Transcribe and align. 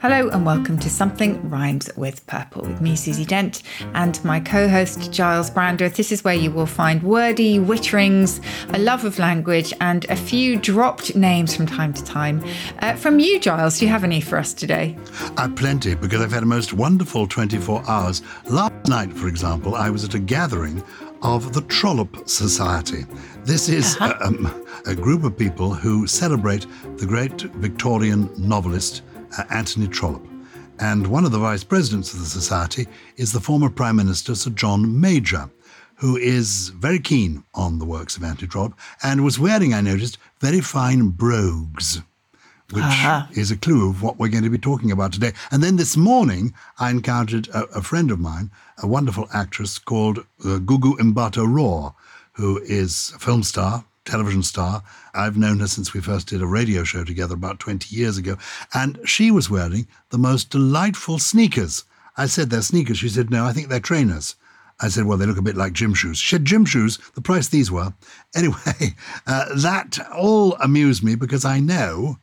Hello 0.00 0.28
and 0.28 0.46
welcome 0.46 0.78
to 0.78 0.88
Something 0.88 1.50
Rhymes 1.50 1.90
with 1.96 2.24
Purple 2.28 2.62
with 2.62 2.80
me, 2.80 2.94
Susie 2.94 3.24
Dent, 3.24 3.64
and 3.94 4.24
my 4.24 4.38
co 4.38 4.68
host, 4.68 5.10
Gyles 5.10 5.50
Brandreth. 5.50 5.96
This 5.96 6.12
is 6.12 6.22
where 6.22 6.36
you 6.36 6.52
will 6.52 6.66
find 6.66 7.02
wordy 7.02 7.58
witterings, 7.58 8.40
a 8.72 8.78
love 8.78 9.04
of 9.04 9.18
language, 9.18 9.74
and 9.80 10.08
a 10.08 10.14
few 10.14 10.56
dropped 10.56 11.16
names 11.16 11.56
from 11.56 11.66
time 11.66 11.92
to 11.94 12.04
time. 12.04 12.44
Uh, 12.78 12.94
from 12.94 13.18
you, 13.18 13.40
Gyles, 13.40 13.80
do 13.80 13.86
you 13.86 13.90
have 13.90 14.04
any 14.04 14.20
for 14.20 14.38
us 14.38 14.54
today? 14.54 14.96
Uh, 15.36 15.48
plenty, 15.48 15.96
because 15.96 16.20
I've 16.20 16.30
had 16.30 16.44
a 16.44 16.46
most 16.46 16.72
wonderful 16.72 17.26
24 17.26 17.82
hours. 17.88 18.22
Last 18.48 18.86
night, 18.86 19.12
for 19.12 19.26
example, 19.26 19.74
I 19.74 19.90
was 19.90 20.04
at 20.04 20.14
a 20.14 20.20
gathering 20.20 20.80
of 21.22 21.52
the 21.54 21.62
Trollope 21.62 22.28
Society. 22.28 23.04
This 23.42 23.68
is 23.68 23.96
uh-huh. 23.96 24.14
a, 24.20 24.26
um, 24.28 24.64
a 24.86 24.94
group 24.94 25.24
of 25.24 25.36
people 25.36 25.74
who 25.74 26.06
celebrate 26.06 26.66
the 26.98 27.06
great 27.06 27.40
Victorian 27.40 28.30
novelist 28.38 29.02
Anthony 29.50 29.88
Trollope. 29.88 30.26
And 30.80 31.06
one 31.06 31.24
of 31.24 31.32
the 31.32 31.38
vice 31.38 31.64
presidents 31.64 32.12
of 32.12 32.20
the 32.20 32.26
Society 32.26 32.86
is 33.16 33.32
the 33.32 33.40
former 33.40 33.68
Prime 33.68 33.96
Minister 33.96 34.34
Sir 34.34 34.50
John 34.50 35.00
Major, 35.00 35.50
who 35.96 36.16
is 36.16 36.68
very 36.68 37.00
keen 37.00 37.44
on 37.54 37.78
the 37.78 37.84
works 37.84 38.16
of 38.16 38.22
Anthony 38.22 38.48
Trollope 38.48 38.74
and 39.02 39.24
was 39.24 39.38
wearing, 39.38 39.74
I 39.74 39.80
noticed, 39.80 40.18
very 40.40 40.60
fine 40.60 41.08
brogues 41.08 42.00
which 42.72 42.84
uh-huh. 42.84 43.26
is 43.32 43.50
a 43.50 43.56
clue 43.56 43.88
of 43.88 44.02
what 44.02 44.18
we're 44.18 44.28
going 44.28 44.44
to 44.44 44.50
be 44.50 44.58
talking 44.58 44.92
about 44.92 45.12
today. 45.12 45.32
And 45.50 45.62
then 45.62 45.76
this 45.76 45.96
morning, 45.96 46.52
I 46.78 46.90
encountered 46.90 47.48
a, 47.48 47.62
a 47.76 47.82
friend 47.82 48.10
of 48.10 48.20
mine, 48.20 48.50
a 48.82 48.86
wonderful 48.86 49.26
actress 49.32 49.78
called 49.78 50.18
uh, 50.18 50.58
Gugu 50.58 50.98
Mbatha 50.98 51.46
Raw, 51.46 51.94
who 52.32 52.58
is 52.58 53.12
a 53.16 53.18
film 53.18 53.42
star, 53.42 53.84
television 54.08 54.42
star. 54.42 54.82
I've 55.14 55.36
known 55.36 55.60
her 55.60 55.66
since 55.66 55.92
we 55.92 56.00
first 56.00 56.28
did 56.28 56.42
a 56.42 56.46
radio 56.46 56.82
show 56.84 57.04
together 57.04 57.34
about 57.34 57.60
20 57.60 57.94
years 57.94 58.18
ago. 58.18 58.36
And 58.74 58.98
she 59.04 59.30
was 59.30 59.50
wearing 59.50 59.86
the 60.10 60.18
most 60.18 60.50
delightful 60.50 61.18
sneakers. 61.18 61.84
I 62.16 62.26
said, 62.26 62.50
they're 62.50 62.62
sneakers. 62.62 62.98
She 62.98 63.08
said, 63.08 63.30
no, 63.30 63.44
I 63.44 63.52
think 63.52 63.68
they're 63.68 63.80
trainers. 63.80 64.34
I 64.80 64.88
said, 64.88 65.04
well, 65.04 65.18
they 65.18 65.26
look 65.26 65.38
a 65.38 65.42
bit 65.42 65.56
like 65.56 65.72
gym 65.72 65.94
shoes. 65.94 66.18
She 66.18 66.34
said, 66.34 66.44
gym 66.44 66.64
shoes, 66.64 66.98
the 67.14 67.20
price 67.20 67.48
these 67.48 67.70
were. 67.70 67.92
Anyway, 68.36 68.94
uh, 69.26 69.46
that 69.56 69.98
all 70.14 70.54
amused 70.56 71.02
me 71.02 71.14
because 71.14 71.44
I 71.44 71.60
know 71.60 72.18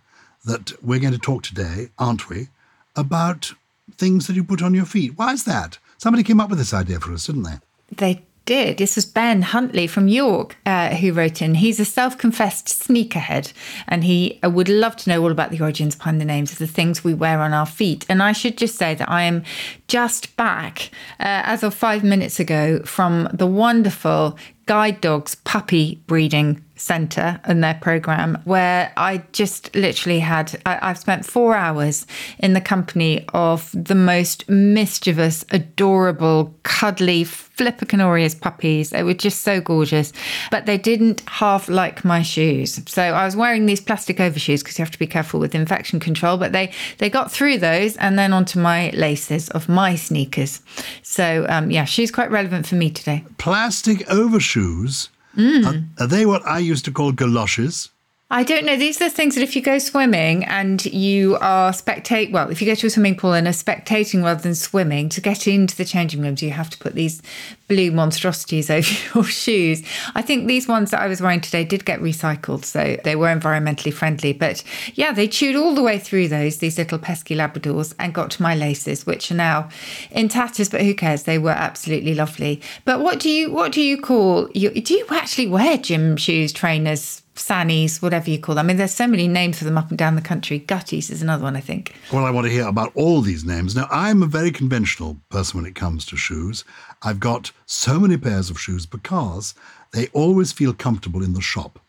that 0.46 0.72
we're 0.84 1.00
going 1.00 1.14
to 1.14 1.20
talk 1.20 1.42
today, 1.44 1.90
aren't 1.98 2.30
we, 2.30 2.50
about 2.96 3.54
things 3.98 4.28
that 4.28 4.36
you 4.36 4.44
put 4.44 4.62
on 4.62 4.74
your 4.74 4.86
feet. 4.86 5.18
Why 5.18 5.34
is 5.34 5.44
that? 5.46 5.80
Somebody 5.98 6.24
came 6.24 6.40
up 6.40 6.50
with 6.50 6.60
this 6.60 6.74
idea 6.74 7.00
for 7.00 7.12
us, 7.14 7.26
didn't 7.26 7.44
they? 7.44 7.58
They 7.96 8.25
did. 8.46 8.78
This 8.78 8.96
was 8.96 9.06
Ben 9.06 9.42
Huntley 9.42 9.88
from 9.88 10.08
York 10.08 10.58
uh, 10.66 10.96
who 10.96 11.14
wrote 11.14 11.42
in. 11.42 11.56
He's 11.56 11.80
a 11.80 11.86
self 11.86 12.18
confessed 12.18 12.68
sneakerhead 12.68 13.52
and 13.88 14.04
he 14.04 14.40
uh, 14.44 14.50
would 14.50 14.70
love 14.70 14.96
to 14.98 15.10
know 15.10 15.22
all 15.22 15.32
about 15.32 15.52
the 15.52 15.62
origins 15.62 15.96
behind 15.96 16.22
the 16.22 16.26
names 16.26 16.52
of 16.52 16.58
the 16.58 16.68
things 16.68 17.04
we 17.04 17.14
wear 17.14 17.40
on 17.42 17.54
our 17.54 17.66
feet. 17.66 18.06
And 18.08 18.22
I 18.22 18.32
should 18.32 18.58
just 18.58 18.76
say 18.76 18.96
that 18.96 19.10
I 19.10 19.24
am 19.24 19.44
just 19.88 20.36
back, 20.36 20.92
uh, 21.20 21.44
as 21.46 21.64
of 21.64 21.74
five 21.74 22.04
minutes 22.04 22.40
ago, 22.40 22.82
from 22.84 23.30
the 23.34 23.48
wonderful 23.48 24.38
Guide 24.66 25.02
Dogs 25.02 25.36
puppy 25.36 26.02
breeding 26.08 26.64
center 26.76 27.40
and 27.46 27.64
their 27.64 27.76
program 27.76 28.42
where 28.44 28.92
I 28.98 29.24
just 29.32 29.74
literally 29.76 30.20
had 30.20 30.60
I, 30.66 30.88
have 30.88 30.98
spent 30.98 31.26
four 31.26 31.56
hours 31.56 32.06
in 32.40 32.54
the 32.54 32.62
company 32.62 33.26
of 33.34 33.72
the 33.74 33.96
most 33.96 34.48
mischievous, 34.50 35.46
adorable, 35.52 36.54
cuddly, 36.64 37.24
flippercanorious 37.24 38.40
puppies. 38.40 38.90
They 38.90 39.04
were 39.04 39.14
just 39.14 39.42
so 39.42 39.62
gorgeous, 39.62 40.12
but 40.52 40.66
they 40.66 40.78
didn't 40.78 41.22
half 41.28 41.70
like 41.70 42.04
my 42.04 42.22
shoes. 42.22 42.82
So 42.88 43.02
I 43.02 43.26
was 43.26 43.36
wearing 43.36 43.66
these 43.66 43.82
plastic 43.82 44.20
overshoes 44.20 44.62
because 44.62 44.78
you 44.78 44.84
have 44.84 44.92
to 44.92 45.00
be 45.00 45.08
careful 45.08 45.40
with 45.40 45.56
infection 45.56 46.00
control. 46.00 46.38
But 46.38 46.52
they 46.52 46.74
they 46.98 47.10
got 47.10 47.32
through 47.32 47.60
those 47.60 47.96
and 47.98 48.20
then 48.20 48.34
onto 48.34 48.60
my 48.60 48.90
laces 48.92 49.50
of 49.50 49.70
my 49.70 49.96
sneakers. 49.96 50.62
So 51.02 51.46
um, 51.50 51.72
yeah, 51.72 51.86
she's 51.86 52.12
quite 52.12 52.32
relevant 52.32 52.68
for 52.68 52.76
me 52.76 52.90
today. 52.90 53.24
Plastic 53.38 54.10
overshoes 54.10 55.10
Mm. 55.36 55.66
Are, 55.66 56.04
are, 56.04 56.08
they 56.08 56.26
what 56.26 56.46
I 56.46 56.60
used 56.60 56.86
to 56.86 56.92
call 56.92 57.12
galoshes? 57.12 57.90
I 58.32 58.42
don't 58.42 58.66
know. 58.66 58.76
These 58.76 59.00
are 59.00 59.04
the 59.04 59.16
things 59.16 59.36
that 59.36 59.44
if 59.44 59.56
you 59.56 59.62
go 59.62 59.78
swimming 59.78 60.46
and 60.46 60.84
you 60.84 61.38
are 61.42 61.72
spectate, 61.72 62.32
well, 62.32 62.50
if 62.50 62.60
you 62.60 62.66
go 62.66 62.74
to 62.74 62.88
a 62.88 62.90
swimming 62.90 63.16
pool 63.16 63.34
and 63.34 63.48
are 63.48 63.52
spectating 63.52 64.24
rather 64.24 64.42
than 64.42 64.56
swimming, 64.56 65.10
to 65.10 65.22
get 65.22 65.48
into 65.48 65.76
the 65.78 65.86
changing 65.86 66.22
rooms, 66.22 66.42
you 66.42 66.50
have 66.50 66.72
to 66.72 66.78
put 66.80 66.96
these 66.96 67.22
blue 67.68 67.92
monstrosities 67.92 68.70
over 68.72 68.90
your 69.14 69.24
shoes. 69.26 69.84
I 70.16 70.24
think 70.24 70.48
these 70.48 70.68
ones 70.68 70.90
that 70.90 71.02
I 71.02 71.08
was 71.08 71.22
wearing 71.22 71.40
today 71.40 71.64
did 71.64 71.86
get 71.86 72.00
recycled, 72.00 72.66
so 72.66 72.98
they 73.04 73.16
were 73.16 73.28
environmentally 73.28 73.94
friendly. 73.94 74.34
But 74.34 74.64
yeah, 74.96 75.12
they 75.12 75.28
chewed 75.28 75.56
all 75.56 75.76
the 75.76 75.84
way 75.84 76.00
through 76.00 76.30
those, 76.30 76.58
these 76.58 76.80
little 76.80 76.98
pesky 76.98 77.36
Labradors, 77.36 77.94
and 78.00 78.12
got 78.12 78.32
to 78.32 78.42
my 78.42 78.56
laces, 78.56 79.06
which 79.06 79.30
are 79.30 79.36
now 79.36 79.70
in 80.10 80.30
tatters. 80.30 80.68
But 80.68 80.82
who 80.82 80.96
cares? 80.96 81.24
They 81.24 81.38
were 81.38 81.52
absolutely 81.52 82.16
lovely. 82.16 82.60
But 82.86 83.02
what 83.02 83.20
do 83.20 83.30
you 83.30 83.54
what 83.54 83.72
do 83.72 83.82
you 83.82 84.02
call 84.02 84.50
you? 84.56 84.72
Do 84.72 84.96
you 84.96 85.06
actually 85.12 85.46
wear 85.46 85.78
gym 85.78 86.18
shoes, 86.18 86.52
trainers? 86.52 87.22
Sannies, 87.36 88.02
whatever 88.02 88.30
you 88.30 88.40
call 88.40 88.56
them. 88.56 88.66
I 88.66 88.68
mean, 88.68 88.78
there's 88.78 88.94
so 88.94 89.08
many 89.08 89.28
names 89.28 89.60
for 89.60 89.66
them 89.66 89.78
up 89.78 89.90
and 89.90 89.98
down 89.98 90.16
the 90.16 90.22
country. 90.22 90.60
Gutties 90.60 91.12
is 91.12 91.22
another 91.22 91.44
one, 91.44 91.56
I 91.56 91.60
think. 91.60 91.94
Well, 92.12 92.26
I 92.26 92.32
want 92.32 92.46
to 92.46 92.52
hear 92.52 92.68
about 92.68 92.92
all 92.96 93.22
these 93.22 93.44
names. 93.44 93.76
Now, 93.76 93.88
I'm 93.92 94.24
a 94.24 94.28
very 94.28 94.52
conventional 94.52 95.18
person 95.30 95.60
when 95.60 95.70
it 95.70 95.76
comes 95.76 96.06
to 96.08 96.18
shoes. 96.18 96.64
I've 97.04 97.20
got 97.20 97.52
so 97.66 98.00
many 98.00 98.18
pairs 98.18 98.50
of 98.50 98.60
shoes 98.60 98.86
because 98.86 99.54
they 99.92 100.08
always 100.08 100.52
feel 100.52 100.74
comfortable 100.74 101.24
in 101.24 101.34
the 101.34 101.42
shop. 101.42 101.80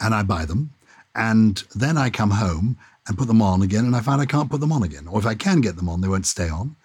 And 0.00 0.14
I 0.14 0.22
buy 0.22 0.44
them. 0.46 0.70
And 1.14 1.62
then 1.74 1.98
I 1.98 2.10
come 2.10 2.30
home 2.30 2.78
and 3.06 3.18
put 3.18 3.26
them 3.26 3.42
on 3.42 3.62
again, 3.62 3.84
and 3.86 3.96
I 3.96 4.00
find 4.00 4.20
I 4.20 4.26
can't 4.26 4.50
put 4.50 4.60
them 4.60 4.72
on 4.72 4.82
again. 4.82 5.08
Or 5.08 5.18
if 5.18 5.26
I 5.26 5.34
can 5.34 5.60
get 5.60 5.76
them 5.76 5.88
on, 5.88 6.00
they 6.00 6.08
won't 6.08 6.26
stay 6.26 6.48
on. 6.48 6.76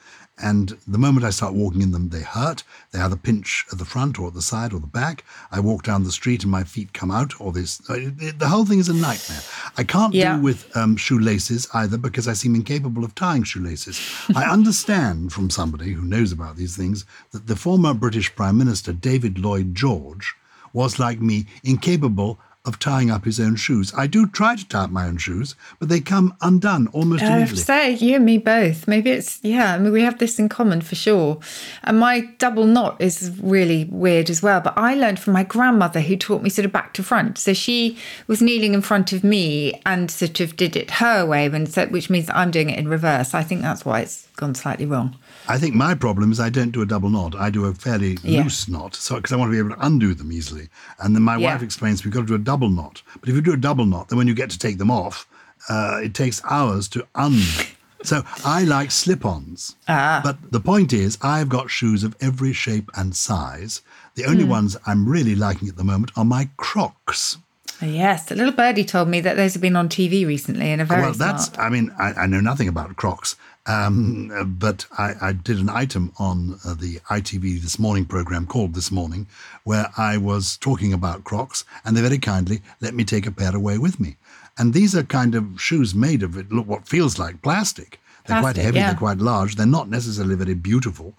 And 0.42 0.78
the 0.88 0.98
moment 0.98 1.26
I 1.26 1.30
start 1.30 1.54
walking 1.54 1.82
in 1.82 1.92
them, 1.92 2.10
they 2.10 2.22
hurt. 2.22 2.64
They 2.92 3.00
either 3.00 3.16
pinch 3.16 3.66
at 3.72 3.78
the 3.78 3.86
front 3.86 4.20
or 4.20 4.30
at 4.30 4.34
the 4.34 4.42
side 4.42 4.74
or 4.74 4.80
the 4.80 4.88
back. 4.88 5.24
I 5.52 5.60
walk 5.60 5.84
down 5.84 6.04
the 6.04 6.12
street 6.12 6.42
and 6.42 6.52
my 6.52 6.64
feet 6.64 6.92
come 6.94 7.12
out, 7.12 7.40
or 7.40 7.52
this. 7.52 7.82
Uh, 7.88 8.10
the 8.38 8.48
whole 8.48 8.66
thing 8.66 8.80
is 8.80 8.90
a 8.90 8.94
nightmare. 8.94 9.42
I 9.78 9.84
can't 9.84 10.14
yeah. 10.14 10.36
do 10.36 10.42
with 10.42 10.76
um, 10.76 10.98
shoelaces 10.98 11.68
either 11.74 11.98
because 11.98 12.28
I 12.28 12.34
seem 12.34 12.56
incapable 12.56 13.04
of 13.04 13.14
tying 13.14 13.44
shoelaces. 13.44 14.02
I 14.36 14.46
understand 14.46 15.32
from 15.32 15.52
somebody 15.52 15.94
who 15.94 16.02
knows 16.02 16.32
about 16.32 16.56
these 16.56 16.76
things 16.76 17.06
that 17.32 17.46
the 17.46 17.56
former 17.56 17.94
British 17.94 18.36
Prime 18.36 18.58
Minister, 18.58 18.92
David 18.92 19.38
Lloyd 19.38 19.76
George, 19.76 20.34
was 20.74 20.98
like 20.98 21.22
me, 21.22 21.46
incapable 21.64 22.40
of 22.66 22.79
tying 22.79 23.12
up 23.12 23.25
his 23.25 23.41
own 23.41 23.57
shoes. 23.57 23.94
I 23.96 24.07
do 24.07 24.25
try 24.25 24.56
to 24.56 24.68
tie 24.68 24.85
up 24.85 24.90
my 24.90 25.06
own 25.06 25.18
shoes, 25.18 25.56
but 25.79 25.90
they 25.90 26.00
come 26.00 26.34
undone 26.41 26.88
almost 26.88 27.22
I 27.22 27.35
immediately. 27.38 27.57
say 27.57 27.91
you 27.91 28.16
and 28.16 28.25
me 28.25 28.38
both. 28.38 28.88
Maybe 28.88 29.12
it's 29.12 29.40
yeah. 29.44 29.74
I 29.74 29.79
mean, 29.79 29.91
we 29.91 30.01
have 30.01 30.18
this 30.19 30.40
in 30.40 30.47
common 30.47 30.79
for 30.79 30.96
sure. 30.96 31.40
And 31.84 32.00
my 32.00 32.22
double 32.38 32.66
knot 32.66 33.01
is 33.01 33.38
really 33.41 33.85
weird 33.91 34.29
as 34.29 34.41
well. 34.41 34.62
But 34.62 34.78
I 34.78 34.96
learned 34.96 35.19
from 35.19 35.34
my 35.34 35.44
grandmother 35.44 36.00
who 36.00 36.16
taught 36.16 36.41
me 36.41 36.50
sort 36.50 36.66
of 36.66 36.72
back 36.72 36.94
to 36.94 37.03
front. 37.03 37.38
So 37.38 37.53
she 37.53 37.97
was 38.28 38.41
kneeling 38.41 38.74
in 38.74 38.81
front 38.81 39.12
of 39.12 39.25
me 39.25 39.81
and 39.85 40.09
sort 40.09 40.40
of 40.40 40.56
did 40.56 40.78
it 40.78 40.91
her 40.91 41.25
way, 41.25 41.50
when 41.50 41.66
which 41.66 42.09
means 42.09 42.30
I'm 42.30 42.51
doing 42.51 42.69
it 42.69 42.80
in 42.80 42.88
reverse. 42.88 43.34
I 43.34 43.44
think 43.44 43.62
that's 43.62 43.84
why 43.84 44.00
it's 44.01 44.28
gone 44.38 44.56
slightly 44.56 44.85
wrong. 44.85 45.18
I 45.48 45.58
think 45.58 45.76
my 45.76 45.94
problem 45.94 46.31
is 46.31 46.40
I 46.40 46.50
don't 46.50 46.72
do 46.72 46.81
a 46.81 46.86
double 46.86 47.09
knot. 47.09 47.36
I 47.36 47.50
do 47.50 47.66
a 47.66 47.74
fairly 47.74 48.18
yeah. 48.24 48.44
loose 48.44 48.68
knot, 48.68 48.96
so 48.96 49.16
because 49.16 49.31
I 49.31 49.36
want 49.36 49.50
to 49.50 49.52
be 49.52 49.59
able 49.59 49.76
to 49.76 49.86
undo 49.86 50.14
them 50.14 50.31
easily. 50.31 50.70
And 51.00 51.16
then 51.16 51.24
my 51.24 51.38
yeah. 51.38 51.54
wife 51.54 51.62
explains 51.62 52.04
we've 52.04 52.14
got 52.14 52.22
to 52.22 52.28
do 52.28 52.36
a 52.36 52.40
double 52.40 52.70
knot. 52.70 53.02
But 53.20 53.30
if 53.30 53.36
you 53.36 53.42
do 53.42 53.54
a 53.54 53.58
double 53.58 53.86
knot, 53.86 54.09
then 54.09 54.18
when 54.18 54.28
you 54.28 54.36
get 54.36 54.50
to 54.52 54.59
take 54.59 54.78
them 54.78 54.92
off, 54.92 55.28
uh, 55.70 56.00
it 56.04 56.14
takes 56.14 56.42
hours 56.46 56.88
to 56.90 57.06
un. 57.16 57.42
so 58.04 58.24
I 58.46 58.64
like 58.64 58.92
slip-ons. 58.92 59.75
Ah. 59.88 60.22
But 60.24 60.51
the 60.51 60.60
point 60.60 60.94
is, 60.94 61.18
I've 61.22 61.50
got 61.50 61.69
shoes 61.69 62.04
of 62.04 62.16
every 62.22 62.54
shape 62.54 62.90
and 62.95 63.16
size. 63.16 63.81
The 64.16 64.25
only 64.25 64.44
mm. 64.44 64.50
ones 64.50 64.78
I'm 64.86 65.07
really 65.07 65.36
liking 65.36 65.68
at 65.68 65.75
the 65.75 65.84
moment 65.84 66.12
are 66.16 66.25
my 66.25 66.50
Crocs. 66.57 67.38
Yes, 67.81 68.31
a 68.31 68.36
little 68.36 68.54
birdie 68.54 68.86
told 68.86 69.10
me 69.10 69.19
that 69.22 69.36
those 69.36 69.54
have 69.54 69.62
been 69.62 69.75
on 69.75 69.90
TV 69.90 70.25
recently 70.25 70.68
and 70.68 70.81
are 70.81 70.86
very 70.86 71.01
well. 71.01 71.13
That's. 71.13 71.48
Smart. 71.48 71.60
I 71.60 71.69
mean, 71.69 71.94
I, 71.98 72.13
I, 72.13 72.25
know 72.28 72.40
nothing 72.40 72.68
about 72.68 72.95
Crocs, 72.95 73.36
um, 73.65 74.56
but 74.60 74.86
I, 74.98 75.13
I, 75.21 75.31
did 75.31 75.57
an 75.57 75.69
item 75.69 76.12
on 76.19 76.60
uh, 76.65 76.74
the 76.74 76.95
ITV 77.10 77.62
This 77.62 77.80
Morning 77.80 78.06
program 78.06 78.45
called 78.45 78.74
This 78.74 78.92
Morning, 78.92 79.25
where 79.63 79.89
I 79.98 80.18
was 80.18 80.57
talking 80.57 80.92
about 80.92 81.24
Crocs, 81.24 81.63
and 81.86 81.95
they 81.95 82.01
very 82.01 82.18
kindly 82.18 82.62
let 82.81 82.94
me 82.94 83.06
take 83.06 83.25
a 83.25 83.31
pair 83.31 83.56
away 83.56 83.77
with 83.77 84.01
me. 84.01 84.18
And 84.57 84.74
these 84.74 84.95
are 84.95 85.04
kind 85.04 85.33
of 85.33 85.62
shoes 85.62 85.95
made 85.95 86.24
of 86.24 86.38
it, 86.38 86.51
look 86.51 86.68
what 86.68 86.88
feels 86.88 87.18
like 87.18 87.42
plastic. 87.42 88.01
They're 88.25 88.42
plastic, 88.42 88.56
quite 88.56 88.63
heavy, 88.63 88.77
yeah. 88.80 88.88
they're 88.88 89.00
quite 89.00 89.19
large, 89.19 89.56
they're 89.56 89.66
not 89.66 89.89
necessarily 89.89 90.36
very 90.36 90.56
beautiful, 90.56 91.13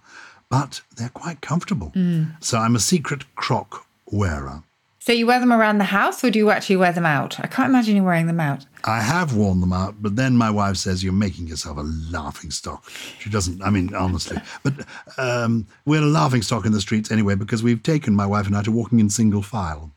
but 0.49 0.81
they're 0.97 1.09
quite 1.09 1.41
comfortable. 1.41 1.91
Mm. 1.95 2.43
So 2.43 2.59
I'm 2.59 2.75
a 2.75 2.79
secret 2.79 3.23
Croc 3.35 3.87
wearer. 4.05 4.61
So 5.05 5.13
you 5.13 5.27
wear 5.27 5.39
them 5.39 5.53
around 5.53 5.77
the 5.77 5.83
house 5.83 6.23
or 6.23 6.31
do 6.31 6.39
you 6.39 6.49
actually 6.49 6.77
wear 6.77 6.91
them 6.91 7.05
out? 7.05 7.39
I 7.39 7.45
can't 7.45 7.69
imagine 7.69 7.95
you 7.95 8.03
wearing 8.03 8.25
them 8.25 8.39
out. 8.39 8.65
I 8.85 9.01
have 9.01 9.35
worn 9.35 9.61
them 9.61 9.71
out, 9.71 10.01
but 10.01 10.15
then 10.15 10.35
my 10.35 10.49
wife 10.49 10.77
says 10.77 11.03
you're 11.03 11.13
making 11.13 11.45
yourself 11.45 11.77
a 11.77 11.81
laughing 11.81 12.49
stock. 12.49 12.89
She 13.19 13.29
doesn't, 13.29 13.61
I 13.61 13.69
mean, 13.69 13.93
honestly. 13.93 14.37
But 14.63 14.73
um, 15.19 15.67
we're 15.85 16.01
a 16.01 16.07
laughing 16.07 16.41
stock 16.41 16.65
in 16.65 16.71
the 16.71 16.81
streets 16.81 17.11
anyway 17.11 17.35
because 17.35 17.61
we've 17.61 17.83
taken 17.83 18.15
my 18.15 18.25
wife 18.25 18.47
and 18.47 18.57
I 18.57 18.63
to 18.63 18.71
walking 18.71 18.99
in 18.99 19.11
single 19.11 19.43
file. 19.43 19.91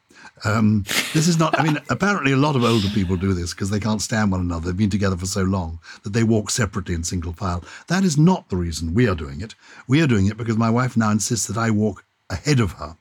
Um, 0.45 0.85
this 1.15 1.27
is 1.27 1.39
not, 1.39 1.59
I 1.59 1.63
mean, 1.63 1.79
apparently 1.89 2.33
a 2.33 2.37
lot 2.37 2.55
of 2.55 2.63
older 2.63 2.89
people 2.89 3.17
do 3.17 3.33
this 3.33 3.55
because 3.55 3.71
they 3.71 3.81
can't 3.81 4.03
stand 4.03 4.31
one 4.31 4.43
another. 4.43 4.67
They've 4.67 4.77
been 4.77 4.91
together 4.91 5.17
for 5.17 5.25
so 5.25 5.41
long 5.43 5.79
that 6.03 6.13
they 6.13 6.23
walk 6.23 6.51
separately 6.51 6.95
in 6.95 7.03
single 7.03 7.33
file. 7.33 7.65
That 7.87 8.05
is 8.05 8.19
not 8.19 8.51
the 8.51 8.59
reason 8.59 8.93
we 8.93 9.09
are 9.09 9.15
doing 9.15 9.41
it. 9.41 9.55
We 9.87 10.03
are 10.03 10.07
doing 10.07 10.27
it 10.27 10.37
because 10.37 10.59
my 10.59 10.69
wife 10.69 10.99
now 10.99 11.11
insists 11.11 11.47
that 11.47 11.57
I 11.57 11.71
walk 11.71 12.05
ahead 12.29 12.61
of 12.61 12.73
her 12.73 12.95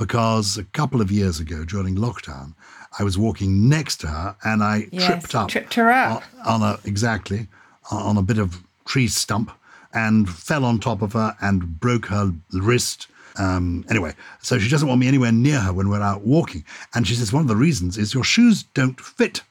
because 0.00 0.56
a 0.56 0.64
couple 0.64 1.02
of 1.02 1.10
years 1.12 1.40
ago 1.40 1.62
during 1.62 1.94
lockdown, 1.94 2.54
I 2.98 3.02
was 3.04 3.18
walking 3.18 3.68
next 3.68 3.98
to 4.00 4.06
her 4.06 4.34
and 4.42 4.64
I 4.64 4.88
Yes, 4.90 5.06
tripped 5.06 5.34
up. 5.34 5.48
tripped 5.50 5.74
her 5.74 5.90
up. 5.92 6.22
On, 6.46 6.62
on 6.62 6.74
a, 6.74 6.78
exactly, 6.88 7.48
on 7.90 8.16
a 8.16 8.22
bit 8.22 8.38
of 8.38 8.62
tree 8.86 9.08
stump 9.08 9.52
and 9.92 10.26
fell 10.28 10.64
on 10.64 10.80
top 10.80 11.02
of 11.02 11.12
her 11.12 11.36
and 11.42 11.78
broke 11.78 12.06
her 12.06 12.32
wrist. 12.50 13.08
Um, 13.36 13.84
anyway, 13.90 14.14
so 14.40 14.58
she 14.58 14.70
doesn't 14.70 14.88
want 14.88 15.00
me 15.02 15.06
anywhere 15.06 15.32
near 15.32 15.60
her 15.60 15.72
when 15.74 15.90
we're 15.90 16.00
out 16.00 16.22
walking. 16.22 16.64
And 16.94 17.06
she 17.06 17.14
says 17.14 17.30
one 17.30 17.42
of 17.42 17.48
the 17.48 17.54
reasons 17.56 17.98
is 17.98 18.14
your 18.14 18.24
shoes 18.24 18.62
don't 18.72 18.98
fit. 18.98 19.42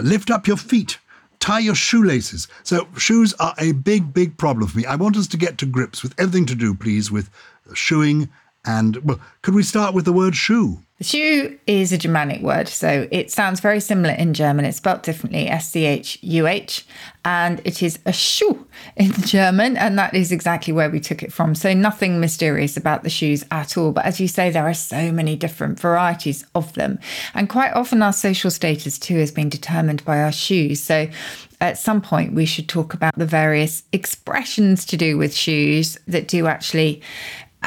Lift 0.00 0.30
up 0.30 0.46
your 0.46 0.56
feet. 0.56 0.98
Tie 1.40 1.58
your 1.58 1.74
shoelaces. 1.74 2.46
So 2.62 2.86
shoes 2.96 3.34
are 3.40 3.54
a 3.58 3.72
big, 3.72 4.14
big 4.14 4.38
problem 4.38 4.68
for 4.68 4.78
me. 4.78 4.86
I 4.86 4.94
want 4.94 5.16
us 5.16 5.26
to 5.28 5.36
get 5.36 5.58
to 5.58 5.66
grips 5.66 6.04
with 6.04 6.14
everything 6.20 6.46
to 6.46 6.54
do, 6.54 6.72
please, 6.72 7.10
with 7.10 7.30
shoeing 7.74 8.28
and 8.68 8.98
well, 8.98 9.18
could 9.40 9.54
we 9.54 9.62
start 9.62 9.94
with 9.94 10.04
the 10.04 10.12
word 10.12 10.36
shoe? 10.36 10.78
Shoe 11.00 11.58
is 11.66 11.90
a 11.92 11.96
Germanic 11.96 12.42
word, 12.42 12.68
so 12.68 13.08
it 13.10 13.30
sounds 13.30 13.60
very 13.60 13.80
similar 13.80 14.12
in 14.12 14.34
German. 14.34 14.64
It's 14.64 14.76
spelled 14.76 15.02
differently, 15.02 15.48
S 15.48 15.70
C 15.70 15.86
H 15.86 16.18
U 16.22 16.46
H, 16.46 16.84
and 17.24 17.62
it 17.64 17.82
is 17.82 17.98
a 18.04 18.10
Schuh 18.10 18.62
in 18.96 19.12
German, 19.22 19.78
and 19.78 19.98
that 19.98 20.12
is 20.12 20.32
exactly 20.32 20.72
where 20.72 20.90
we 20.90 21.00
took 21.00 21.22
it 21.22 21.32
from. 21.32 21.54
So 21.54 21.72
nothing 21.72 22.20
mysterious 22.20 22.76
about 22.76 23.04
the 23.04 23.10
shoes 23.10 23.42
at 23.50 23.78
all. 23.78 23.92
But 23.92 24.04
as 24.04 24.20
you 24.20 24.28
say, 24.28 24.50
there 24.50 24.68
are 24.68 24.74
so 24.74 25.10
many 25.12 25.34
different 25.34 25.80
varieties 25.80 26.44
of 26.54 26.74
them, 26.74 26.98
and 27.32 27.48
quite 27.48 27.72
often 27.72 28.02
our 28.02 28.12
social 28.12 28.50
status 28.50 28.98
too 28.98 29.16
has 29.16 29.30
been 29.30 29.48
determined 29.48 30.04
by 30.04 30.20
our 30.20 30.32
shoes. 30.32 30.82
So 30.82 31.08
at 31.60 31.78
some 31.78 32.00
point 32.00 32.34
we 32.34 32.44
should 32.44 32.68
talk 32.68 32.92
about 32.92 33.16
the 33.16 33.26
various 33.26 33.82
expressions 33.92 34.84
to 34.86 34.96
do 34.96 35.16
with 35.16 35.34
shoes 35.34 35.96
that 36.06 36.28
do 36.28 36.46
actually 36.46 37.02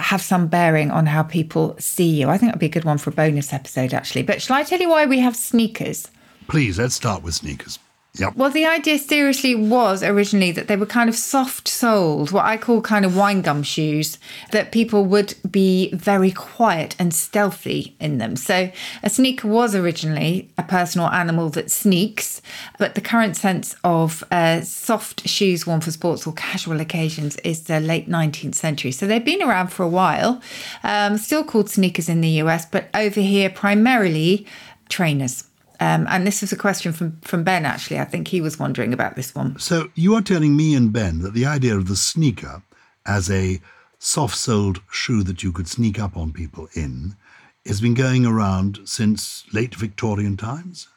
have 0.02 0.22
some 0.22 0.48
bearing 0.48 0.92
on 0.92 1.06
how 1.06 1.24
people 1.24 1.76
see 1.80 2.08
you. 2.08 2.30
I 2.30 2.38
think 2.38 2.50
that'd 2.50 2.60
be 2.60 2.66
a 2.66 2.70
good 2.70 2.86
one 2.86 2.98
for 2.98 3.10
a 3.10 3.14
bonus 3.14 3.54
episode, 3.54 3.94
actually. 3.94 4.24
But 4.24 4.42
shall 4.42 4.56
I 4.56 4.64
tell 4.64 4.80
you 4.80 4.90
why 4.90 5.06
we 5.06 5.20
have 5.20 5.36
sneakers? 5.36 6.08
Please, 6.48 6.80
let's 6.80 6.96
start 6.96 7.24
with 7.24 7.34
sneakers. 7.34 7.80
Yep. 8.16 8.36
Well, 8.36 8.50
the 8.50 8.66
idea 8.66 9.00
seriously 9.00 9.56
was 9.56 10.04
originally 10.04 10.52
that 10.52 10.68
they 10.68 10.76
were 10.76 10.86
kind 10.86 11.10
of 11.10 11.16
soft 11.16 11.70
soled, 11.70 12.32
what 12.32 12.44
I 12.44 12.58
call 12.58 12.82
kind 12.82 13.06
of 13.06 13.16
wine 13.16 13.42
gum 13.42 13.64
shoes, 13.64 14.18
that 14.52 14.74
people 14.74 15.06
would 15.06 15.34
be 15.50 15.94
very 15.96 16.30
quiet 16.32 16.94
and 17.00 17.14
stealthy 17.14 17.96
in 18.02 18.18
them. 18.18 18.36
So 18.36 18.70
a 19.02 19.10
sneaker 19.10 19.48
was 19.48 19.76
originally 19.76 20.50
a 20.58 20.64
person 20.64 21.00
or 21.00 21.14
animal 21.14 21.50
that 21.52 21.72
sneaks, 21.72 22.42
but 22.78 22.96
the 22.96 23.02
current 23.02 23.38
sense 23.38 23.78
of 23.86 24.26
uh, 24.30 24.60
soft 24.60 25.26
shoes 25.30 25.66
worn 25.66 25.80
for 25.80 25.92
sports 25.92 26.28
or 26.28 26.34
casual 26.34 26.82
occasions 26.82 27.38
is 27.38 27.64
the 27.64 27.80
late 27.80 28.10
19th 28.10 28.56
century. 28.56 28.92
So 28.92 29.08
they've 29.08 29.24
been 29.24 29.42
around 29.42 29.70
for 29.70 29.84
a 29.84 29.90
while, 29.90 30.42
um, 30.84 31.18
still 31.18 31.46
called 31.46 31.70
sneakers 31.70 32.10
in 32.10 32.20
the 32.20 32.42
US, 32.42 32.66
but 32.66 32.90
over 32.94 33.22
here 33.22 33.50
primarily 33.50 34.46
trainers. 34.90 35.46
Um, 35.82 36.06
and 36.10 36.28
this 36.28 36.42
was 36.42 36.52
a 36.52 36.56
question 36.56 36.94
from, 36.94 37.20
from 37.22 37.44
Ben, 37.44 37.66
actually. 37.66 38.00
I 38.00 38.06
think 38.06 38.28
he 38.28 38.40
was 38.40 38.60
wondering 38.60 38.94
about 38.94 39.16
this 39.16 39.34
one. 39.34 39.58
So 39.58 39.90
you 39.96 40.14
are 40.14 40.22
telling 40.22 40.56
me 40.56 40.76
and 40.76 40.94
Ben 40.94 41.22
that 41.24 41.34
the 41.34 41.48
idea 41.48 41.76
of 41.76 41.88
the 41.88 41.96
sneaker 41.96 42.62
as 43.08 43.32
a 43.32 43.60
soft 43.98 44.36
soled 44.36 44.82
shoe 44.92 45.24
that 45.24 45.42
you 45.42 45.52
could 45.52 45.68
sneak 45.68 46.00
up 46.00 46.16
on 46.16 46.32
people 46.34 46.70
in 46.76 47.16
has 47.66 47.82
been 47.82 47.96
going 47.96 48.28
around 48.28 48.80
since 48.86 49.44
late 49.54 49.74
Victorian 49.74 50.38
times? 50.38 50.88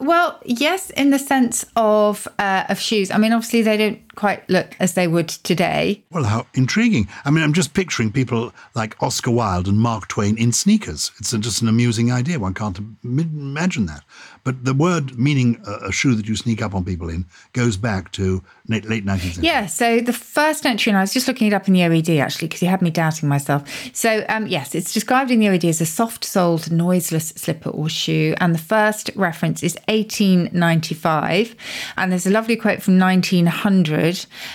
Well, 0.00 0.40
yes, 0.44 0.90
in 0.90 1.10
the 1.10 1.18
sense 1.18 1.64
of 1.74 2.28
uh, 2.38 2.64
of 2.68 2.78
shoes. 2.78 3.10
I 3.10 3.18
mean, 3.18 3.32
obviously 3.32 3.62
they 3.62 3.76
don't 3.76 4.07
quite 4.18 4.50
look 4.50 4.74
as 4.80 4.94
they 4.94 5.06
would 5.06 5.28
today. 5.28 6.02
Well, 6.10 6.24
how 6.24 6.44
intriguing. 6.54 7.06
I 7.24 7.30
mean, 7.30 7.44
I'm 7.44 7.52
just 7.52 7.72
picturing 7.72 8.10
people 8.10 8.52
like 8.74 9.00
Oscar 9.00 9.30
Wilde 9.30 9.68
and 9.68 9.78
Mark 9.78 10.08
Twain 10.08 10.36
in 10.36 10.50
sneakers. 10.50 11.12
It's 11.20 11.30
just 11.30 11.62
an 11.62 11.68
amusing 11.68 12.10
idea. 12.10 12.40
One 12.40 12.52
can't 12.52 12.80
imagine 13.04 13.86
that. 13.86 14.02
But 14.42 14.64
the 14.64 14.74
word 14.74 15.16
meaning 15.18 15.62
a, 15.66 15.88
a 15.88 15.92
shoe 15.92 16.16
that 16.16 16.26
you 16.26 16.34
sneak 16.34 16.62
up 16.62 16.74
on 16.74 16.84
people 16.84 17.08
in 17.08 17.26
goes 17.52 17.76
back 17.76 18.10
to 18.12 18.42
late, 18.66 18.86
late 18.86 19.04
19th 19.04 19.20
century. 19.20 19.44
Yeah, 19.44 19.66
so 19.66 20.00
the 20.00 20.12
first 20.12 20.66
entry, 20.66 20.90
and 20.90 20.98
I 20.98 21.02
was 21.02 21.12
just 21.12 21.28
looking 21.28 21.46
it 21.46 21.52
up 21.52 21.68
in 21.68 21.74
the 21.74 21.80
OED 21.80 22.20
actually, 22.20 22.48
because 22.48 22.62
you 22.62 22.68
had 22.68 22.82
me 22.82 22.90
doubting 22.90 23.28
myself. 23.28 23.62
So, 23.94 24.24
um, 24.28 24.46
yes, 24.46 24.74
it's 24.74 24.92
described 24.92 25.30
in 25.30 25.38
the 25.38 25.46
OED 25.46 25.68
as 25.68 25.80
a 25.80 25.86
soft 25.86 26.24
soled, 26.24 26.72
noiseless 26.72 27.28
slipper 27.36 27.70
or 27.70 27.88
shoe. 27.88 28.34
And 28.38 28.54
the 28.54 28.58
first 28.58 29.10
reference 29.14 29.62
is 29.62 29.74
1895. 29.88 31.54
And 31.96 32.10
there's 32.10 32.26
a 32.26 32.30
lovely 32.30 32.56
quote 32.56 32.82
from 32.82 32.98
1900, 32.98 34.07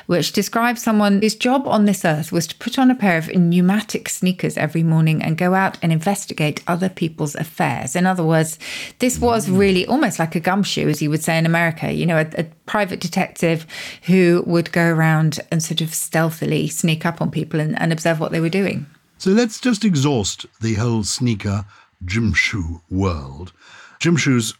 which 0.05 0.31
describes 0.31 0.81
someone 0.81 1.21
whose 1.21 1.35
job 1.35 1.67
on 1.67 1.85
this 1.85 2.05
earth 2.05 2.31
was 2.31 2.47
to 2.47 2.55
put 2.55 2.77
on 2.79 2.91
a 2.91 2.95
pair 2.95 3.17
of 3.17 3.27
pneumatic 3.27 4.09
sneakers 4.09 4.57
every 4.57 4.83
morning 4.83 5.21
and 5.21 5.37
go 5.37 5.53
out 5.53 5.77
and 5.81 5.91
investigate 5.91 6.63
other 6.67 6.89
people's 6.89 7.35
affairs. 7.35 7.95
In 7.95 8.05
other 8.05 8.23
words, 8.23 8.57
this 8.99 9.19
was 9.19 9.49
really 9.49 9.85
almost 9.85 10.19
like 10.19 10.35
a 10.35 10.39
gumshoe, 10.39 10.89
as 10.89 11.01
you 11.01 11.09
would 11.09 11.23
say 11.23 11.37
in 11.37 11.45
America, 11.45 11.91
you 11.91 12.05
know, 12.05 12.17
a, 12.17 12.41
a 12.41 12.43
private 12.65 12.99
detective 12.99 13.65
who 14.03 14.43
would 14.45 14.71
go 14.71 14.89
around 14.89 15.39
and 15.51 15.61
sort 15.61 15.81
of 15.81 15.93
stealthily 15.93 16.67
sneak 16.67 17.05
up 17.05 17.21
on 17.21 17.31
people 17.31 17.59
and, 17.59 17.79
and 17.79 17.91
observe 17.91 18.19
what 18.19 18.31
they 18.31 18.39
were 18.39 18.49
doing. 18.49 18.85
So 19.17 19.31
let's 19.31 19.59
just 19.59 19.85
exhaust 19.85 20.45
the 20.59 20.73
whole 20.75 21.03
sneaker 21.03 21.65
gym 22.05 22.33
shoe 22.33 22.81
world. 22.89 23.53
Gym 23.99 24.17
shoes, 24.17 24.53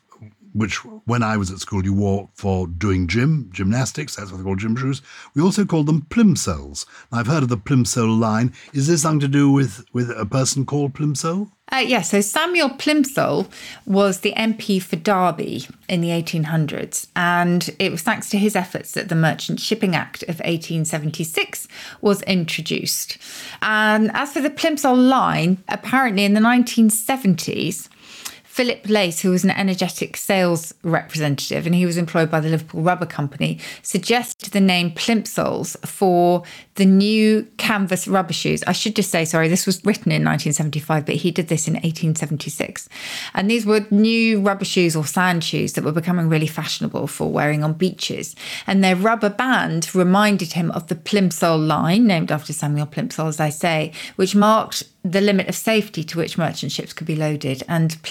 which 0.54 0.78
when 1.06 1.24
I 1.24 1.38
was 1.38 1.52
at 1.52 1.60
school 1.60 1.84
you 1.84 1.94
wore 1.94 2.30
for 2.34 2.68
doing 2.68 3.08
gym, 3.08 3.50
gymnastics, 3.52 4.16
that's 4.16 4.32
what 4.32 4.38
they 4.38 4.44
call 4.44 4.56
gym 4.56 4.76
shoes. 4.76 5.02
We 5.36 5.42
also 5.42 5.66
called 5.66 5.88
them 5.88 6.04
plimsolls. 6.04 6.86
I've 7.12 7.28
heard 7.28 7.44
of 7.44 7.50
the 7.50 7.58
plimsoll 7.58 8.20
line. 8.20 8.54
Is 8.74 8.88
this 8.88 9.02
something 9.02 9.20
to 9.22 9.28
do 9.28 9.52
with, 9.52 9.86
with 9.94 10.10
a 10.12 10.26
person 10.26 10.66
called 10.66 10.94
Plimsoll? 10.94 11.50
Uh, 11.72 11.78
yeah, 11.78 12.02
so 12.02 12.22
Samuel 12.22 12.70
Plimsoll 12.70 13.50
was 13.86 14.20
the 14.20 14.34
MP 14.34 14.82
for 14.82 14.96
Derby 14.96 15.66
in 15.90 16.02
the 16.02 16.10
1800s, 16.10 17.08
and 17.16 17.70
it 17.80 17.90
was 17.90 18.02
thanks 18.02 18.30
to 18.30 18.38
his 18.38 18.56
efforts 18.56 18.92
that 18.92 19.10
the 19.10 19.16
Merchant 19.16 19.60
Shipping 19.60 19.96
Act 19.96 20.22
of 20.24 20.40
1876 20.40 21.68
was 22.02 22.22
introduced. 22.24 23.18
And 23.62 24.12
as 24.14 24.34
for 24.34 24.42
the 24.42 24.52
Plimsoll 24.52 24.96
line, 24.96 25.64
apparently 25.68 26.26
in 26.26 26.34
the 26.34 26.42
1970s, 26.42 27.88
Philip 28.54 28.88
Lace, 28.88 29.22
who 29.22 29.32
was 29.32 29.44
an 29.44 29.50
energetic 29.50 30.16
sales 30.16 30.76
representative 30.84 31.66
and 31.66 31.74
he 31.74 31.88
was 31.88 31.98
employed 31.98 32.30
by 32.30 32.40
the 32.40 32.50
Liverpool 32.50 32.84
Rubber 32.84 33.08
Company, 33.08 33.60
suggested 33.82 34.52
the 34.52 34.62
name 34.62 34.92
Plimsolls 34.92 35.76
for 35.88 36.44
the 36.76 36.86
new 36.86 37.48
canvas 37.58 38.08
rubber 38.08 38.32
shoes. 38.32 38.64
I 38.68 38.74
should 38.74 38.96
just 38.96 39.10
say, 39.10 39.26
sorry, 39.26 39.48
this 39.48 39.66
was 39.66 39.84
written 39.84 40.12
in 40.12 40.24
1975, 40.24 41.04
but 41.04 41.16
he 41.16 41.32
did 41.32 41.48
this 41.48 41.68
in 41.68 41.74
1876. 41.74 42.88
And 43.34 43.50
these 43.50 43.66
were 43.66 43.88
new 43.90 44.40
rubber 44.40 44.66
shoes 44.66 44.96
or 44.96 45.04
sand 45.04 45.44
shoes 45.44 45.74
that 45.74 45.84
were 45.84 45.92
becoming 45.92 46.30
really 46.30 46.46
fashionable 46.46 47.08
for 47.08 47.32
wearing 47.32 47.64
on 47.64 47.74
beaches. 47.74 48.36
And 48.68 48.84
their 48.84 48.96
rubber 48.96 49.30
band 49.30 49.96
reminded 49.96 50.54
him 50.54 50.70
of 50.72 50.90
the 50.90 50.96
Plimsoll 50.96 51.58
line, 51.58 52.06
named 52.06 52.32
after 52.32 52.54
Samuel 52.54 52.86
Plimsoll, 52.86 53.30
as 53.30 53.40
I 53.40 53.50
say, 53.50 53.94
which 54.16 54.36
marked 54.36 54.84
the 55.04 55.22
limit 55.22 55.50
of 55.50 55.56
safety 55.56 56.04
to 56.04 56.18
which 56.18 56.38
merchant 56.38 56.72
ships 56.72 56.94
could 56.94 57.08
be 57.08 57.16
loaded. 57.16 57.62
And 57.68 58.02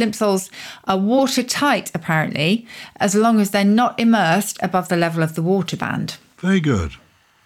are 0.85 0.99
watertight, 0.99 1.91
apparently, 1.95 2.67
as 2.97 3.15
long 3.15 3.41
as 3.41 3.51
they're 3.51 3.65
not 3.65 3.99
immersed 3.99 4.59
above 4.63 4.89
the 4.89 4.97
level 4.97 5.23
of 5.23 5.35
the 5.35 5.43
water 5.43 5.77
band. 5.77 6.17
Very 6.39 6.61
good. 6.61 6.93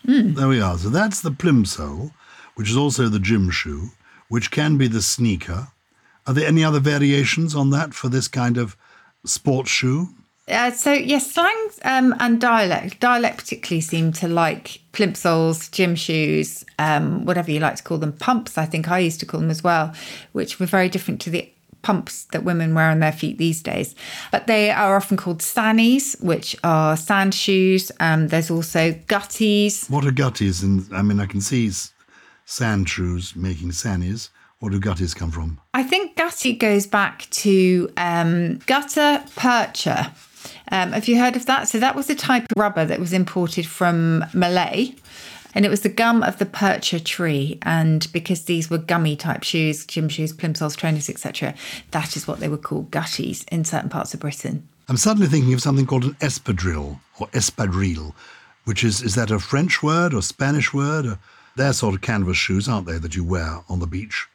There 0.05 0.49
we 0.49 0.61
are. 0.61 0.78
So 0.78 0.88
that's 0.88 1.21
the 1.21 1.31
plimsoll, 1.31 2.12
which 2.55 2.71
is 2.71 2.76
also 2.76 3.09
the 3.09 3.19
gym 3.19 3.50
shoe, 3.50 3.90
which 4.28 4.50
can 4.50 4.78
be 4.78 4.88
the 4.88 5.02
sneaker. 5.02 5.69
Are 6.26 6.35
there 6.35 6.47
any 6.47 6.64
other 6.64 6.81
variations 6.81 7.55
on 7.55 7.71
that 7.71 7.95
for 7.95 8.09
this 8.09 8.28
kind 8.28 8.57
of 8.57 8.76
sports 9.25 9.71
shoe? 9.71 10.09
Uh, 10.49 10.71
so 10.71 10.93
yes, 10.93 11.33
slang 11.33 11.71
um, 11.85 12.14
and 12.21 12.40
dialect. 12.40 13.00
Dialect 13.00 13.38
particularly 13.38 13.81
seem 13.81 14.12
to 14.12 14.28
like 14.28 14.81
plimsolls, 14.93 15.71
gym 15.73 15.97
shoes, 15.97 16.64
um, 16.78 17.25
whatever 17.25 17.50
you 17.50 17.59
like 17.59 17.76
to 17.76 17.83
call 17.83 17.99
them. 17.99 18.12
Pumps, 18.12 18.57
I 18.57 18.64
think 18.64 18.88
I 18.88 19.00
used 19.00 19.19
to 19.21 19.26
call 19.26 19.40
them 19.40 19.50
as 19.50 19.64
well, 19.64 19.93
which 20.33 20.61
were 20.61 20.66
very 20.66 20.88
different 20.88 21.21
to 21.23 21.31
the 21.31 21.52
pumps 21.87 22.25
that 22.33 22.43
women 22.43 22.75
wear 22.75 22.90
on 22.90 22.99
their 22.99 23.12
feet 23.12 23.38
these 23.38 23.62
days. 23.62 23.95
But 24.33 24.49
they 24.49 24.73
are 24.73 24.97
often 24.97 25.16
called 25.16 25.40
sannies, 25.40 26.21
which 26.21 26.57
are 26.64 26.97
sand 26.97 27.33
shoes. 27.33 27.93
Um, 28.00 28.26
there's 28.26 28.50
also 28.50 28.90
gutties. 29.07 29.88
What 29.88 30.05
are 30.05 30.11
gutties? 30.11 30.64
And 30.64 30.85
I 30.93 31.02
mean, 31.02 31.21
I 31.21 31.26
can 31.26 31.40
see 31.40 31.71
sand 32.45 32.88
shoes 32.88 33.37
making 33.37 33.71
sannies. 33.71 34.31
Where 34.59 34.71
do 34.71 34.81
gutties 34.81 35.14
come 35.14 35.31
from? 35.31 35.61
I 35.75 35.85
think 35.85 36.16
gutty 36.16 36.55
goes 36.55 36.88
back 36.88 37.28
to 37.43 37.88
um, 37.97 38.59
gutta 38.66 39.23
percha. 39.37 40.12
Um, 40.73 40.90
have 40.90 41.07
you 41.07 41.21
heard 41.21 41.37
of 41.37 41.47
that? 41.47 41.69
So 41.69 41.78
that 41.78 41.95
was 41.95 42.11
a 42.11 42.16
type 42.16 42.45
of 42.50 42.61
rubber 42.61 42.85
that 42.85 42.99
was 42.99 43.12
imported 43.12 43.66
from 43.66 44.25
Malay 44.35 44.95
And 45.57 45.65
it 45.65 45.71
was 45.71 45.81
the 45.81 45.89
gum 45.89 46.23
of 46.23 46.39
the 46.39 46.45
percha 46.45 47.01
tree. 47.01 47.59
And 47.63 48.07
because 48.13 48.45
these 48.45 48.69
were 48.69 48.77
gummy 48.77 49.17
type 49.17 49.43
shoes, 49.43 49.87
gym 49.87 50.11
shoes, 50.11 50.35
plimsolls, 50.35 50.77
trainers, 50.77 51.09
etc., 51.09 51.55
that 51.93 52.15
is 52.15 52.29
what 52.29 52.41
they 52.41 52.49
were 52.49 52.59
called 52.59 52.91
gutties 52.91 53.49
in 53.49 53.65
certain 53.65 53.89
parts 53.89 54.13
of 54.13 54.21
Britain. 54.21 54.69
I'm 54.87 54.99
suddenly 54.99 55.29
thinking 55.29 55.55
of 55.55 55.63
something 55.63 55.87
called 55.87 56.05
an 56.05 56.15
espadrille 56.21 57.01
or 57.19 57.29
espadrille, 57.29 58.13
which 58.65 58.85
is, 58.85 59.03
is 59.03 59.15
that 59.15 59.31
a 59.31 59.39
French 59.39 59.83
word 59.83 60.13
or 60.13 60.21
Spanish 60.21 60.75
word? 60.75 61.07
Or, 61.07 61.19
they're 61.57 61.73
sort 61.73 61.95
of 61.95 62.03
canvas 62.03 62.37
shoes, 62.37 62.69
aren't 62.69 62.87
they, 62.87 62.99
that 62.99 63.17
you 63.17 63.25
wear 63.25 63.63
on 63.71 63.81
the 63.81 63.87
beach? 63.87 64.29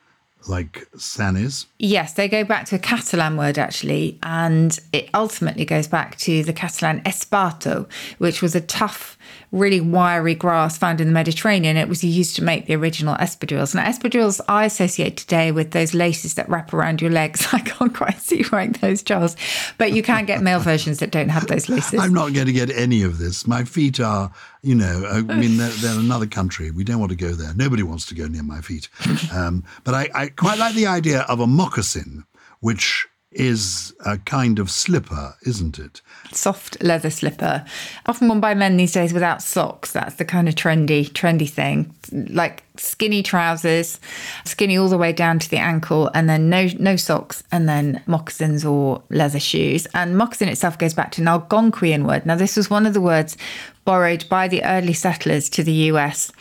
like 0.48 0.88
Sannies? 0.96 1.66
Yes, 1.80 2.13
they 2.13 2.28
go 2.28 2.44
back 2.44 2.66
to 2.68 2.75
a 2.75 2.80
Catalan 2.80 3.38
word 3.38 3.58
actually, 3.58 4.18
and 4.24 4.78
it 4.94 5.10
ultimately 5.13 5.66
goes 5.66 5.88
back 5.88 6.18
to 6.20 6.44
the 6.44 6.54
Catalan 6.54 7.01
esparto, 7.01 7.90
which 8.18 8.42
was 8.42 8.56
a 8.56 8.62
tough, 8.62 9.18
really 9.52 9.82
wiry 9.82 10.36
grass 10.36 10.78
found 10.78 11.02
in 11.02 11.08
the 11.08 11.14
Mediterranean. 11.14 11.78
It 11.78 11.90
was 11.90 12.04
used 12.04 12.36
to 12.38 12.44
make 12.44 12.68
the 12.68 12.76
original 12.76 13.16
espadrilles. 13.16 13.76
Now, 13.76 13.86
espadrilles 13.86 14.42
I 14.48 14.66
associate 14.66 15.18
today 15.18 15.52
with 15.52 15.72
those 15.72 15.94
laces 15.94 16.36
that 16.36 16.50
wrap 16.50 16.74
around 16.74 17.02
your 17.02 17.12
legs. 17.12 17.48
I 17.54 17.60
can't 17.60 17.94
quite 17.94 18.20
see 18.20 18.46
wearing 18.52 18.74
those, 18.74 19.04
Charles, 19.04 19.36
but 19.78 19.94
you 19.94 20.04
can 20.04 20.26
get 20.26 20.42
male 20.42 20.60
versions 20.60 21.00
that 21.00 21.12
don't 21.12 21.30
have 21.30 21.48
those 21.48 21.70
laces. 21.70 22.00
I'm 22.00 22.14
not 22.14 22.34
going 22.34 22.48
to 22.48 22.54
get 22.54 22.70
any 22.70 23.04
of 23.04 23.18
this. 23.18 23.46
My 23.48 23.64
feet 23.64 24.00
are 24.00 24.32
you 24.64 24.76
know, 24.76 25.06
I 25.08 25.22
mean, 25.22 25.58
they're, 25.58 25.70
they're, 25.70 26.00
another 26.00 26.28
country. 26.28 26.70
We 26.70 26.84
don't 26.84 27.00
want 27.00 27.10
to 27.10 27.16
go 27.16 27.32
there. 27.32 27.52
Nobody 27.56 27.82
wants 27.82 28.06
to 28.08 28.16
go 28.16 28.28
near 28.28 28.44
my 28.44 28.62
feet. 28.62 28.90
Um, 29.34 29.64
but 29.84 29.96
I, 29.96 30.10
I 30.14 30.28
quite 30.28 30.60
like 30.60 30.76
the 30.76 30.86
idea 30.86 31.22
of 31.22 31.40
a 31.40 31.48
moccasin, 31.48 32.26
which 32.60 33.08
is 33.32 33.94
a 34.06 34.18
kind 34.18 34.60
of 34.60 34.70
slipper, 34.70 35.36
isn't 35.44 35.80
it? 35.80 36.02
Soft 36.32 36.82
leather 36.84 37.10
slipper. 37.10 37.66
Often 38.06 38.28
worn 38.28 38.40
by 38.42 38.54
men 38.54 38.78
these 38.78 38.92
days 38.92 39.14
without 39.14 39.42
socks. 39.42 39.94
That's 39.94 40.16
the 40.16 40.26
kind 40.26 40.50
of 40.50 40.56
trendy, 40.56 41.10
trendy 41.10 41.50
thing. 41.50 41.94
Like 42.12 42.64
skinny 42.76 43.24
trousers, 43.24 44.00
skinny 44.44 44.78
all 44.78 44.90
the 44.90 44.98
way 44.98 45.14
down 45.14 45.40
to 45.40 45.50
the 45.50 45.58
ankle, 45.58 46.12
and 46.14 46.30
then 46.30 46.50
no 46.50 46.68
no 46.78 46.96
socks, 46.98 47.44
and 47.52 47.70
then 47.70 48.02
moccasins 48.06 48.66
or 48.66 49.02
leather 49.10 49.40
shoes. 49.40 49.88
And 49.94 50.18
moccasin 50.18 50.50
itself 50.50 50.78
goes 50.78 50.94
back 50.94 51.12
to 51.14 51.22
an 51.22 51.28
Algonquian 51.28 52.06
word. 52.06 52.26
Now, 52.26 52.36
this 52.36 52.58
was 52.58 52.70
one 52.70 52.86
of 52.86 52.94
the 52.94 53.02
words 53.02 53.38
borrowed 53.86 54.28
by 54.30 54.48
the 54.48 54.64
early 54.64 54.94
settlers 54.94 55.50
to 55.50 55.64
the 55.64 55.74
US 55.74 56.32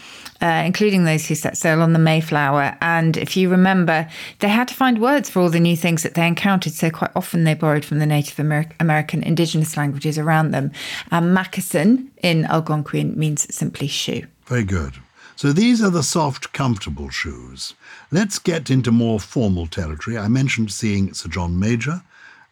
uh, 0.42 0.62
including 0.64 1.04
those 1.04 1.26
who 1.26 1.34
set 1.34 1.56
sail 1.56 1.82
on 1.82 1.92
the 1.92 1.98
Mayflower. 1.98 2.76
And 2.80 3.16
if 3.16 3.36
you 3.36 3.48
remember, 3.48 4.08
they 4.38 4.48
had 4.48 4.68
to 4.68 4.74
find 4.74 5.00
words 5.00 5.28
for 5.28 5.40
all 5.40 5.50
the 5.50 5.60
new 5.60 5.76
things 5.76 6.02
that 6.02 6.14
they 6.14 6.26
encountered. 6.26 6.72
So 6.72 6.90
quite 6.90 7.10
often 7.14 7.44
they 7.44 7.54
borrowed 7.54 7.84
from 7.84 7.98
the 7.98 8.06
Native 8.06 8.38
Amer- 8.40 8.70
American 8.80 9.22
indigenous 9.22 9.76
languages 9.76 10.18
around 10.18 10.50
them. 10.50 10.72
Moccasin 11.10 12.10
in 12.22 12.44
Algonquian 12.44 13.16
means 13.16 13.54
simply 13.54 13.86
shoe. 13.86 14.26
Very 14.46 14.64
good. 14.64 14.94
So 15.36 15.52
these 15.52 15.82
are 15.82 15.90
the 15.90 16.02
soft, 16.02 16.52
comfortable 16.52 17.08
shoes. 17.08 17.72
Let's 18.10 18.38
get 18.38 18.68
into 18.68 18.92
more 18.92 19.18
formal 19.18 19.66
territory. 19.66 20.18
I 20.18 20.28
mentioned 20.28 20.70
seeing 20.70 21.14
Sir 21.14 21.30
John 21.30 21.58
Major 21.58 22.02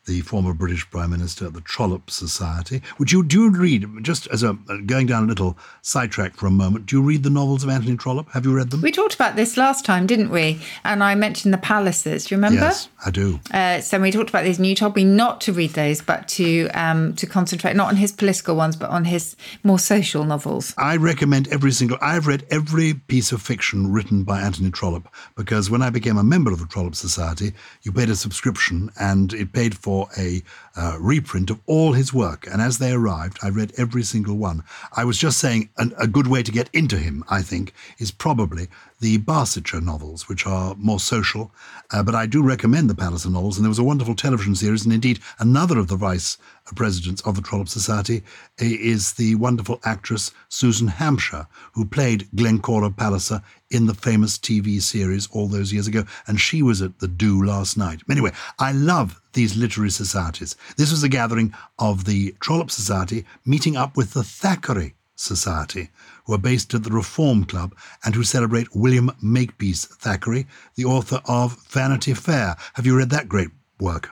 the 0.08 0.22
former 0.22 0.54
British 0.54 0.90
Prime 0.90 1.10
Minister 1.10 1.46
at 1.46 1.52
the 1.52 1.60
Trollope 1.60 2.10
Society, 2.10 2.80
which 2.96 3.12
you 3.12 3.22
do 3.22 3.50
read, 3.50 3.86
just 4.02 4.26
as 4.28 4.42
a 4.42 4.54
going 4.86 5.06
down 5.06 5.24
a 5.24 5.26
little 5.26 5.56
sidetrack 5.82 6.34
for 6.34 6.46
a 6.46 6.50
moment, 6.50 6.86
do 6.86 6.96
you 6.96 7.02
read 7.02 7.22
the 7.22 7.30
novels 7.30 7.62
of 7.62 7.68
Anthony 7.68 7.96
Trollope? 7.96 8.30
Have 8.30 8.46
you 8.46 8.56
read 8.56 8.70
them? 8.70 8.80
We 8.80 8.90
talked 8.90 9.14
about 9.14 9.36
this 9.36 9.58
last 9.58 9.84
time, 9.84 10.06
didn't 10.06 10.30
we? 10.30 10.60
And 10.82 11.04
I 11.04 11.14
mentioned 11.14 11.52
the 11.52 11.58
Pallisers. 11.58 12.26
Do 12.26 12.34
you 12.34 12.38
remember? 12.38 12.60
Yes, 12.60 12.88
I 13.04 13.10
do. 13.10 13.38
Uh, 13.52 13.80
so 13.80 14.00
we 14.00 14.10
talked 14.10 14.30
about 14.30 14.44
these, 14.44 14.56
and 14.56 14.66
you 14.66 14.74
told 14.74 14.96
me 14.96 15.04
not 15.04 15.42
to 15.42 15.52
read 15.52 15.72
those, 15.74 16.00
but 16.00 16.26
to 16.28 16.68
um, 16.70 17.14
to 17.16 17.26
concentrate 17.26 17.76
not 17.76 17.88
on 17.88 17.96
his 17.96 18.10
political 18.10 18.56
ones, 18.56 18.76
but 18.76 18.88
on 18.88 19.04
his 19.04 19.36
more 19.62 19.78
social 19.78 20.24
novels. 20.24 20.72
I 20.78 20.96
recommend 20.96 21.48
every 21.48 21.72
single. 21.72 21.98
I've 22.00 22.26
read 22.26 22.46
every 22.50 22.94
piece 22.94 23.30
of 23.30 23.42
fiction 23.42 23.92
written 23.92 24.24
by 24.24 24.40
Anthony 24.40 24.70
Trollope 24.70 25.08
because 25.36 25.68
when 25.70 25.82
I 25.82 25.90
became 25.90 26.16
a 26.16 26.24
member 26.24 26.50
of 26.50 26.60
the 26.60 26.66
Trollope 26.66 26.94
Society, 26.94 27.52
you 27.82 27.92
paid 27.92 28.08
a 28.08 28.16
subscription, 28.16 28.90
and 28.98 29.34
it 29.34 29.52
paid 29.52 29.76
for 29.76 29.97
for 29.98 30.08
a 30.16 30.42
uh, 30.76 30.96
reprint 31.00 31.50
of 31.50 31.60
all 31.66 31.92
his 31.92 32.14
work. 32.14 32.46
And 32.46 32.62
as 32.62 32.78
they 32.78 32.92
arrived, 32.92 33.38
I 33.42 33.48
read 33.48 33.72
every 33.76 34.04
single 34.04 34.36
one. 34.36 34.62
I 34.92 35.04
was 35.04 35.18
just 35.18 35.38
saying 35.38 35.70
an, 35.76 35.92
a 35.98 36.06
good 36.06 36.28
way 36.28 36.42
to 36.44 36.52
get 36.52 36.70
into 36.72 36.96
him, 36.98 37.24
I 37.28 37.42
think, 37.42 37.72
is 37.98 38.12
probably 38.12 38.68
the 39.00 39.18
Barsetshire 39.18 39.80
novels, 39.80 40.28
which 40.28 40.46
are 40.46 40.74
more 40.76 40.98
social. 40.98 41.52
Uh, 41.90 42.02
but 42.02 42.14
I 42.14 42.26
do 42.26 42.42
recommend 42.42 42.90
the 42.90 42.94
Palliser 42.94 43.30
novels. 43.30 43.56
And 43.56 43.64
there 43.64 43.70
was 43.70 43.78
a 43.78 43.84
wonderful 43.84 44.14
television 44.14 44.54
series, 44.54 44.84
and 44.84 44.92
indeed 44.92 45.20
another 45.38 45.78
of 45.78 45.88
the 45.88 45.96
vice 45.96 46.36
presidents 46.74 47.22
of 47.22 47.36
the 47.36 47.42
Trollope 47.42 47.68
Society 47.68 48.22
is 48.58 49.14
the 49.14 49.34
wonderful 49.36 49.80
actress 49.84 50.32
Susan 50.48 50.88
Hampshire, 50.88 51.46
who 51.72 51.84
played 51.84 52.28
Glencora 52.34 52.90
Palliser 52.90 53.42
in 53.70 53.86
the 53.86 53.94
famous 53.94 54.38
TV 54.38 54.80
series 54.80 55.28
all 55.32 55.46
those 55.46 55.72
years 55.72 55.86
ago. 55.86 56.04
And 56.26 56.40
she 56.40 56.62
was 56.62 56.82
at 56.82 56.98
the 56.98 57.08
do 57.08 57.42
last 57.42 57.76
night. 57.76 58.02
Anyway, 58.10 58.32
I 58.58 58.72
love 58.72 59.20
these 59.32 59.56
literary 59.56 59.90
societies. 59.90 60.56
This 60.76 60.90
was 60.90 61.02
a 61.02 61.08
gathering 61.08 61.54
of 61.78 62.04
the 62.04 62.34
Trollope 62.40 62.70
Society 62.70 63.24
meeting 63.44 63.76
up 63.76 63.96
with 63.96 64.12
the 64.14 64.24
Thackeray 64.24 64.94
Society, 65.14 65.90
who 66.28 66.34
are 66.34 66.38
based 66.38 66.74
at 66.74 66.84
the 66.84 66.90
Reform 66.90 67.44
Club 67.44 67.74
and 68.04 68.14
who 68.14 68.22
celebrate 68.22 68.76
William 68.76 69.10
Makepeace 69.22 69.86
Thackeray, 69.86 70.46
the 70.76 70.84
author 70.84 71.22
of 71.24 71.56
Vanity 71.68 72.12
Fair. 72.12 72.54
Have 72.74 72.84
you 72.84 72.96
read 72.96 73.08
that 73.10 73.30
great 73.30 73.48
work? 73.80 74.10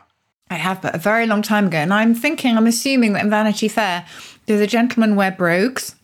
I 0.51 0.55
have, 0.55 0.81
but 0.81 0.95
a 0.95 0.99
very 0.99 1.27
long 1.27 1.43
time 1.43 1.67
ago. 1.67 1.77
And 1.77 1.93
I'm 1.93 2.15
thinking, 2.15 2.57
I'm 2.57 2.67
assuming 2.67 3.13
that 3.13 3.25
in 3.25 3.31
Vanity 3.31 3.69
Fair, 3.69 4.07
do 4.47 4.57
the 4.57 4.67
gentlemen 4.67 5.15
wear 5.15 5.31
brogues? 5.31 5.95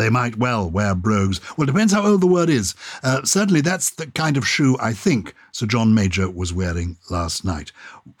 They 0.00 0.08
might 0.08 0.36
well 0.36 0.68
wear 0.70 0.94
brogues. 0.94 1.40
Well, 1.56 1.64
it 1.68 1.72
depends 1.72 1.92
how 1.92 2.06
old 2.06 2.22
the 2.22 2.26
word 2.26 2.48
is. 2.48 2.74
Uh, 3.02 3.22
certainly, 3.22 3.60
that's 3.60 3.90
the 3.90 4.06
kind 4.06 4.36
of 4.38 4.46
shoe 4.46 4.76
I 4.80 4.94
think 4.94 5.34
Sir 5.52 5.66
John 5.66 5.94
Major 5.94 6.30
was 6.30 6.52
wearing 6.52 6.96
last 7.10 7.44
night. 7.44 7.70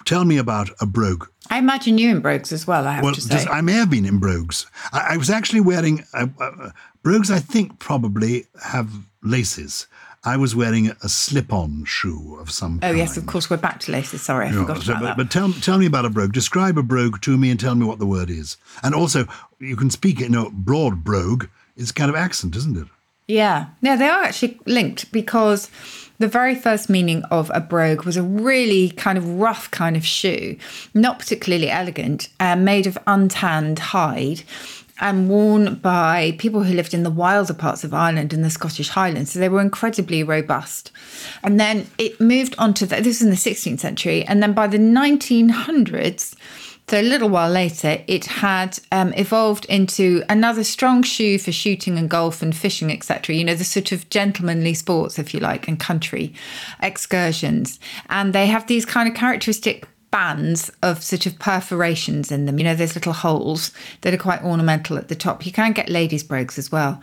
Tell 0.04 0.26
me 0.26 0.36
about 0.36 0.68
a 0.80 0.86
brogue. 0.86 1.26
I 1.48 1.58
imagine 1.58 1.96
you 1.96 2.10
in 2.10 2.20
brogues 2.20 2.52
as 2.52 2.66
well, 2.66 2.86
I 2.86 2.92
have 2.92 3.04
well, 3.04 3.14
to 3.14 3.20
say. 3.20 3.34
Just, 3.34 3.48
I 3.48 3.62
may 3.62 3.72
have 3.72 3.90
been 3.90 4.04
in 4.04 4.18
brogues. 4.18 4.66
I, 4.92 5.14
I 5.14 5.16
was 5.16 5.30
actually 5.30 5.62
wearing 5.62 6.04
uh, 6.12 6.26
uh, 6.38 6.70
brogues, 7.02 7.30
I 7.30 7.38
think, 7.38 7.78
probably 7.78 8.46
have 8.62 8.90
laces. 9.22 9.86
I 10.22 10.36
was 10.36 10.54
wearing 10.54 10.90
a 11.02 11.08
slip-on 11.08 11.86
shoe 11.86 12.36
of 12.38 12.50
some 12.50 12.76
oh, 12.82 12.88
kind. 12.88 12.98
yes, 12.98 13.16
of 13.16 13.24
course. 13.24 13.48
We're 13.48 13.56
back 13.56 13.80
to 13.80 13.92
laces. 13.92 14.20
Sorry, 14.20 14.48
I 14.48 14.52
forgot 14.52 14.82
so, 14.82 14.92
about 14.92 15.00
but, 15.00 15.06
that. 15.06 15.16
But 15.16 15.30
tell, 15.30 15.50
tell 15.50 15.78
me 15.78 15.86
about 15.86 16.04
a 16.04 16.10
brogue. 16.10 16.32
Describe 16.32 16.76
a 16.76 16.82
brogue 16.82 17.22
to 17.22 17.38
me 17.38 17.50
and 17.50 17.58
tell 17.58 17.74
me 17.74 17.86
what 17.86 17.98
the 17.98 18.06
word 18.06 18.28
is. 18.28 18.58
And 18.82 18.94
also, 18.94 19.26
you 19.58 19.76
can 19.76 19.88
speak, 19.88 20.20
you 20.20 20.28
know, 20.28 20.50
broad 20.52 21.02
brogue 21.02 21.46
is 21.80 21.92
kind 21.92 22.10
of 22.10 22.16
accent, 22.16 22.54
isn't 22.56 22.76
it? 22.76 22.86
Yeah. 23.26 23.66
Yeah, 23.80 23.96
they 23.96 24.08
are 24.08 24.24
actually 24.24 24.58
linked 24.66 25.10
because 25.12 25.70
the 26.18 26.28
very 26.28 26.54
first 26.54 26.90
meaning 26.90 27.22
of 27.30 27.50
a 27.54 27.60
brogue 27.60 28.04
was 28.04 28.16
a 28.16 28.22
really 28.22 28.90
kind 28.90 29.16
of 29.16 29.26
rough 29.26 29.70
kind 29.70 29.96
of 29.96 30.04
shoe, 30.04 30.56
not 30.94 31.18
particularly 31.18 31.70
elegant, 31.70 32.28
uh, 32.40 32.56
made 32.56 32.86
of 32.86 32.98
untanned 33.06 33.78
hide 33.78 34.42
and 35.00 35.30
worn 35.30 35.76
by 35.76 36.36
people 36.38 36.62
who 36.62 36.74
lived 36.74 36.92
in 36.92 37.04
the 37.04 37.10
wilder 37.10 37.54
parts 37.54 37.84
of 37.84 37.94
Ireland 37.94 38.34
and 38.34 38.44
the 38.44 38.50
Scottish 38.50 38.90
Highlands. 38.90 39.32
So 39.32 39.38
they 39.38 39.48
were 39.48 39.62
incredibly 39.62 40.22
robust. 40.22 40.92
And 41.42 41.58
then 41.58 41.86
it 41.96 42.20
moved 42.20 42.54
on 42.58 42.74
to 42.74 42.86
the, 42.86 42.96
this 42.96 43.20
was 43.20 43.22
in 43.22 43.30
the 43.30 43.36
16th 43.36 43.80
century. 43.80 44.24
And 44.24 44.42
then 44.42 44.52
by 44.52 44.66
the 44.66 44.78
1900s, 44.78 46.34
so 46.90 47.00
a 47.00 47.02
little 47.02 47.28
while 47.28 47.48
later, 47.48 48.02
it 48.08 48.26
had 48.26 48.76
um, 48.90 49.12
evolved 49.12 49.64
into 49.66 50.24
another 50.28 50.64
strong 50.64 51.04
shoe 51.04 51.38
for 51.38 51.52
shooting 51.52 51.96
and 51.96 52.10
golf 52.10 52.42
and 52.42 52.56
fishing, 52.56 52.90
etc. 52.90 53.36
You 53.36 53.44
know, 53.44 53.54
the 53.54 53.62
sort 53.62 53.92
of 53.92 54.10
gentlemanly 54.10 54.74
sports, 54.74 55.16
if 55.16 55.32
you 55.32 55.38
like, 55.38 55.68
and 55.68 55.78
country 55.78 56.34
excursions. 56.82 57.78
And 58.08 58.32
they 58.32 58.48
have 58.48 58.66
these 58.66 58.84
kind 58.84 59.08
of 59.08 59.14
characteristic 59.14 59.86
bands 60.10 60.70
of 60.82 61.02
sort 61.02 61.26
of 61.26 61.38
perforations 61.38 62.32
in 62.32 62.46
them. 62.46 62.58
You 62.58 62.64
know, 62.64 62.74
there's 62.74 62.94
little 62.94 63.12
holes 63.12 63.72
that 64.00 64.12
are 64.12 64.18
quite 64.18 64.42
ornamental 64.42 64.98
at 64.98 65.08
the 65.08 65.14
top. 65.14 65.46
You 65.46 65.52
can 65.52 65.72
get 65.72 65.88
ladies' 65.88 66.24
brogues 66.24 66.58
as 66.58 66.72
well. 66.72 67.00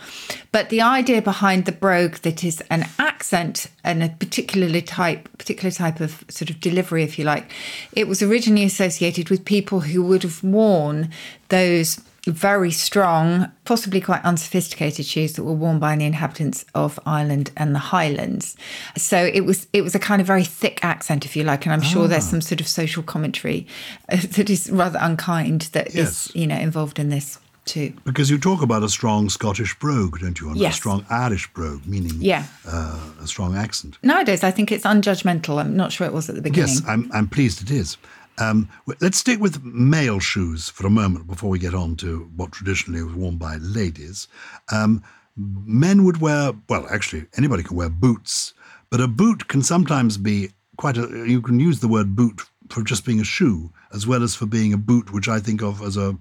But 0.51 0.69
the 0.69 0.81
idea 0.81 1.21
behind 1.21 1.65
the 1.65 1.71
brogue 1.71 2.15
that 2.17 2.43
is 2.43 2.61
an 2.69 2.87
accent 2.99 3.67
and 3.83 4.03
a 4.03 4.09
particularly 4.09 4.81
type, 4.81 5.29
particular 5.37 5.71
type 5.71 5.99
of 5.99 6.25
sort 6.29 6.49
of 6.49 6.59
delivery, 6.59 7.03
if 7.03 7.17
you 7.17 7.25
like, 7.25 7.51
it 7.93 8.07
was 8.07 8.21
originally 8.21 8.65
associated 8.65 9.29
with 9.29 9.45
people 9.45 9.81
who 9.81 10.03
would 10.03 10.23
have 10.23 10.43
worn 10.43 11.09
those 11.49 12.01
very 12.27 12.71
strong, 12.71 13.51
possibly 13.65 14.01
quite 14.01 14.23
unsophisticated 14.23 15.05
shoes 15.05 15.33
that 15.33 15.43
were 15.43 15.53
worn 15.53 15.79
by 15.79 15.95
the 15.95 16.05
inhabitants 16.05 16.65
of 16.75 16.99
Ireland 17.05 17.51
and 17.57 17.73
the 17.73 17.79
Highlands. 17.79 18.55
So 18.95 19.17
it 19.17 19.41
was 19.41 19.67
it 19.73 19.81
was 19.81 19.95
a 19.95 19.99
kind 19.99 20.21
of 20.21 20.27
very 20.27 20.43
thick 20.43 20.83
accent, 20.83 21.25
if 21.25 21.35
you 21.35 21.43
like, 21.43 21.65
and 21.65 21.73
I'm 21.73 21.81
sure 21.81 22.07
there's 22.07 22.27
ah. 22.27 22.31
some 22.31 22.41
sort 22.41 22.61
of 22.61 22.67
social 22.67 23.03
commentary 23.03 23.67
uh, 24.09 24.17
that 24.31 24.49
is 24.49 24.69
rather 24.69 24.99
unkind 25.01 25.61
that 25.73 25.95
yes. 25.95 26.27
is 26.27 26.35
you 26.35 26.47
know 26.47 26.57
involved 26.57 26.99
in 26.99 27.09
this. 27.09 27.39
Too. 27.65 27.91
Because 28.05 28.29
you 28.29 28.37
talk 28.37 28.61
about 28.61 28.81
a 28.83 28.87
strong 28.87 29.27
Scottish 29.27 29.77
brogue, 29.77 30.19
don't 30.21 30.39
you? 30.39 30.47
And 30.47 30.57
yes. 30.57 30.75
a 30.75 30.77
strong 30.77 31.05
Irish 31.09 31.51
brogue, 31.51 31.85
meaning 31.85 32.13
yeah. 32.17 32.45
Uh, 32.65 32.97
a 33.21 33.27
strong 33.27 33.57
accent. 33.57 33.97
Nowadays, 34.01 34.41
I 34.41 34.51
think 34.51 34.71
it's 34.71 34.85
unjudgmental. 34.85 35.59
I'm 35.59 35.75
not 35.75 35.91
sure 35.91 36.07
it 36.07 36.13
was 36.13 36.29
at 36.29 36.35
the 36.35 36.41
beginning. 36.41 36.75
Yes, 36.75 36.81
I'm, 36.87 37.11
I'm 37.13 37.27
pleased 37.27 37.61
it 37.61 37.69
is. 37.69 37.97
Um, 38.39 38.69
let's 39.01 39.17
stick 39.17 39.39
with 39.39 39.63
male 39.63 40.19
shoes 40.19 40.69
for 40.69 40.85
a 40.85 40.91
moment 40.91 41.27
before 41.27 41.49
we 41.49 41.59
get 41.59 41.73
on 41.73 41.95
to 41.97 42.29
what 42.35 42.51
traditionally 42.51 43.03
was 43.03 43.15
worn 43.15 43.37
by 43.37 43.57
ladies. 43.57 44.27
Um, 44.71 45.03
men 45.35 46.03
would 46.03 46.21
wear, 46.21 46.53
well, 46.69 46.87
actually, 46.89 47.25
anybody 47.37 47.63
can 47.63 47.77
wear 47.77 47.89
boots, 47.89 48.53
but 48.89 49.01
a 49.01 49.07
boot 49.07 49.47
can 49.47 49.61
sometimes 49.61 50.17
be 50.17 50.49
quite 50.77 50.97
a, 50.97 51.25
you 51.27 51.41
can 51.41 51.59
use 51.59 51.79
the 51.79 51.87
word 51.87 52.15
boot 52.15 52.41
for 52.69 52.83
just 52.83 53.05
being 53.05 53.19
a 53.19 53.23
shoe 53.23 53.71
as 53.93 54.05
well 54.05 54.23
as 54.23 54.35
for 54.35 54.45
being 54.45 54.73
a 54.73 54.77
boot, 54.77 55.11
which 55.13 55.27
I 55.27 55.39
think 55.39 55.61
of 55.61 55.81
as 55.81 55.97
a, 55.97 56.17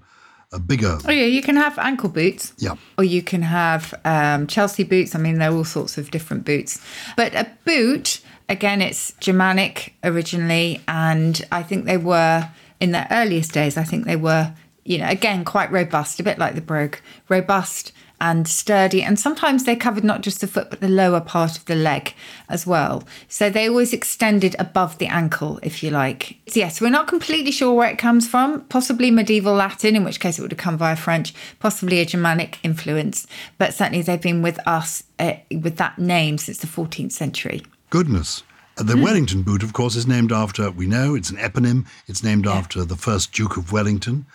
a 0.51 0.59
bigger. 0.59 0.97
Oh, 1.05 1.11
yeah, 1.11 1.25
you 1.25 1.41
can 1.41 1.57
have 1.57 1.77
ankle 1.77 2.09
boots. 2.09 2.53
Yeah. 2.57 2.75
Or 2.97 3.03
you 3.03 3.21
can 3.21 3.41
have 3.41 3.93
um, 4.05 4.47
Chelsea 4.47 4.83
boots. 4.83 5.13
I 5.13 5.19
mean, 5.19 5.39
there 5.39 5.51
are 5.51 5.55
all 5.55 5.65
sorts 5.65 5.97
of 5.97 6.09
different 6.09 6.45
boots. 6.45 6.81
But 7.15 7.35
a 7.35 7.51
boot, 7.65 8.21
again, 8.49 8.81
it's 8.81 9.13
Germanic 9.19 9.93
originally. 10.03 10.81
And 10.87 11.45
I 11.51 11.63
think 11.63 11.85
they 11.85 11.97
were, 11.97 12.49
in 12.79 12.91
their 12.91 13.07
earliest 13.11 13.53
days, 13.53 13.77
I 13.77 13.83
think 13.83 14.05
they 14.05 14.15
were, 14.15 14.53
you 14.83 14.97
know, 14.97 15.09
again, 15.09 15.45
quite 15.45 15.71
robust, 15.71 16.19
a 16.19 16.23
bit 16.23 16.37
like 16.39 16.55
the 16.55 16.61
brogue, 16.61 16.97
robust 17.29 17.91
and 18.19 18.47
sturdy. 18.47 19.03
And 19.03 19.19
sometimes 19.19 19.63
they 19.63 19.75
covered 19.75 20.03
not 20.03 20.21
just 20.21 20.41
the 20.41 20.47
foot, 20.47 20.71
but 20.71 20.79
the 20.79 20.87
lower 20.87 21.21
part 21.21 21.55
of 21.57 21.65
the 21.65 21.75
leg 21.75 22.15
as 22.49 22.65
well. 22.65 23.03
So 23.27 23.49
they 23.49 23.69
always 23.69 23.93
extended 23.93 24.55
above 24.57 24.97
the 24.97 25.05
ankle, 25.05 25.59
if 25.61 25.83
you 25.83 25.91
like. 25.91 26.37
So 26.47 26.59
yes, 26.59 26.81
we're 26.81 26.89
not 26.89 27.07
completely 27.07 27.51
sure 27.51 27.73
where 27.73 27.89
it 27.89 27.99
comes 27.99 28.27
from. 28.27 28.61
Possibly 28.61 29.11
medieval 29.11 29.53
Latin, 29.53 29.95
in 29.95 30.03
which 30.03 30.19
case 30.19 30.39
it 30.39 30.41
would 30.41 30.51
have 30.51 30.57
come 30.57 30.77
via 30.77 30.95
French, 30.95 31.33
possibly 31.59 31.99
a 31.99 32.05
Germanic 32.05 32.57
influence. 32.63 33.27
But 33.59 33.73
certainly 33.73 34.01
they've 34.01 34.19
been 34.19 34.41
with 34.41 34.59
us 34.67 35.03
uh, 35.19 35.33
with 35.51 35.77
that 35.77 35.99
name 35.99 36.39
since 36.39 36.57
the 36.57 36.67
14th 36.67 37.11
century. 37.11 37.61
Goodness. 37.89 38.43
The 38.75 38.93
mm. 38.93 39.03
Wellington 39.03 39.43
boot, 39.43 39.63
of 39.63 39.73
course, 39.73 39.95
is 39.95 40.05
named 40.05 40.31
after, 40.31 40.69
we 40.69 40.87
know, 40.87 41.15
it's 41.15 41.29
an 41.29 41.37
eponym. 41.37 41.87
It's 42.07 42.23
named 42.23 42.45
yeah. 42.45 42.53
after 42.53 42.83
the 42.83 42.97
first 42.97 43.31
Duke 43.31 43.57
of 43.57 43.71
Wellington, 43.71 44.25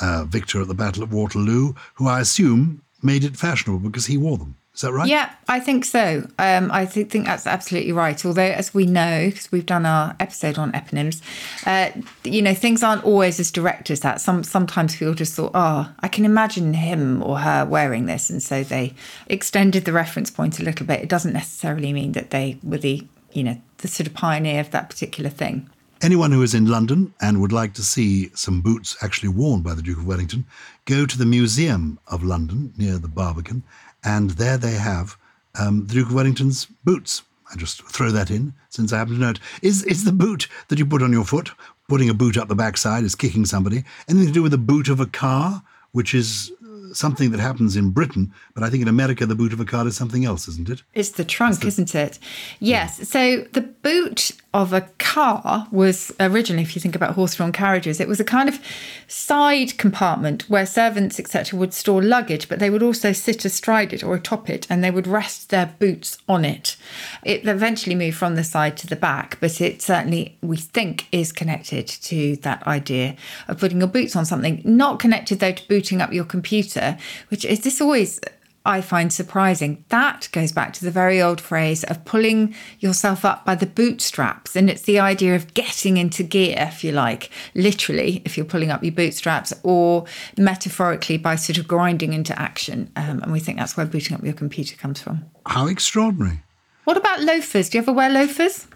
uh, 0.00 0.24
victor 0.24 0.62
at 0.62 0.68
the 0.68 0.74
Battle 0.74 1.02
of 1.02 1.12
Waterloo, 1.12 1.74
who 1.94 2.08
I 2.08 2.20
assume 2.20 2.82
made 3.02 3.22
it 3.22 3.36
fashionable 3.36 3.80
because 3.80 4.06
he 4.06 4.16
wore 4.16 4.38
them. 4.38 4.56
Is 4.74 4.80
that 4.80 4.92
right? 4.92 5.06
Yeah, 5.06 5.30
I 5.48 5.60
think 5.60 5.84
so. 5.84 6.26
Um, 6.38 6.70
I 6.72 6.86
th- 6.86 7.08
think 7.08 7.26
that's 7.26 7.46
absolutely 7.46 7.92
right. 7.92 8.24
Although, 8.24 8.42
as 8.42 8.72
we 8.72 8.86
know, 8.86 9.28
because 9.28 9.52
we've 9.52 9.66
done 9.66 9.84
our 9.84 10.16
episode 10.18 10.56
on 10.56 10.72
eponyms, 10.72 11.20
uh, 11.66 11.90
you 12.24 12.40
know, 12.40 12.54
things 12.54 12.82
aren't 12.82 13.04
always 13.04 13.38
as 13.38 13.50
direct 13.50 13.90
as 13.90 14.00
that. 14.00 14.22
Some 14.22 14.42
sometimes 14.42 14.96
people 14.96 15.12
just 15.12 15.34
thought, 15.34 15.50
oh, 15.54 15.92
I 16.00 16.08
can 16.08 16.24
imagine 16.24 16.72
him 16.72 17.22
or 17.22 17.40
her 17.40 17.66
wearing 17.66 18.06
this, 18.06 18.30
and 18.30 18.42
so 18.42 18.64
they 18.64 18.94
extended 19.26 19.84
the 19.84 19.92
reference 19.92 20.30
point 20.30 20.58
a 20.58 20.64
little 20.64 20.86
bit. 20.86 21.02
It 21.02 21.08
doesn't 21.08 21.34
necessarily 21.34 21.92
mean 21.92 22.12
that 22.12 22.30
they 22.30 22.58
were 22.62 22.78
the, 22.78 23.06
you 23.32 23.44
know, 23.44 23.60
the 23.78 23.88
sort 23.88 24.06
of 24.06 24.14
pioneer 24.14 24.60
of 24.60 24.70
that 24.70 24.88
particular 24.88 25.28
thing. 25.28 25.68
Anyone 26.00 26.32
who 26.32 26.42
is 26.42 26.54
in 26.54 26.66
London 26.66 27.14
and 27.20 27.40
would 27.40 27.52
like 27.52 27.74
to 27.74 27.82
see 27.82 28.30
some 28.34 28.60
boots 28.60 28.96
actually 29.02 29.28
worn 29.28 29.60
by 29.60 29.74
the 29.74 29.82
Duke 29.82 29.98
of 29.98 30.06
Wellington, 30.06 30.46
go 30.86 31.06
to 31.06 31.16
the 31.16 31.26
Museum 31.26 31.98
of 32.08 32.24
London 32.24 32.72
near 32.76 32.98
the 32.98 33.06
Barbican, 33.06 33.62
and 34.04 34.30
there 34.30 34.58
they 34.58 34.72
have 34.72 35.16
um, 35.58 35.86
the 35.86 35.94
Duke 35.94 36.08
of 36.08 36.14
Wellington's 36.14 36.66
boots. 36.84 37.22
I 37.52 37.56
just 37.56 37.82
throw 37.82 38.10
that 38.10 38.30
in 38.30 38.54
since 38.70 38.92
I 38.92 38.98
happen 38.98 39.14
to 39.14 39.20
know 39.20 39.30
it. 39.30 39.40
Is, 39.60 39.84
is 39.84 40.04
the 40.04 40.12
boot 40.12 40.48
that 40.68 40.78
you 40.78 40.86
put 40.86 41.02
on 41.02 41.12
your 41.12 41.24
foot, 41.24 41.50
putting 41.88 42.08
a 42.08 42.14
boot 42.14 42.38
up 42.38 42.48
the 42.48 42.54
backside 42.54 43.04
is 43.04 43.14
kicking 43.14 43.44
somebody, 43.44 43.84
anything 44.08 44.28
to 44.28 44.32
do 44.32 44.42
with 44.42 44.52
the 44.52 44.58
boot 44.58 44.88
of 44.88 45.00
a 45.00 45.06
car, 45.06 45.62
which 45.92 46.14
is 46.14 46.50
something 46.94 47.30
that 47.30 47.40
happens 47.40 47.76
in 47.76 47.90
Britain, 47.90 48.32
but 48.54 48.62
I 48.62 48.70
think 48.70 48.82
in 48.82 48.88
America 48.88 49.26
the 49.26 49.34
boot 49.34 49.52
of 49.52 49.60
a 49.60 49.64
car 49.64 49.86
is 49.86 49.96
something 49.96 50.24
else, 50.24 50.48
isn't 50.48 50.68
it? 50.68 50.82
It's 50.94 51.10
the 51.10 51.24
trunk, 51.24 51.54
it's 51.54 51.62
the, 51.62 51.68
isn't 51.68 51.94
it? 51.94 52.18
Yes. 52.60 52.98
Yeah. 52.98 53.04
So 53.04 53.46
the 53.52 53.62
boot 53.62 54.32
of 54.54 54.72
a 54.72 54.82
car 54.98 55.66
was 55.70 56.12
originally, 56.20 56.62
if 56.62 56.74
you 56.74 56.80
think 56.80 56.94
about 56.94 57.14
horse-drawn 57.14 57.52
carriages, 57.52 58.00
it 58.00 58.08
was 58.08 58.20
a 58.20 58.24
kind 58.24 58.48
of 58.48 58.60
side 59.08 59.78
compartment 59.78 60.48
where 60.48 60.66
servants, 60.66 61.18
etc., 61.18 61.58
would 61.58 61.72
store 61.72 62.02
luggage, 62.02 62.48
but 62.48 62.58
they 62.58 62.68
would 62.68 62.82
also 62.82 63.12
sit 63.12 63.44
astride 63.44 63.92
it 63.92 64.04
or 64.04 64.14
atop 64.14 64.50
it, 64.50 64.66
and 64.68 64.84
they 64.84 64.90
would 64.90 65.06
rest 65.06 65.48
their 65.48 65.74
boots 65.78 66.18
on 66.28 66.44
it. 66.44 66.76
It 67.22 67.46
eventually 67.46 67.94
moved 67.94 68.16
from 68.16 68.34
the 68.34 68.44
side 68.44 68.76
to 68.78 68.86
the 68.86 68.96
back, 68.96 69.38
but 69.40 69.60
it 69.60 69.80
certainly, 69.80 70.36
we 70.42 70.58
think, 70.58 71.06
is 71.12 71.32
connected 71.32 71.88
to 71.88 72.36
that 72.36 72.66
idea 72.66 73.16
of 73.48 73.58
putting 73.58 73.78
your 73.78 73.88
boots 73.88 74.14
on 74.14 74.26
something. 74.26 74.60
Not 74.64 74.98
connected 74.98 75.40
though 75.40 75.52
to 75.52 75.68
booting 75.68 76.02
up 76.02 76.12
your 76.12 76.24
computer, 76.24 76.98
which 77.28 77.44
is 77.44 77.60
this 77.60 77.80
always 77.80 78.20
I 78.64 78.80
find 78.80 79.12
surprising. 79.12 79.84
That 79.88 80.28
goes 80.32 80.52
back 80.52 80.72
to 80.74 80.84
the 80.84 80.90
very 80.90 81.20
old 81.20 81.40
phrase 81.40 81.82
of 81.84 82.04
pulling 82.04 82.54
yourself 82.78 83.24
up 83.24 83.44
by 83.44 83.54
the 83.56 83.66
bootstraps. 83.66 84.54
And 84.54 84.70
it's 84.70 84.82
the 84.82 85.00
idea 85.00 85.34
of 85.34 85.52
getting 85.54 85.96
into 85.96 86.22
gear, 86.22 86.56
if 86.58 86.84
you 86.84 86.92
like, 86.92 87.30
literally, 87.54 88.22
if 88.24 88.36
you're 88.36 88.46
pulling 88.46 88.70
up 88.70 88.82
your 88.82 88.92
bootstraps, 88.92 89.52
or 89.62 90.04
metaphorically 90.38 91.18
by 91.18 91.34
sort 91.36 91.58
of 91.58 91.66
grinding 91.66 92.12
into 92.12 92.38
action. 92.40 92.90
Um, 92.94 93.20
and 93.22 93.32
we 93.32 93.40
think 93.40 93.58
that's 93.58 93.76
where 93.76 93.86
booting 93.86 94.16
up 94.16 94.22
your 94.22 94.32
computer 94.32 94.76
comes 94.76 95.00
from. 95.00 95.24
How 95.46 95.66
extraordinary. 95.66 96.42
What 96.84 96.96
about 96.96 97.20
loafers? 97.20 97.68
Do 97.68 97.78
you 97.78 97.82
ever 97.82 97.92
wear 97.92 98.10
loafers? 98.10 98.66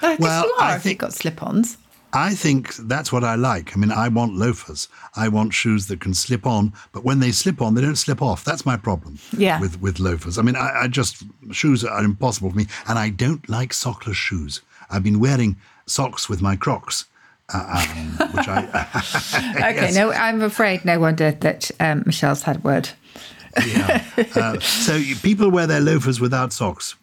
I 0.00 0.16
well, 0.16 0.44
you 0.44 0.54
are 0.58 0.62
I 0.62 0.76
if 0.76 0.82
think, 0.82 0.94
you've 0.94 1.00
got 1.00 1.12
slip 1.14 1.42
ons. 1.42 1.78
I 2.12 2.34
think 2.34 2.74
that's 2.76 3.10
what 3.10 3.24
I 3.24 3.36
like. 3.36 3.74
I 3.74 3.80
mean, 3.80 3.90
I 3.90 4.08
want 4.08 4.34
loafers. 4.34 4.88
I 5.16 5.28
want 5.28 5.54
shoes 5.54 5.86
that 5.86 6.00
can 6.00 6.12
slip 6.12 6.46
on, 6.46 6.72
but 6.92 7.04
when 7.04 7.20
they 7.20 7.32
slip 7.32 7.62
on, 7.62 7.74
they 7.74 7.80
don't 7.80 7.96
slip 7.96 8.20
off. 8.20 8.44
That's 8.44 8.66
my 8.66 8.76
problem 8.76 9.18
yeah. 9.36 9.58
with, 9.60 9.80
with 9.80 9.98
loafers. 9.98 10.38
I 10.38 10.42
mean, 10.42 10.56
I, 10.56 10.82
I 10.82 10.88
just, 10.88 11.24
shoes 11.52 11.84
are 11.84 12.04
impossible 12.04 12.50
for 12.50 12.56
me, 12.56 12.66
and 12.86 12.98
I 12.98 13.08
don't 13.08 13.48
like 13.48 13.72
sockless 13.72 14.14
shoes. 14.14 14.60
I've 14.90 15.02
been 15.02 15.20
wearing 15.20 15.56
socks 15.86 16.28
with 16.28 16.42
my 16.42 16.56
Crocs. 16.56 17.06
Uh, 17.52 17.84
um, 17.88 18.28
which 18.32 18.48
I. 18.48 18.64
okay, 19.56 19.74
yes. 19.74 19.94
no, 19.94 20.10
I'm 20.12 20.42
afraid 20.42 20.84
no 20.84 20.98
wonder 20.98 21.32
that 21.32 21.70
um, 21.80 22.02
Michelle's 22.06 22.42
had 22.42 22.62
word. 22.64 22.90
yeah. 23.66 24.04
Uh, 24.34 24.58
so 24.60 25.02
people 25.22 25.50
wear 25.50 25.66
their 25.66 25.80
loafers 25.80 26.20
without 26.20 26.52
socks. 26.52 26.94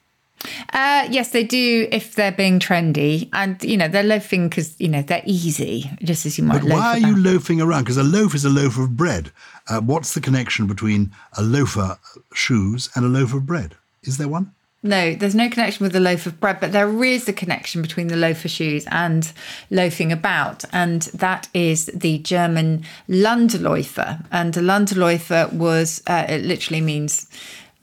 Uh, 0.73 1.07
yes, 1.09 1.31
they 1.31 1.43
do 1.43 1.87
if 1.91 2.15
they're 2.15 2.31
being 2.31 2.59
trendy, 2.59 3.29
and 3.33 3.61
you 3.63 3.77
know 3.77 3.87
they're 3.87 4.03
loafing 4.03 4.47
because 4.47 4.79
you 4.79 4.87
know 4.87 5.01
they're 5.01 5.23
easy, 5.25 5.89
just 6.01 6.25
as 6.25 6.37
you 6.37 6.43
might. 6.43 6.61
But 6.61 6.69
why 6.69 6.91
are 6.91 6.99
you 6.99 7.17
loafing 7.17 7.61
around? 7.61 7.83
Because 7.83 7.97
a 7.97 8.03
loaf 8.03 8.33
is 8.33 8.45
a 8.45 8.49
loaf 8.49 8.77
of 8.77 8.95
bread. 8.95 9.31
Uh, 9.67 9.81
what's 9.81 10.13
the 10.13 10.21
connection 10.21 10.67
between 10.67 11.11
a 11.37 11.41
loafer 11.41 11.99
shoes 12.33 12.89
and 12.95 13.05
a 13.05 13.09
loaf 13.09 13.33
of 13.33 13.45
bread? 13.45 13.75
Is 14.03 14.17
there 14.17 14.27
one? 14.27 14.53
No, 14.81 15.13
there's 15.13 15.35
no 15.35 15.49
connection 15.49 15.83
with 15.83 15.91
the 15.91 15.99
loaf 15.99 16.25
of 16.25 16.39
bread, 16.39 16.61
but 16.61 16.71
there 16.71 17.03
is 17.03 17.27
a 17.27 17.33
connection 17.33 17.81
between 17.81 18.07
the 18.07 18.15
loafer 18.15 18.47
shoes 18.47 18.87
and 18.89 19.29
loafing 19.69 20.13
about, 20.13 20.63
and 20.71 21.01
that 21.13 21.49
is 21.53 21.87
the 21.87 22.19
German 22.19 22.85
Landläufer. 23.09 24.25
And 24.31 24.55
a 24.55 24.61
Landläufer 24.61 25.51
was 25.51 26.01
uh, 26.07 26.25
it 26.29 26.45
literally 26.45 26.79
means 26.79 27.27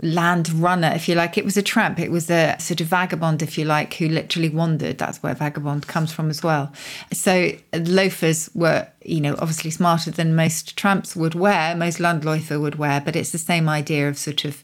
land 0.02 0.52
runner, 0.52 0.92
if 0.94 1.08
you 1.08 1.14
like. 1.14 1.38
It 1.38 1.44
was 1.44 1.56
a 1.56 1.62
tramp. 1.62 1.98
It 1.98 2.10
was 2.10 2.30
a 2.30 2.56
sort 2.58 2.80
of 2.80 2.86
vagabond, 2.88 3.42
if 3.42 3.56
you 3.56 3.64
like, 3.64 3.94
who 3.94 4.08
literally 4.08 4.48
wandered. 4.48 4.98
That's 4.98 5.22
where 5.22 5.34
vagabond 5.34 5.86
comes 5.86 6.12
from 6.12 6.28
as 6.28 6.42
well. 6.42 6.72
So 7.12 7.52
loafers 7.72 8.50
were, 8.54 8.88
you 9.02 9.20
know, 9.20 9.34
obviously 9.38 9.70
smarter 9.70 10.10
than 10.10 10.36
most 10.36 10.76
tramps 10.76 11.16
would 11.16 11.34
wear, 11.34 11.74
most 11.74 11.98
Landläufer 11.98 12.60
would 12.60 12.76
wear, 12.76 13.00
but 13.00 13.16
it's 13.16 13.32
the 13.32 13.38
same 13.38 13.68
idea 13.68 14.08
of 14.08 14.18
sort 14.18 14.44
of 14.44 14.62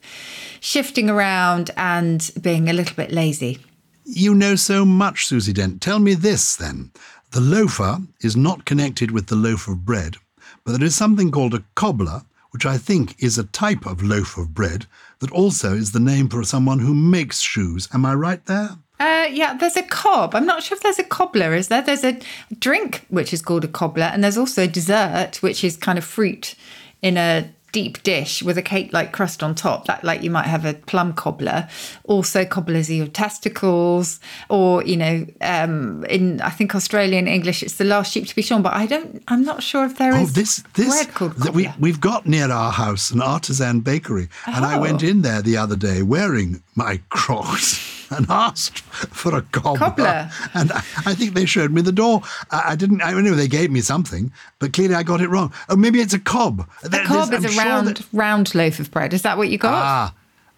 shifting 0.61 1.09
around 1.09 1.71
and 1.77 2.31
being 2.41 2.69
a 2.69 2.75
little 2.75 2.97
bit 2.97 3.11
lazy. 3.11 3.59
You 4.05 4.35
know 4.35 4.57
so 4.57 4.85
much, 4.85 5.27
Susie 5.27 5.53
Dent. 5.53 5.81
Tell 5.81 5.99
me 5.99 6.15
this 6.15 6.57
then. 6.57 6.91
The 7.31 7.41
loafer 7.41 7.99
is 8.21 8.37
not 8.37 8.67
connected 8.67 9.11
with 9.11 9.29
the 9.29 9.37
loaf 9.37 9.67
of 9.67 9.87
bread, 9.87 10.17
but 10.65 10.73
there 10.73 10.87
is 10.87 10.95
something 10.95 11.31
called 11.31 11.55
a 11.55 11.65
cobbler, 11.75 12.23
which 12.51 12.67
I 12.67 12.77
think 12.77 13.15
is 13.23 13.39
a 13.39 13.45
type 13.45 13.87
of 13.87 14.03
loaf 14.03 14.37
of 14.37 14.53
bread 14.53 14.87
that 15.23 15.31
also 15.31 15.75
is 15.75 15.93
the 15.93 16.01
name 16.01 16.29
for 16.29 16.43
someone 16.43 16.81
who 16.81 16.95
makes 16.95 17.41
shoes. 17.41 17.89
Am 17.95 18.05
I 18.05 18.15
right 18.15 18.45
there? 18.47 18.71
Uh, 18.99 19.27
yeah, 19.31 19.55
there's 19.55 19.77
a 19.77 19.83
cob. 19.83 20.35
I'm 20.35 20.47
not 20.47 20.63
sure 20.63 20.77
if 20.77 20.83
there's 20.83 20.99
a 20.99 21.05
cobbler, 21.05 21.55
is 21.55 21.69
there? 21.69 21.81
There's 21.81 22.05
a 22.05 22.21
drink 22.59 23.07
which 23.09 23.33
is 23.33 23.41
called 23.41 23.65
a 23.65 23.69
cobbler, 23.69 24.05
and 24.05 24.23
there's 24.23 24.37
also 24.37 24.65
a 24.65 24.69
dessert 24.69 25.39
which 25.43 25.65
is 25.65 25.77
kind 25.77 25.97
of 25.97 26.05
fruit 26.05 26.57
in 27.03 27.17
a 27.17 27.49
deep 27.73 28.03
dish 28.03 28.43
with 28.43 28.57
a 28.59 28.63
cake 28.63 28.93
like 28.93 29.13
crust 29.13 29.43
on 29.43 29.55
top, 29.55 29.87
that 29.87 30.05
like 30.05 30.23
you 30.23 30.31
might 30.31 30.47
have 30.47 30.65
a 30.65 30.75
plum 30.75 31.13
cobbler. 31.15 31.69
Also, 32.05 32.45
cobblers 32.45 32.91
your 32.91 33.07
testicles, 33.07 34.21
or 34.49 34.85
you 34.85 34.97
know, 34.97 35.27
um, 35.41 36.05
in 36.05 36.41
I 36.43 36.51
think 36.51 36.75
Australian 36.75 37.27
English, 37.27 37.63
it's 37.63 37.77
the 37.77 37.85
last 37.85 38.13
sheep 38.13 38.27
to 38.29 38.37
be 38.37 38.43
shorn. 38.43 38.63
But 38.63 38.75
I 38.75 38.87
don't, 38.87 39.23
I'm 39.29 39.45
not 39.45 39.63
sure 39.63 39.85
if 39.85 39.99
there 39.99 40.13
oh, 40.13 40.23
is 40.23 40.35
this 40.35 40.63
this 40.75 40.89
bread 40.89 41.15
called 41.15 41.37
cobbler. 41.37 41.53
We, 41.53 41.71
we've 41.79 42.01
got 42.01 42.27
near 42.27 42.51
our 42.51 42.73
house 42.73 43.11
an 43.11 43.23
artisan 43.23 43.81
bakery, 43.81 44.29
oh. 44.47 44.53
and 44.55 44.65
I 44.65 44.79
went 44.79 45.03
oh. 45.03 45.09
in 45.09 45.23
there 45.23 45.43
the 45.43 45.57
other 45.57 45.77
day 45.77 46.03
wearing 46.03 46.63
my 46.75 47.01
Crocs. 47.11 47.91
and 48.13 48.27
asked 48.29 48.81
for 48.81 49.35
a 49.35 49.43
cobbler. 49.43 49.79
cobbler. 49.79 50.31
And 50.55 50.71
I, 50.73 50.83
I, 51.07 51.15
think 51.15 51.35
they 51.35 51.47
showed 51.47 51.71
me 51.71 51.81
the 51.81 51.93
door. 51.93 52.23
I, 52.51 52.73
I, 52.73 52.77
didn't, 52.77 53.03
I 53.03 53.19
knew 53.19 53.35
they 53.35 53.49
gave 53.49 53.71
me 53.71 53.81
something, 53.81 54.31
but 54.59 54.73
clearly 54.75 54.95
I 54.95 55.03
got 55.03 55.21
it 55.21 55.29
wrong. 55.29 55.53
Oh, 55.71 55.77
maybe 55.77 56.01
it's 56.01 56.13
a 56.13 56.19
cob. 56.19 56.69
A 56.83 56.89
there, 56.91 57.05
cob 57.05 57.33
is 57.33 57.45
I'm 57.45 57.53
a 57.53 57.57
round, 57.57 57.89
that, 57.89 58.07
round 58.13 58.55
loaf 58.55 58.81
of 58.81 58.91
bread. 58.91 59.15
Is 59.15 59.23
that 59.23 59.39
what 59.39 59.49
you 59.49 59.57
got? 59.57 59.73
Ah, 59.73 60.15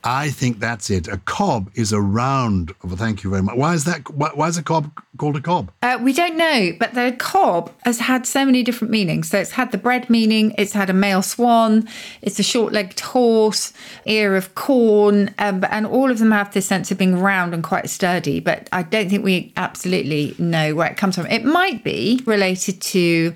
I 0.07 0.29
think 0.29 0.61
that's 0.61 0.90
it. 0.90 1.09
A 1.09 1.17
cob 1.17 1.71
is 1.75 1.90
a 1.90 2.01
round. 2.01 2.75
Of, 2.83 2.93
thank 2.99 3.25
you 3.25 3.31
very 3.31 3.43
much. 3.43 3.57
Why 3.57 3.73
is 3.73 3.85
that? 3.85 4.09
Why, 4.11 4.31
why 4.35 4.49
is 4.49 4.59
a 4.59 4.62
cob 4.62 4.90
called 5.17 5.37
a 5.37 5.40
cob? 5.40 5.71
Uh, 5.83 5.99
we 6.01 6.12
don't 6.12 6.37
know, 6.37 6.73
but 6.79 6.93
the 6.93 7.17
cob 7.19 7.73
has 7.85 8.01
had 8.01 8.27
so 8.27 8.45
many 8.45 8.62
different 8.62 8.90
meanings. 8.90 9.31
So 9.31 9.38
it's 9.38 9.53
had 9.53 9.73
the 9.73 9.79
bread 9.79 10.11
meaning. 10.11 10.55
It's 10.59 10.75
had 10.75 10.90
a 10.90 10.93
male 10.93 11.23
swan. 11.23 11.88
It's 12.21 12.38
a 12.38 12.43
short-legged 12.43 13.01
horse, 13.01 13.73
ear 14.05 14.37
of 14.37 14.55
corn, 14.55 15.35
um, 15.38 15.64
and 15.71 15.87
all 15.87 16.11
of 16.11 16.19
them 16.19 16.33
have 16.33 16.53
this 16.53 16.67
sense 16.67 16.90
of 16.90 16.99
being 16.99 17.19
round 17.19 17.55
and 17.55 17.64
quite 17.64 17.88
sturdy. 17.88 18.40
But 18.40 18.69
I 18.73 18.83
don't 18.83 19.09
think 19.09 19.25
we 19.25 19.55
absolutely 19.57 20.35
know 20.38 20.75
where 20.75 20.90
it 20.90 20.99
comes 20.99 21.17
from. 21.17 21.27
It 21.29 21.45
might 21.45 21.83
be 21.83 22.21
related 22.27 22.83
to 22.83 23.35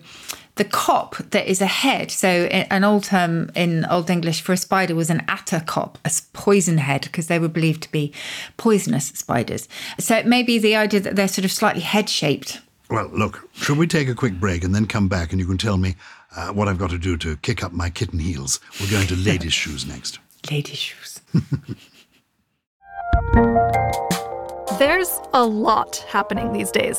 the 0.59 0.65
cop 0.65 1.17
that 1.17 1.47
is 1.47 1.61
a 1.63 1.67
head. 1.67 2.11
So, 2.11 2.29
an 2.29 2.85
old 2.85 3.05
term 3.05 3.51
in 3.55 3.87
Old 3.87 4.11
English 4.11 4.43
for 4.43 4.53
a 4.53 4.57
spider 4.57 4.95
was 4.95 5.09
an 5.09 5.25
atta 5.27 5.61
cop, 5.61 5.99
a 6.05 6.11
poison 6.33 6.79
head, 6.79 7.03
because 7.03 7.29
they 7.29 7.39
were 7.39 7.49
believed 7.49 7.83
to 7.85 7.93
be 7.93 8.13
poisonous 8.57 9.07
spiders. 9.07 9.69
So, 9.99 10.17
it 10.17 10.27
may 10.27 10.43
be 10.43 10.59
the 10.59 10.77
idea 10.77 11.01
that 11.01 11.17
they're 11.17 11.29
sort 11.29 11.47
of 11.47 11.53
slightly 11.53 11.81
head 11.81 12.11
shaped. 12.11 12.61
Well, 12.91 13.09
look, 13.13 13.49
should 13.55 13.79
we 13.79 13.87
take 13.87 14.09
a 14.09 14.15
quick 14.15 14.41
break 14.41 14.65
and 14.65 14.75
then 14.75 14.87
come 14.87 15.09
back 15.09 15.33
and 15.33 15.41
you 15.41 15.47
can 15.47 15.59
tell 15.59 15.77
me 15.77 15.97
uh, 16.37 16.49
what 16.53 16.69
I've 16.69 16.79
got 16.79 16.91
to 16.91 16.99
do 16.99 17.17
to 17.19 17.37
kick 17.39 17.63
up 17.63 17.73
my 17.73 17.91
kitten 17.91 18.19
heels? 18.19 18.61
We're 18.81 18.91
going 18.91 19.07
to 19.09 19.17
ladies' 19.31 19.53
shoes 19.53 19.87
next. 19.87 20.19
Ladies' 20.51 20.79
shoes. 20.79 21.21
There's 24.79 25.21
a 25.35 25.45
lot 25.45 25.97
happening 26.09 26.53
these 26.53 26.71
days. 26.71 26.99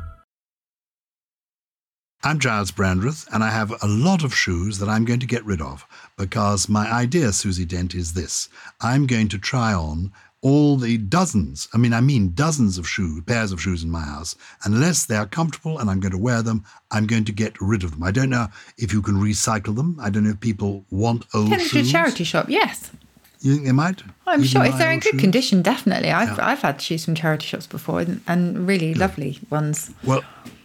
I'm 2.23 2.37
Gyles 2.39 2.71
Brandreth, 2.71 3.27
and 3.33 3.43
I 3.43 3.49
have 3.49 3.71
a 3.81 3.87
lot 3.87 4.23
of 4.23 4.35
shoes 4.35 4.77
that 4.77 4.87
I'm 4.89 5.05
going 5.05 5.19
to 5.21 5.25
get 5.25 5.43
rid 5.43 5.59
of 5.61 5.85
because 6.17 6.69
my 6.69 6.91
idea, 6.91 7.31
Susie 7.31 7.65
Dent, 7.65 7.95
is 7.95 8.13
this. 8.13 8.47
I'm 8.79 9.07
going 9.07 9.27
to 9.29 9.39
try 9.39 9.73
on 9.73 10.11
all 10.43 10.75
the 10.77 10.97
dozens, 10.97 11.67
I 11.73 11.77
mean, 11.77 11.93
I 11.93 12.01
mean 12.01 12.29
dozens 12.33 12.77
of 12.79 12.87
shoes, 12.87 13.21
pairs 13.27 13.51
of 13.51 13.61
shoes 13.61 13.83
in 13.83 13.91
my 13.91 14.01
house. 14.01 14.35
Unless 14.63 15.05
they 15.05 15.15
are 15.15 15.27
comfortable 15.27 15.77
and 15.77 15.87
I'm 15.89 15.99
going 15.99 16.13
to 16.13 16.17
wear 16.17 16.41
them, 16.41 16.63
I'm 16.89 17.05
going 17.05 17.25
to 17.25 17.31
get 17.31 17.59
rid 17.61 17.83
of 17.83 17.91
them. 17.91 18.01
I 18.03 18.09
don't 18.11 18.29
know 18.31 18.47
if 18.77 18.91
you 18.91 19.01
can 19.03 19.15
recycle 19.15 19.75
them. 19.75 19.97
I 20.01 20.09
don't 20.09 20.23
know 20.23 20.31
if 20.31 20.39
people 20.39 20.83
want 20.89 21.25
old 21.35 21.49
Can 21.49 21.59
shoes. 21.59 21.71
to 21.71 21.79
a 21.81 21.83
charity 21.83 22.23
shop, 22.23 22.47
yes. 22.49 22.89
You 23.41 23.53
think 23.53 23.65
they 23.65 23.71
might? 23.71 24.01
I'm 24.27 24.39
Even 24.39 24.47
sure 24.47 24.65
if 24.65 24.77
they're 24.79 24.91
in 24.91 24.99
good 24.99 25.13
shoes? 25.13 25.21
condition, 25.21 25.61
definitely. 25.63 26.11
I've, 26.11 26.37
Yeah. 26.37 26.47
I've 26.47 26.61
had 26.61 26.81
shoes 26.81 27.05
from 27.05 27.13
charity 27.15 27.45
shops 27.47 27.67
before 27.67 28.01
and, 28.01 28.21
and 28.27 28.67
really 28.67 28.93
lovely 28.95 29.39
ones. 29.51 29.91
Well, 30.03 30.23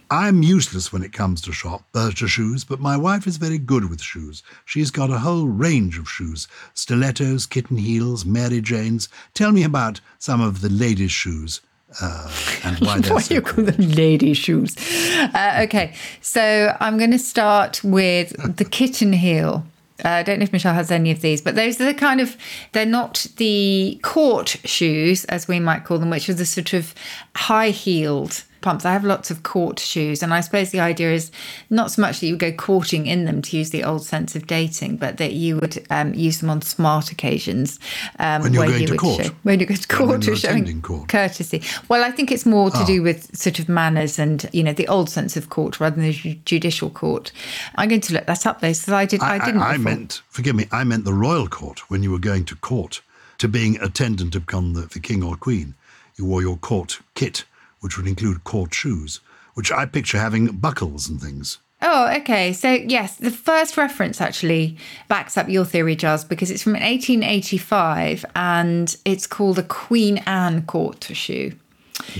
I'm 0.09 0.43
useless 0.43 0.93
when 0.93 1.03
it 1.03 1.13
comes 1.13 1.41
to 1.41 1.51
shop 1.51 1.83
uh, 1.93 2.11
to 2.11 2.27
shoes, 2.27 2.63
but 2.63 2.79
my 2.79 2.95
wife 2.95 3.27
is 3.27 3.37
very 3.37 3.57
good 3.57 3.89
with 3.89 4.01
shoes. 4.01 4.43
She's 4.65 4.91
got 4.91 5.09
a 5.09 5.19
whole 5.19 5.47
range 5.47 5.97
of 5.97 6.09
shoes: 6.09 6.47
stilettos, 6.73 7.45
kitten 7.45 7.77
heels, 7.77 8.25
Mary 8.25 8.61
Janes. 8.61 9.09
Tell 9.33 9.51
me 9.51 9.63
about 9.63 9.99
some 10.19 10.41
of 10.41 10.61
the 10.61 10.69
ladies' 10.69 11.11
shoes 11.11 11.61
uh, 12.01 12.31
and 12.63 12.77
why 12.85 12.99
Why 12.99 13.21
so 13.21 13.33
you 13.33 13.41
call 13.41 13.63
them 13.63 13.89
lady 13.91 14.33
shoes? 14.33 14.75
Uh, 15.17 15.61
okay, 15.63 15.93
so 16.21 16.75
I'm 16.79 16.97
going 16.97 17.11
to 17.11 17.19
start 17.19 17.83
with 17.83 18.57
the 18.57 18.65
kitten 18.69 19.13
heel. 19.13 19.65
Uh, 20.05 20.09
I 20.09 20.23
don't 20.23 20.37
know 20.39 20.43
if 20.43 20.53
Michelle 20.53 20.75
has 20.75 20.91
any 20.91 21.09
of 21.09 21.21
these, 21.21 21.41
but 21.41 21.55
those 21.55 21.81
are 21.81 21.85
the 21.85 21.93
kind 21.93 22.21
of, 22.21 22.37
they're 22.73 22.85
not 22.85 23.25
the 23.37 23.99
court 24.03 24.57
shoes, 24.63 25.25
as 25.25 25.47
we 25.47 25.59
might 25.59 25.85
call 25.85 25.97
them, 25.97 26.11
which 26.11 26.29
are 26.29 26.35
the 26.35 26.45
sort 26.45 26.73
of 26.73 26.93
high 27.35 27.71
heeled 27.71 28.43
pumps. 28.67 28.85
I 28.85 28.91
have 28.91 29.05
lots 29.05 29.31
of 29.31 29.43
court 29.43 29.79
shoes, 29.79 30.21
and 30.21 30.33
I 30.33 30.41
suppose 30.41 30.71
the 30.71 30.81
idea 30.81 31.13
is 31.13 31.31
not 31.69 31.91
so 31.91 32.01
much 32.01 32.19
that 32.19 32.25
you 32.27 32.33
would 32.33 32.41
go 32.41 32.51
courting 32.51 33.07
in 33.07 33.23
them 33.23 33.41
to 33.43 33.57
use 33.57 33.69
the 33.69 33.85
old 33.85 34.05
sense 34.05 34.35
of 34.35 34.45
dating, 34.45 34.97
but 34.97 35.15
that 35.17 35.31
you 35.31 35.55
would 35.55 35.85
um, 35.89 36.13
use 36.13 36.39
them 36.39 36.49
on 36.49 36.61
smart 36.61 37.09
occasions. 37.09 37.79
Um, 38.19 38.41
When 38.41 38.53
you're 38.53 38.67
going 38.67 38.81
you 38.81 38.87
to 38.87 38.97
court. 38.97 39.25
Show, 39.25 39.31
when 39.43 39.59
you 39.61 39.65
go 39.65 39.75
to 39.75 39.87
court, 39.87 40.27
or 40.27 40.35
showing 40.35 40.81
court. 40.81 41.03
Ah. 41.03 41.05
courtesy. 41.07 41.63
Well, 41.87 42.03
I 42.03 42.11
think 42.11 42.29
it's 42.29 42.45
more 42.45 42.69
to 42.69 42.83
do 42.85 43.01
with 43.01 43.35
sort 43.37 43.59
of 43.59 43.69
manners 43.69 44.19
and 44.19 44.49
you 44.51 44.63
know 44.63 44.73
the 44.73 44.87
old 44.89 45.09
sense 45.09 45.37
of 45.37 45.49
court 45.49 45.79
rather 45.79 45.95
than 45.95 46.05
the 46.05 46.39
judicial 46.43 46.89
court. 46.89 47.31
I'm 47.75 47.87
going 47.87 48.01
to 48.01 48.13
look 48.13 48.25
that 48.25 48.45
up 48.45 48.59
though, 48.59 48.67
because 48.67 48.89
I 48.89 49.05
did. 49.05 49.21
I, 49.21 49.35
I, 49.35 49.45
didn't. 49.45 49.61
I, 49.61 49.73
I 49.73 49.77
meant, 49.77 50.21
forgive 50.27 50.55
me, 50.55 50.65
I 50.71 50.83
meant 50.83 51.05
the 51.05 51.13
royal 51.13 51.47
court 51.47 51.89
when 51.89 52.03
you 52.03 52.11
were 52.11 52.19
going 52.19 52.43
to 52.45 52.55
court, 52.57 53.01
to 53.37 53.47
being 53.47 53.77
attendant 53.81 54.35
upon 54.35 54.73
the, 54.73 54.81
the 54.81 54.99
king 54.99 55.23
or 55.23 55.37
queen. 55.37 55.75
You 56.17 56.25
wore 56.25 56.41
your 56.41 56.57
court 56.57 56.99
kit, 57.13 57.45
which 57.79 57.97
would 57.97 58.07
include 58.07 58.43
court 58.43 58.73
shoes, 58.73 59.19
which 59.53 59.71
I 59.71 59.85
picture 59.85 60.17
having 60.17 60.47
buckles 60.57 61.09
and 61.09 61.21
things. 61.21 61.59
Oh, 61.81 62.11
okay. 62.17 62.53
So 62.53 62.71
yes, 62.71 63.17
the 63.17 63.31
first 63.31 63.77
reference 63.77 64.19
actually 64.19 64.77
backs 65.07 65.37
up 65.37 65.47
your 65.47 65.65
theory, 65.65 65.95
Gyles, 65.95 66.25
because 66.25 66.49
it's 66.49 66.63
from 66.63 66.73
1885 66.73 68.25
and 68.35 68.95
it's 69.05 69.27
called 69.27 69.59
a 69.59 69.63
Queen 69.63 70.17
Anne 70.25 70.65
court 70.65 71.03
shoe. 71.13 71.53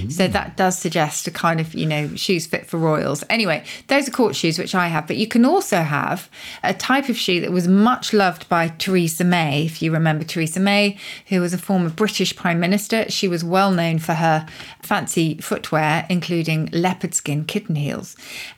So 0.10 0.28
that 0.28 0.58
does 0.58 0.78
suggest 0.78 1.28
a 1.28 1.32
kind 1.32 1.60
of, 1.60 1.74
you 1.74 1.86
know, 1.86 2.16
shoes 2.16 2.46
fit 2.46 2.66
for 2.66 2.78
royals. 2.78 3.24
Anyway, 3.30 3.64
those 3.88 4.08
are 4.08 4.12
court 4.12 4.36
shoes, 4.36 4.58
which 4.60 4.76
I 4.76 4.88
have. 4.88 5.08
But 5.08 5.18
you 5.18 5.28
can 5.28 5.46
also 5.46 5.82
have 5.82 6.30
a 6.64 6.74
type 6.74 7.10
of 7.10 7.18
shoe 7.18 7.42
that 7.42 7.52
was 7.52 7.68
much 7.68 8.14
loved 8.14 8.48
by 8.50 8.70
Theresa 8.70 9.24
May, 9.24 9.66
if 9.66 9.82
you 9.82 9.92
remember 9.92 10.24
Theresa 10.24 10.60
May, 10.60 10.98
who 11.28 11.42
was 11.42 11.54
a 11.54 11.58
former 11.58 11.90
British 11.90 12.36
Prime 12.36 12.60
Minister. 12.60 13.10
She 13.10 13.28
was 13.28 13.44
well 13.44 13.72
known 13.72 14.00
for 14.00 14.14
her 14.14 14.46
fancy 14.82 15.36
footwear, 15.36 16.06
including 16.10 16.70
leopard 16.72 17.14
skin 17.14 17.46
kitten 17.46 17.76
heels. 17.76 18.16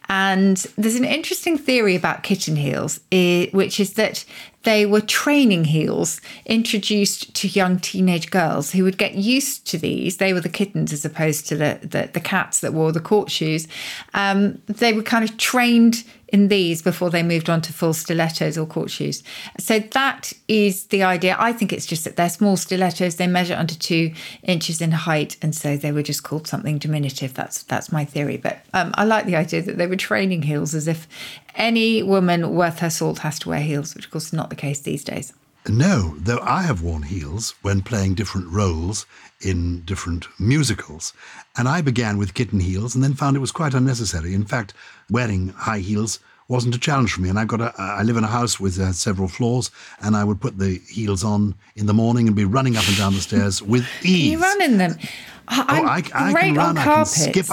And 0.09 0.57
there's 0.75 0.95
an 0.95 1.05
interesting 1.05 1.57
theory 1.57 1.95
about 1.95 2.23
kitten 2.23 2.55
heels, 2.55 2.99
eh, 3.11 3.47
which 3.51 3.79
is 3.79 3.93
that 3.93 4.25
they 4.63 4.85
were 4.85 5.01
training 5.01 5.65
heels 5.65 6.19
introduced 6.45 7.33
to 7.35 7.47
young 7.47 7.79
teenage 7.79 8.29
girls 8.29 8.71
who 8.71 8.83
would 8.83 8.97
get 8.97 9.15
used 9.15 9.65
to 9.67 9.77
these. 9.77 10.17
They 10.17 10.33
were 10.33 10.41
the 10.41 10.49
kittens 10.49 10.91
as 10.91 11.05
opposed 11.05 11.47
to 11.47 11.55
the, 11.55 11.79
the, 11.81 12.09
the 12.11 12.19
cats 12.19 12.59
that 12.59 12.73
wore 12.73 12.91
the 12.91 12.99
court 12.99 13.31
shoes. 13.31 13.67
Um, 14.13 14.61
they 14.67 14.93
were 14.93 15.03
kind 15.03 15.23
of 15.23 15.37
trained 15.37 16.03
in 16.31 16.47
these 16.47 16.81
before 16.81 17.09
they 17.09 17.23
moved 17.23 17.49
on 17.49 17.61
to 17.61 17.73
full 17.73 17.93
stilettos 17.93 18.57
or 18.57 18.65
court 18.65 18.89
shoes. 18.89 19.23
So 19.59 19.79
that 19.79 20.33
is 20.47 20.87
the 20.87 21.03
idea. 21.03 21.35
I 21.39 21.53
think 21.53 21.73
it's 21.73 21.85
just 21.85 22.03
that 22.03 22.15
they're 22.15 22.29
small 22.29 22.57
stilettos. 22.57 23.15
They 23.15 23.27
measure 23.27 23.55
under 23.55 23.75
two 23.75 24.13
inches 24.43 24.81
in 24.81 24.91
height, 24.91 25.37
and 25.41 25.55
so 25.55 25.77
they 25.77 25.91
were 25.91 26.03
just 26.03 26.23
called 26.23 26.47
something 26.47 26.77
diminutive. 26.77 27.33
That's 27.33 27.63
that's 27.63 27.91
my 27.91 28.05
theory. 28.05 28.37
But 28.37 28.59
um, 28.73 28.91
I 28.95 29.03
like 29.05 29.25
the 29.25 29.35
idea 29.35 29.61
that 29.63 29.77
they 29.77 29.87
were 29.87 29.95
training 29.95 30.43
heels, 30.43 30.73
as 30.73 30.87
if 30.87 31.07
any 31.55 32.03
woman 32.03 32.53
worth 32.53 32.79
her 32.79 32.89
salt 32.89 33.19
has 33.19 33.39
to 33.39 33.49
wear 33.49 33.61
heels, 33.61 33.95
which 33.95 34.05
of 34.05 34.11
course 34.11 34.27
is 34.27 34.33
not 34.33 34.49
the 34.49 34.55
case 34.55 34.79
these 34.81 35.03
days. 35.03 35.33
No, 35.69 36.15
though 36.17 36.39
I 36.41 36.63
have 36.63 36.81
worn 36.81 37.03
heels 37.03 37.53
when 37.61 37.81
playing 37.81 38.15
different 38.15 38.47
roles 38.49 39.05
in 39.41 39.81
different 39.81 40.27
musicals. 40.39 41.13
And 41.57 41.67
I 41.67 41.81
began 41.81 42.17
with 42.17 42.33
kitten 42.33 42.59
heels 42.59 42.95
and 42.95 43.03
then 43.03 43.13
found 43.13 43.35
it 43.35 43.39
was 43.39 43.51
quite 43.51 43.73
unnecessary. 43.73 44.33
In 44.33 44.45
fact, 44.45 44.73
wearing 45.09 45.49
high 45.49 45.79
heels 45.79 46.19
wasn't 46.47 46.73
a 46.75 46.79
challenge 46.79 47.13
for 47.13 47.21
me. 47.21 47.29
And 47.29 47.37
I've 47.39 47.47
got 47.47 47.61
a, 47.61 47.73
I 47.77 48.01
live 48.01 48.17
in 48.17 48.23
a 48.23 48.27
house 48.27 48.59
with 48.59 48.79
uh, 48.79 48.91
several 48.91 49.27
floors, 49.27 49.69
and 50.01 50.15
I 50.17 50.23
would 50.23 50.41
put 50.41 50.57
the 50.57 50.81
heels 50.89 51.23
on 51.23 51.53
in 51.75 51.85
the 51.85 51.93
morning 51.93 52.25
and 52.27 52.35
be 52.35 52.45
running 52.45 52.75
up 52.75 52.87
and 52.87 52.97
down 52.97 53.13
the 53.13 53.21
stairs 53.21 53.61
with 53.61 53.85
ease. 54.03 54.31
You 54.31 54.41
run 54.41 54.61
in 54.61 54.77
them. 54.77 54.97
I- 54.99 55.05
Oh, 55.51 55.65
I'm 55.67 55.87
I, 55.87 56.03
I 56.13 56.31
great 56.31 56.43
can 56.43 56.55
run. 56.55 56.69
on 56.69 56.77
I 56.77 56.83
can 56.83 56.93
carpets. 56.93 57.23
skip. 57.23 57.45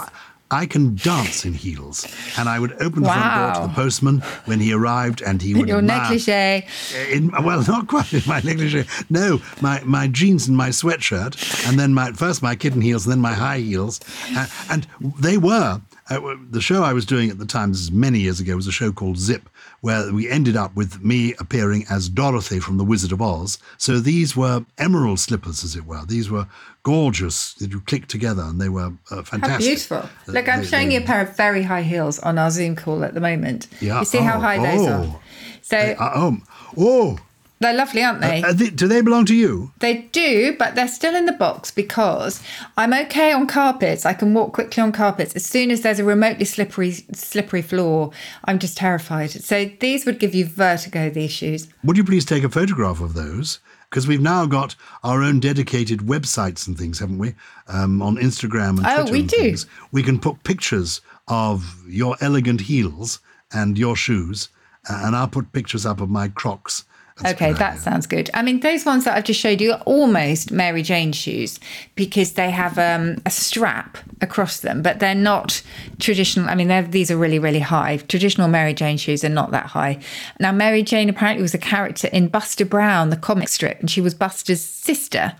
I 0.50 0.66
can 0.66 0.94
dance 0.96 1.44
in 1.44 1.54
heels. 1.54 2.06
And 2.38 2.48
I 2.48 2.58
would 2.60 2.72
open 2.80 3.02
the 3.02 3.08
front 3.08 3.54
door 3.54 3.62
to 3.62 3.68
the 3.68 3.74
postman 3.74 4.18
when 4.44 4.60
he 4.60 4.72
arrived 4.72 5.22
and 5.22 5.42
he 5.42 5.54
would 5.54 5.68
Your 5.68 5.82
negligee. 5.82 6.66
in, 7.10 7.30
well, 7.44 7.64
not 7.66 7.88
quite 7.88 8.12
in 8.12 8.22
my 8.26 8.40
negligee. 8.40 8.84
No, 9.10 9.40
my, 9.60 9.82
my 9.84 10.06
jeans 10.06 10.46
and 10.46 10.56
my 10.56 10.68
sweatshirt, 10.68 11.68
and 11.68 11.78
then 11.78 11.94
my 11.94 12.12
first 12.12 12.42
my 12.42 12.54
kitten 12.54 12.80
heels, 12.80 13.06
and 13.06 13.12
then 13.12 13.20
my 13.20 13.32
high 13.32 13.58
heels, 13.58 14.00
uh, 14.36 14.46
and 14.70 14.86
they 15.18 15.36
were 15.36 15.80
uh, 16.10 16.36
the 16.50 16.60
show 16.60 16.84
I 16.84 16.92
was 16.92 17.04
doing 17.04 17.30
at 17.30 17.38
the 17.38 17.46
time. 17.46 17.72
This 17.72 17.80
is 17.80 17.90
many 17.90 18.20
years 18.20 18.38
ago. 18.38 18.54
Was 18.54 18.66
a 18.66 18.72
show 18.72 18.92
called 18.92 19.18
Zip, 19.18 19.48
where 19.80 20.12
we 20.12 20.28
ended 20.28 20.56
up 20.56 20.74
with 20.74 21.02
me 21.04 21.34
appearing 21.38 21.84
as 21.90 22.08
Dorothy 22.08 22.58
from 22.60 22.76
The 22.78 22.84
Wizard 22.84 23.12
of 23.12 23.20
Oz. 23.22 23.58
So 23.78 24.00
these 24.00 24.36
were 24.36 24.64
emerald 24.78 25.20
slippers, 25.20 25.62
as 25.64 25.76
it 25.76 25.84
were. 25.86 26.04
These 26.06 26.30
were 26.30 26.46
gorgeous. 26.82 27.54
That 27.54 27.70
you 27.70 27.80
click 27.80 28.06
together, 28.08 28.42
and 28.42 28.60
they 28.60 28.68
were 28.68 28.92
uh, 29.10 29.16
How 29.16 29.22
fantastic. 29.22 29.60
beautiful. 29.66 29.96
Uh, 29.98 30.08
Look, 30.28 30.48
I'm 30.48 30.60
they- 30.60 30.66
showing 30.66 30.88
they- 30.88 30.94
you 30.96 31.00
a 31.00 31.04
pair 31.04 31.20
of 31.20 31.36
very 31.36 31.62
high 31.62 31.82
heels 31.82 32.18
on 32.20 32.38
our 32.38 32.50
Zoom 32.50 32.76
call 32.76 33.04
at 33.04 33.14
the 33.14 33.20
moment. 33.20 33.66
Yeah. 33.80 33.98
You 34.00 34.04
see 34.04 34.18
how 34.18 34.36
Oh, 34.38 34.40
high 34.40 34.58
those 34.58 34.86
are? 34.86 35.00
oh. 35.04 35.20
So 35.62 35.76
Uh, 35.78 36.12
oh, 36.14 36.38
oh. 36.78 37.18
They're 37.60 37.74
lovely, 37.74 38.02
aren't 38.02 38.20
they? 38.20 38.42
Uh, 38.42 38.52
they- 38.52 38.70
do 38.70 38.86
they 38.86 39.00
belong 39.00 39.24
to 39.26 39.34
you? 39.34 39.72
They 39.80 40.08
do, 40.12 40.54
but 40.58 40.74
they're 40.74 40.88
still 40.88 41.14
in 41.16 41.26
the 41.26 41.32
box 41.32 41.70
because 41.70 42.42
I'm 42.76 42.92
okay 42.92 43.32
on 43.32 43.46
carpets. 43.46 44.04
I 44.04 44.12
can 44.12 44.34
walk 44.34 44.52
quickly 44.52 44.82
on 44.82 44.92
carpets. 44.92 45.34
As 45.34 45.44
soon 45.46 45.70
as 45.70 45.80
there's 45.80 45.98
a 45.98 46.04
remotely 46.04 46.44
slippery 46.44 46.92
slippery 47.14 47.62
floor, 47.62 48.10
I'm 48.44 48.58
just 48.58 48.76
terrified. 48.76 49.30
So 49.30 49.70
these 49.80 50.04
would 50.06 50.18
give 50.18 50.34
you 50.34 50.44
vertigo, 50.46 51.08
these 51.10 51.32
shoes. 51.32 51.68
Would 51.84 51.96
you 51.96 52.04
please 52.04 52.24
take 52.24 52.44
a 52.44 52.48
photograph 52.50 53.00
of 53.00 53.14
those? 53.14 53.60
Because 53.88 54.08
we've 54.08 54.20
now 54.20 54.46
got 54.46 54.74
our 55.04 55.22
own 55.22 55.38
dedicated 55.38 56.00
websites 56.00 56.66
and 56.66 56.76
things, 56.76 56.98
haven't 56.98 57.18
we? 57.18 57.34
Um, 57.68 58.02
on 58.02 58.16
Instagram 58.16 58.78
and 58.78 58.86
Oh, 58.86 58.96
Twitter 58.96 59.12
we 59.12 59.20
and 59.20 59.28
do. 59.28 59.36
things. 59.36 59.66
We 59.92 60.02
can 60.02 60.18
put 60.18 60.42
pictures 60.42 61.00
of 61.28 61.82
your 61.88 62.16
elegant 62.20 62.62
heels 62.62 63.20
and 63.52 63.78
your 63.78 63.94
shoes, 63.94 64.48
uh, 64.90 65.02
and 65.04 65.14
I'll 65.14 65.28
put 65.28 65.52
pictures 65.52 65.86
up 65.86 66.00
of 66.00 66.10
my 66.10 66.26
Crocs. 66.28 66.84
That's 67.18 67.34
okay, 67.34 67.48
good 67.48 67.58
that 67.58 67.78
sounds 67.78 68.06
good. 68.06 68.28
I 68.34 68.42
mean, 68.42 68.60
those 68.60 68.84
ones 68.84 69.04
that 69.04 69.16
I've 69.16 69.24
just 69.24 69.40
showed 69.40 69.62
you 69.62 69.72
are 69.72 69.80
almost 69.86 70.50
Mary 70.50 70.82
Jane 70.82 71.12
shoes 71.12 71.58
because 71.94 72.34
they 72.34 72.50
have 72.50 72.78
um, 72.78 73.16
a 73.24 73.30
strap 73.30 73.96
across 74.20 74.60
them, 74.60 74.82
but 74.82 75.00
they're 75.00 75.14
not 75.14 75.62
traditional. 75.98 76.46
I 76.50 76.54
mean, 76.54 76.68
they're, 76.68 76.82
these 76.82 77.10
are 77.10 77.16
really, 77.16 77.38
really 77.38 77.60
high. 77.60 77.96
Traditional 77.96 78.48
Mary 78.48 78.74
Jane 78.74 78.98
shoes 78.98 79.24
are 79.24 79.30
not 79.30 79.50
that 79.52 79.66
high. 79.66 79.98
Now, 80.40 80.52
Mary 80.52 80.82
Jane 80.82 81.08
apparently 81.08 81.40
was 81.40 81.54
a 81.54 81.58
character 81.58 82.08
in 82.08 82.28
Buster 82.28 82.66
Brown, 82.66 83.08
the 83.08 83.16
comic 83.16 83.48
strip, 83.48 83.80
and 83.80 83.90
she 83.90 84.02
was 84.02 84.14
Buster's 84.14 84.60
sister. 84.60 85.34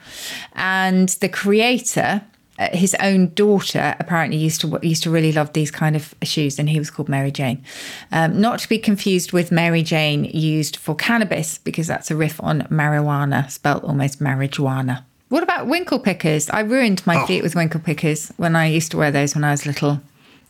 And 0.54 1.10
the 1.10 1.28
creator, 1.28 2.22
his 2.73 2.95
own 3.01 3.29
daughter 3.35 3.95
apparently 4.01 4.37
used 4.38 4.61
to 4.62 4.79
used 4.83 5.03
to 5.03 5.11
really 5.11 5.33
love 5.33 5.53
these 5.53 5.71
kind 5.71 5.95
of 5.97 6.14
shoes, 6.23 6.59
and 6.59 6.69
he 6.69 6.79
was 6.79 6.90
called 6.90 7.09
Mary 7.09 7.31
Jane. 7.31 7.62
Um, 8.12 8.40
not 8.40 8.59
to 8.61 8.69
be 8.69 8.79
confused 8.79 9.33
with 9.33 9.53
Mary 9.53 9.83
Jane 9.83 10.25
used 10.25 10.77
for 10.77 10.95
cannabis, 10.95 11.59
because 11.59 11.87
that's 11.87 12.11
a 12.11 12.16
riff 12.16 12.40
on 12.42 12.62
marijuana, 12.62 13.51
spelt 13.51 13.85
almost 13.85 14.21
marijuana. 14.21 15.05
What 15.29 15.42
about 15.42 15.66
winkle 15.66 15.99
pickers? 15.99 16.49
I 16.51 16.61
ruined 16.61 17.05
my 17.07 17.16
Oh. 17.23 17.27
feet 17.27 17.42
with 17.42 17.55
winkle 17.57 17.81
pickers 17.81 18.33
when 18.37 18.55
I 18.55 18.66
used 18.66 18.90
to 18.92 18.97
wear 18.97 19.11
those 19.11 19.35
when 19.35 19.45
I 19.45 19.51
was 19.51 19.66
little. 19.66 20.01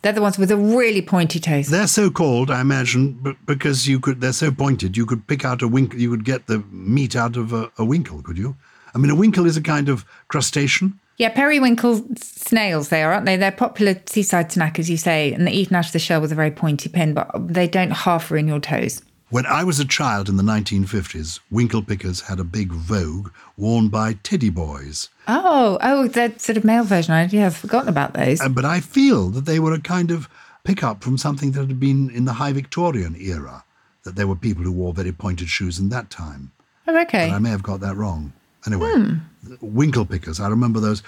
They're 0.03 0.13
the 0.13 0.21
ones 0.21 0.37
with 0.37 0.49
the 0.49 0.57
really 0.57 1.01
pointy 1.01 1.39
toes. 1.39 1.67
They're 1.69 1.87
so 1.87 2.11
called, 2.11 2.51
I 2.51 2.61
imagine, 2.61 3.35
because 3.47 3.87
you 3.87 3.99
could. 3.99 4.21
They're 4.21 4.31
so 4.31 4.51
pointed. 4.51 4.95
You 4.95 5.07
could 5.07 5.25
pick 5.25 5.43
out 5.43 5.63
a 5.63 5.67
winkle. 5.67 5.99
You 5.99 6.11
could 6.11 6.23
get 6.23 6.45
the 6.45 6.59
meat 6.71 7.15
out 7.15 7.35
of 7.35 7.51
a, 7.51 7.71
a 7.79 7.83
winkle. 7.83 8.21
Could 8.21 8.37
you? 8.37 8.55
I 8.93 8.99
mean, 8.99 9.09
a 9.09 9.15
winkle 9.15 9.47
is 9.47 9.57
a 9.57 9.61
kind 9.61 9.89
of 9.89 10.05
crustacean. 10.27 10.99
Yeah, 11.17 11.29
periwinkle 11.29 12.05
snails, 12.17 12.89
they 12.89 13.01
are, 13.01 13.11
aren't 13.11 13.25
they? 13.25 13.37
They're 13.37 13.51
popular 13.51 13.99
seaside 14.05 14.51
snack, 14.51 14.77
as 14.77 14.87
you 14.87 14.97
say, 14.97 15.33
and 15.33 15.47
they're 15.47 15.53
eaten 15.53 15.75
out 15.75 15.87
of 15.87 15.91
the 15.91 15.99
shell 15.99 16.21
with 16.21 16.31
a 16.31 16.35
very 16.35 16.51
pointy 16.51 16.89
pin, 16.89 17.15
but 17.15 17.31
they 17.35 17.67
don't 17.67 17.89
half 17.89 18.29
ruin 18.29 18.47
your 18.47 18.59
toes. 18.59 19.01
When 19.29 19.45
I 19.45 19.63
was 19.63 19.79
a 19.79 19.85
child 19.85 20.29
in 20.29 20.37
the 20.37 20.43
1950s, 20.43 21.39
winkle 21.51 21.81
pickers 21.81 22.21
had 22.21 22.39
a 22.39 22.45
big 22.45 22.71
vogue 22.71 23.29
worn 23.57 23.89
by 23.89 24.13
teddy 24.13 24.49
boys. 24.49 25.09
Oh, 25.27 25.77
oh, 25.81 26.07
the 26.07 26.33
sort 26.37 26.55
of 26.55 26.63
male 26.63 26.85
version. 26.85 27.13
I 27.13 27.25
yeah, 27.25 27.47
I've 27.47 27.57
forgotten 27.57 27.89
about 27.89 28.13
those. 28.13 28.39
Uh, 28.39 28.47
but 28.47 28.63
I 28.63 28.79
feel 28.79 29.29
that 29.31 29.45
they 29.45 29.59
were 29.59 29.73
a 29.73 29.81
kind 29.81 30.11
of 30.11 30.29
pickup 30.63 31.03
from 31.03 31.17
something 31.17 31.51
that 31.53 31.67
had 31.67 31.79
been 31.79 32.09
in 32.11 32.23
the 32.25 32.33
high 32.33 32.53
Victorian 32.53 33.15
era, 33.19 33.65
that 34.03 34.15
there 34.15 34.27
were 34.27 34.35
people 34.35 34.63
who 34.63 34.71
wore 34.71 34.93
very 34.93 35.11
pointed 35.11 35.49
shoes 35.49 35.77
in 35.79 35.89
that 35.89 36.09
time. 36.09 36.51
oh, 36.87 36.97
okay. 37.01 37.27
But 37.27 37.35
I 37.35 37.39
may 37.39 37.49
have 37.49 37.63
got 37.63 37.81
that 37.81 37.97
wrong. 37.97 38.31
Anyway, 38.67 39.15
winkle 39.61 40.05
pickers, 40.05 40.39
I 40.39 40.49
remember 40.49 40.79
those. 40.79 41.01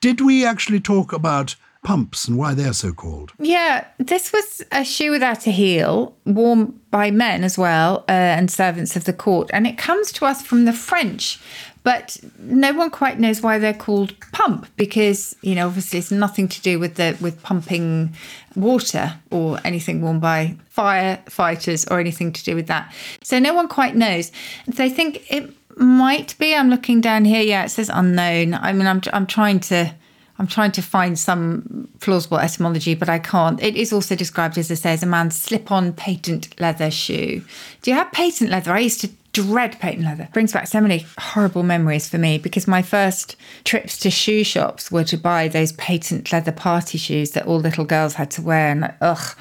Did 0.00 0.20
we 0.20 0.44
actually 0.44 0.80
talk 0.80 1.12
about 1.12 1.56
pumps 1.82 2.28
and 2.28 2.36
why 2.36 2.52
they're 2.52 2.72
so 2.72 2.92
called? 2.92 3.32
Yeah, 3.38 3.86
this 3.98 4.32
was 4.32 4.62
a 4.70 4.84
shoe 4.84 5.10
without 5.10 5.46
a 5.46 5.50
heel, 5.50 6.14
worn 6.26 6.78
by 6.90 7.10
men 7.10 7.42
as 7.42 7.56
well, 7.56 8.04
uh, 8.08 8.12
and 8.12 8.50
servants 8.50 8.96
of 8.96 9.04
the 9.04 9.12
court. 9.12 9.50
And 9.52 9.66
it 9.66 9.78
comes 9.78 10.12
to 10.12 10.26
us 10.26 10.42
from 10.42 10.64
the 10.64 10.72
French, 10.72 11.40
but 11.86 12.18
no 12.40 12.72
one 12.72 12.90
quite 12.90 13.20
knows 13.20 13.40
why 13.40 13.58
they're 13.58 13.72
called 13.72 14.12
pump 14.32 14.66
because 14.76 15.36
you 15.40 15.54
know 15.54 15.68
obviously 15.68 16.00
it's 16.00 16.10
nothing 16.10 16.48
to 16.48 16.60
do 16.60 16.80
with 16.80 16.96
the 16.96 17.16
with 17.20 17.40
pumping 17.44 18.12
water 18.56 19.14
or 19.30 19.60
anything 19.64 20.02
worn 20.02 20.18
by 20.18 20.56
firefighters 20.76 21.88
or 21.88 22.00
anything 22.00 22.32
to 22.32 22.42
do 22.42 22.56
with 22.56 22.66
that. 22.66 22.92
So 23.22 23.38
no 23.38 23.54
one 23.54 23.68
quite 23.68 23.94
knows. 23.94 24.32
They 24.66 24.90
think 24.90 25.30
it 25.30 25.54
might 25.76 26.36
be. 26.38 26.54
I'm 26.54 26.70
looking 26.70 27.00
down 27.00 27.24
here. 27.24 27.42
Yeah, 27.42 27.64
it 27.64 27.70
says 27.70 27.90
unknown. 27.92 28.54
I 28.54 28.72
mean, 28.72 28.86
I'm 28.86 29.00
I'm 29.12 29.26
trying 29.26 29.60
to. 29.60 29.94
I'm 30.38 30.46
trying 30.46 30.72
to 30.72 30.82
find 30.82 31.18
some 31.18 31.88
plausible 32.00 32.38
etymology, 32.38 32.94
but 32.94 33.08
I 33.08 33.18
can't. 33.18 33.62
It 33.62 33.74
is 33.74 33.90
also 33.90 34.14
described 34.14 34.58
as 34.58 34.70
it 34.70 34.76
says 34.76 35.02
a 35.02 35.06
man's 35.06 35.34
slip-on 35.34 35.94
patent 35.94 36.60
leather 36.60 36.90
shoe. 36.90 37.42
Do 37.80 37.90
you 37.90 37.96
have 37.96 38.12
patent 38.12 38.50
leather? 38.50 38.70
I 38.70 38.80
used 38.80 39.00
to 39.00 39.10
dread 39.32 39.78
patent 39.80 40.04
leather. 40.04 40.28
Brings 40.34 40.52
back 40.52 40.66
so 40.66 40.80
many 40.80 41.06
horrible 41.18 41.62
memories 41.62 42.08
for 42.08 42.18
me 42.18 42.36
because 42.36 42.66
my 42.66 42.82
first 42.82 43.36
trips 43.64 43.98
to 44.00 44.10
shoe 44.10 44.44
shops 44.44 44.90
were 44.90 45.04
to 45.04 45.16
buy 45.16 45.48
those 45.48 45.72
patent 45.72 46.30
leather 46.32 46.52
party 46.52 46.98
shoes 46.98 47.30
that 47.30 47.46
all 47.46 47.58
little 47.58 47.84
girls 47.84 48.14
had 48.14 48.30
to 48.32 48.42
wear, 48.42 48.68
and 48.68 48.92
ugh, 49.00 49.36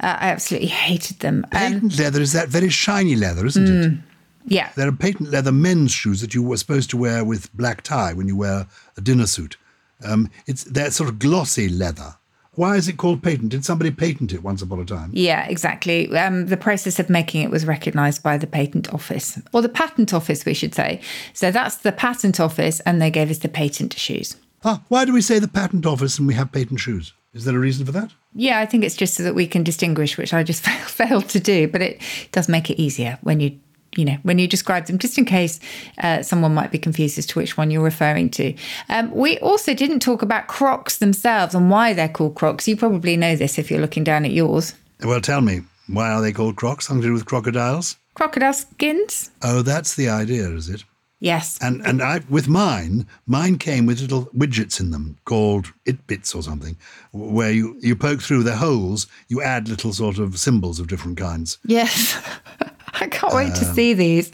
I 0.00 0.30
absolutely 0.30 0.68
hated 0.68 1.20
them. 1.20 1.44
Um, 1.44 1.50
Patent 1.50 1.98
leather 1.98 2.20
is 2.20 2.32
that 2.32 2.48
very 2.48 2.68
shiny 2.68 3.14
leather, 3.14 3.46
isn't 3.46 3.68
it? 3.68 3.98
Yeah, 4.46 4.70
There 4.76 4.88
are 4.88 4.92
patent 4.92 5.30
leather 5.30 5.52
men's 5.52 5.92
shoes 5.92 6.20
that 6.20 6.34
you 6.34 6.42
were 6.42 6.56
supposed 6.56 6.90
to 6.90 6.96
wear 6.96 7.24
with 7.24 7.52
black 7.54 7.82
tie 7.82 8.12
when 8.12 8.28
you 8.28 8.36
wear 8.36 8.66
a 8.96 9.00
dinner 9.00 9.26
suit. 9.26 9.56
Um, 10.04 10.30
it's 10.46 10.64
they're 10.64 10.90
sort 10.90 11.08
of 11.08 11.18
glossy 11.18 11.68
leather. 11.68 12.16
Why 12.54 12.76
is 12.76 12.86
it 12.86 12.98
called 12.98 13.22
patent? 13.22 13.48
Did 13.48 13.64
somebody 13.64 13.90
patent 13.90 14.32
it 14.32 14.42
once 14.42 14.60
upon 14.60 14.78
a 14.80 14.84
time? 14.84 15.10
Yeah, 15.14 15.46
exactly. 15.46 16.14
Um, 16.14 16.46
the 16.46 16.58
process 16.58 16.98
of 16.98 17.08
making 17.08 17.42
it 17.42 17.50
was 17.50 17.64
recognised 17.64 18.22
by 18.22 18.36
the 18.36 18.46
patent 18.46 18.92
office, 18.92 19.40
or 19.54 19.62
the 19.62 19.70
patent 19.70 20.12
office, 20.12 20.44
we 20.44 20.52
should 20.52 20.74
say. 20.74 21.00
So 21.32 21.50
that's 21.50 21.78
the 21.78 21.92
patent 21.92 22.40
office, 22.40 22.80
and 22.80 23.00
they 23.00 23.10
gave 23.10 23.30
us 23.30 23.38
the 23.38 23.48
patent 23.48 23.94
shoes. 23.94 24.36
Ah, 24.64 24.82
why 24.88 25.06
do 25.06 25.14
we 25.14 25.22
say 25.22 25.38
the 25.38 25.48
patent 25.48 25.86
office 25.86 26.18
and 26.18 26.28
we 26.28 26.34
have 26.34 26.52
patent 26.52 26.80
shoes? 26.80 27.14
Is 27.32 27.46
there 27.46 27.56
a 27.56 27.58
reason 27.58 27.86
for 27.86 27.92
that? 27.92 28.12
Yeah, 28.34 28.60
I 28.60 28.66
think 28.66 28.84
it's 28.84 28.96
just 28.96 29.14
so 29.14 29.22
that 29.22 29.34
we 29.34 29.46
can 29.46 29.62
distinguish, 29.62 30.18
which 30.18 30.34
I 30.34 30.42
just 30.42 30.62
failed 30.86 31.30
to 31.30 31.40
do, 31.40 31.68
but 31.68 31.80
it 31.80 32.02
does 32.32 32.48
make 32.48 32.70
it 32.70 32.80
easier 32.80 33.18
when 33.22 33.40
you. 33.40 33.58
You 33.96 34.06
know, 34.06 34.16
when 34.22 34.38
you 34.38 34.48
describe 34.48 34.86
them, 34.86 34.98
just 34.98 35.18
in 35.18 35.24
case 35.26 35.60
uh, 35.98 36.22
someone 36.22 36.54
might 36.54 36.70
be 36.70 36.78
confused 36.78 37.18
as 37.18 37.26
to 37.26 37.38
which 37.38 37.58
one 37.58 37.70
you're 37.70 37.82
referring 37.82 38.30
to. 38.30 38.54
Um, 38.88 39.10
we 39.10 39.38
also 39.40 39.74
didn't 39.74 40.00
talk 40.00 40.22
about 40.22 40.46
Crocs 40.46 40.98
themselves 40.98 41.54
and 41.54 41.70
why 41.70 41.92
they're 41.92 42.08
called 42.08 42.34
Crocs. 42.34 42.66
You 42.66 42.76
probably 42.76 43.16
know 43.16 43.36
this 43.36 43.58
if 43.58 43.70
you're 43.70 43.80
looking 43.80 44.04
down 44.04 44.24
at 44.24 44.30
yours. 44.30 44.74
Well, 45.04 45.20
tell 45.20 45.40
me, 45.40 45.62
why 45.88 46.10
are 46.10 46.22
they 46.22 46.32
called 46.32 46.56
crocs? 46.56 46.86
Something 46.86 47.02
to 47.02 47.08
do 47.08 47.12
with 47.12 47.26
crocodiles? 47.26 47.96
Crocodile 48.14 48.52
skins? 48.52 49.30
Oh, 49.42 49.62
that's 49.62 49.94
the 49.94 50.08
idea, 50.08 50.48
is 50.50 50.68
it? 50.68 50.84
Yes. 51.18 51.56
And 51.62 51.86
and 51.86 52.02
I 52.02 52.20
with 52.28 52.48
mine, 52.48 53.06
mine 53.26 53.56
came 53.56 53.86
with 53.86 54.00
little 54.00 54.26
widgets 54.36 54.80
in 54.80 54.90
them 54.90 55.18
called 55.24 55.72
Jibbitz 55.86 56.34
or 56.34 56.42
something, 56.42 56.76
where 57.12 57.52
you 57.52 57.76
you 57.80 57.94
poke 57.94 58.20
through 58.20 58.42
the 58.42 58.56
holes, 58.56 59.06
you 59.28 59.40
add 59.40 59.68
little 59.68 59.92
sort 59.92 60.18
of 60.18 60.36
symbols 60.36 60.80
of 60.80 60.88
different 60.88 61.18
kinds. 61.18 61.58
Yes. 61.64 62.20
I 63.02 63.08
can't 63.08 63.34
wait 63.34 63.54
to 63.56 63.64
see 63.64 63.94
these. 63.94 64.30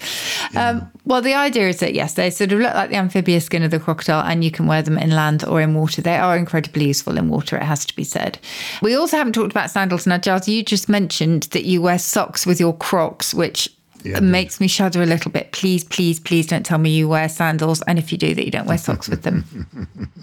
Um, 0.55 0.91
well, 1.07 1.23
the 1.23 1.35
idea 1.35 1.69
is 1.69 1.81
that, 1.81 1.95
yes, 1.95 2.15
they 2.15 2.31
sort 2.31 2.53
of 2.53 2.61
look 2.61 2.75
like 2.75 2.91
the 2.91 2.97
amphibious 2.97 3.47
skin 3.47 3.63
of 3.63 3.71
the 3.71 3.81
crocodile, 3.81 4.23
and 4.25 4.45
you 4.45 4.51
can 4.51 4.67
wear 4.67 4.83
them 4.83 4.99
in 4.99 5.11
land 5.11 5.43
or 5.45 5.61
in 5.61 5.75
water. 5.75 6.03
They 6.03 6.17
are 6.17 6.37
incredibly 6.37 6.87
useful 6.87 7.17
in 7.17 7.29
water, 7.29 7.57
it 7.57 7.63
has 7.63 7.85
to 7.87 7.97
be 7.97 8.05
said. 8.05 8.39
We 8.83 8.95
also 8.95 9.17
haven't 9.17 9.33
talked 9.33 9.51
about 9.53 9.71
sandals. 9.71 10.07
Now, 10.07 10.19
Gyles, 10.19 10.47
you 10.49 10.63
just 10.63 10.89
mentioned 10.89 11.45
that 11.45 11.65
you 11.65 11.81
wear 11.83 11.99
socks 11.99 12.45
with 12.47 12.61
your 12.61 12.77
crocs, 12.77 13.33
which 13.33 13.71
Yeah, 14.05 14.21
makes 14.21 14.61
me 14.61 14.69
shudder 14.69 15.03
a 15.03 15.07
little 15.07 15.31
bit. 15.33 15.51
Please, 15.53 15.83
please, 15.85 16.21
please 16.21 16.47
don't 16.47 16.65
tell 16.65 16.79
me 16.79 16.91
you 16.91 17.09
wear 17.09 17.29
sandals. 17.29 17.83
And 17.89 17.99
if 17.99 18.13
you 18.13 18.19
do, 18.19 18.35
that 18.35 18.45
you 18.45 18.51
don't 18.51 18.67
wear 18.67 18.79
socks 18.79 19.09
with 19.09 19.23
them. 19.23 19.45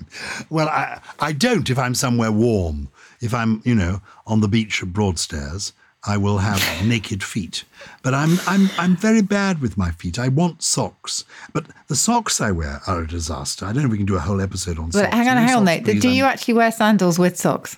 Well, 0.49 0.69
I 0.69 0.99
I 1.19 1.33
don't 1.33 1.69
if 1.69 1.77
I'm 1.77 1.93
somewhere 1.95 2.31
warm. 2.31 2.87
If 3.21 3.33
I'm, 3.33 3.61
you 3.65 3.75
know, 3.75 4.01
on 4.25 4.39
the 4.39 4.47
beach 4.47 4.81
at 4.81 4.93
Broadstairs, 4.93 5.73
I 6.07 6.15
will 6.17 6.37
have 6.37 6.61
naked 6.87 7.21
feet. 7.23 7.65
But 8.03 8.13
I'm 8.13 8.37
I'm 8.47 8.69
I'm 8.77 8.95
very 8.95 9.21
bad 9.21 9.61
with 9.61 9.77
my 9.77 9.91
feet. 9.91 10.17
I 10.19 10.27
want 10.27 10.61
socks. 10.63 11.23
But 11.53 11.65
the 11.87 11.95
socks 11.95 12.39
I 12.41 12.51
wear 12.51 12.81
are 12.87 13.01
a 13.01 13.07
disaster. 13.07 13.65
I 13.65 13.73
don't 13.73 13.83
know 13.83 13.87
if 13.87 13.91
we 13.91 13.97
can 13.97 14.05
do 14.05 14.15
a 14.15 14.19
whole 14.19 14.41
episode 14.41 14.77
on 14.79 14.85
But 14.87 14.93
socks. 14.93 15.13
hang 15.13 15.27
on, 15.27 15.37
hang 15.37 15.55
on, 15.55 15.65
though. 15.65 15.79
please? 15.81 16.01
Do 16.01 16.07
I'm- 16.09 16.17
you 16.17 16.23
actually 16.25 16.53
wear 16.55 16.71
sandals 16.71 17.17
with 17.19 17.37
socks? 17.37 17.77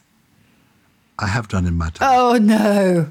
I 1.19 1.27
have 1.27 1.47
done 1.47 1.65
in 1.65 1.73
my 1.75 1.89
time. 1.89 2.09
Oh 2.11 2.37
no. 2.37 3.09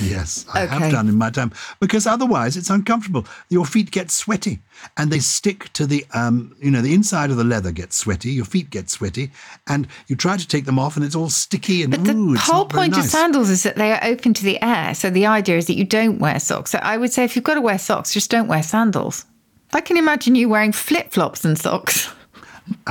Yes, 0.00 0.44
I 0.52 0.62
Okay. 0.64 0.74
have 0.78 0.92
done 0.92 1.08
in 1.08 1.16
my 1.16 1.30
time 1.30 1.52
because 1.80 2.06
otherwise 2.06 2.56
it's 2.56 2.70
uncomfortable. 2.70 3.26
Your 3.48 3.64
feet 3.66 3.90
get 3.90 4.10
sweaty 4.10 4.60
and 4.96 5.10
they 5.10 5.18
stick 5.18 5.72
to 5.72 5.86
the, 5.86 6.04
um, 6.14 6.54
you 6.60 6.70
know, 6.70 6.82
the 6.82 6.94
inside 6.94 7.30
of 7.30 7.36
the 7.36 7.44
leather 7.44 7.72
gets 7.72 7.96
sweaty. 7.96 8.30
Your 8.30 8.44
feet 8.44 8.70
get 8.70 8.90
sweaty, 8.90 9.30
and 9.66 9.88
you 10.06 10.14
try 10.16 10.36
to 10.36 10.46
take 10.46 10.66
them 10.66 10.78
off, 10.78 10.96
and 10.96 11.04
it's 11.04 11.16
all 11.16 11.30
sticky 11.30 11.82
and 11.82 11.90
But 11.90 12.04
the 12.04 12.12
ooh, 12.14 12.34
whole 12.36 12.66
point 12.66 12.96
of 12.96 13.04
sandals 13.04 13.50
is 13.50 13.62
that 13.64 13.76
they 13.76 13.92
are 13.92 14.00
open 14.04 14.34
to 14.34 14.44
the 14.44 14.62
air. 14.62 14.94
So 14.94 15.10
the 15.10 15.26
idea 15.26 15.56
is 15.56 15.66
that 15.66 15.76
you 15.76 15.84
don't 15.84 16.18
wear 16.18 16.38
socks. 16.38 16.70
So 16.70 16.78
I 16.82 16.96
would 16.96 17.12
say 17.12 17.24
if 17.24 17.34
you've 17.34 17.44
got 17.44 17.54
to 17.54 17.60
wear 17.60 17.78
socks, 17.78 18.12
just 18.12 18.30
don't 18.30 18.48
wear 18.48 18.62
sandals. 18.62 19.24
I 19.72 19.80
can 19.80 19.96
imagine 19.96 20.34
you 20.34 20.48
wearing 20.48 20.72
flip 20.72 21.12
flops 21.12 21.44
and 21.44 21.58
socks. 21.58 22.08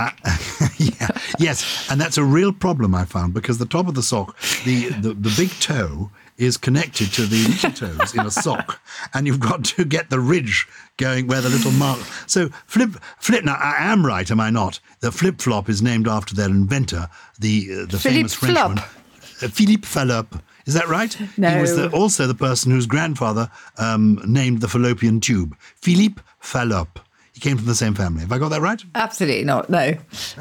yeah, 0.77 1.07
yes, 1.37 1.87
and 1.91 2.01
that's 2.01 2.17
a 2.17 2.23
real 2.23 2.51
problem 2.51 2.95
I 2.95 3.05
found 3.05 3.33
because 3.33 3.57
the 3.59 3.65
top 3.65 3.87
of 3.87 3.93
the 3.93 4.01
sock, 4.03 4.35
the, 4.65 4.89
the, 4.89 5.13
the 5.13 5.33
big 5.37 5.49
toe 5.59 6.09
is 6.37 6.57
connected 6.57 7.11
to 7.13 7.25
the 7.25 7.47
little 7.47 7.71
toes 7.71 8.13
in 8.13 8.25
a 8.25 8.31
sock, 8.31 8.79
and 9.13 9.25
you've 9.25 9.39
got 9.39 9.65
to 9.65 9.85
get 9.85 10.09
the 10.09 10.19
ridge 10.19 10.67
going 10.97 11.27
where 11.27 11.41
the 11.41 11.49
little 11.49 11.71
mark. 11.71 11.99
So 12.27 12.49
flip 12.65 12.91
flip. 13.19 13.43
Now 13.45 13.55
I 13.55 13.75
am 13.79 14.05
right, 14.05 14.29
am 14.29 14.39
I 14.39 14.49
not? 14.49 14.79
The 14.99 15.11
flip 15.11 15.41
flop 15.41 15.69
is 15.69 15.81
named 15.81 16.07
after 16.07 16.35
their 16.35 16.49
inventor, 16.49 17.09
the 17.39 17.67
uh, 17.71 17.85
the 17.85 17.99
Philippe 17.99 18.29
famous 18.29 18.33
Frenchman, 18.33 18.79
uh, 18.79 19.47
Philippe 19.47 19.85
Fallope. 19.87 20.35
Is 20.65 20.73
that 20.73 20.89
right? 20.89 21.17
No. 21.37 21.49
He 21.49 21.61
was 21.61 21.75
the, 21.75 21.89
also 21.91 22.27
the 22.27 22.35
person 22.35 22.71
whose 22.71 22.85
grandfather 22.85 23.49
um, 23.77 24.21
named 24.25 24.59
the 24.59 24.67
fallopian 24.67 25.21
tube, 25.21 25.55
Philippe 25.75 26.21
Fallope. 26.39 26.99
He 27.37 27.41
came 27.41 27.55
from 27.55 27.67
the 27.67 27.75
same 27.75 27.93
family. 27.93 28.21
Have 28.21 28.31
I 28.31 28.39
got 28.39 28.49
that 28.49 28.61
right? 28.61 28.83
Absolutely 28.95 29.43
not. 29.43 29.69
No, 29.69 29.93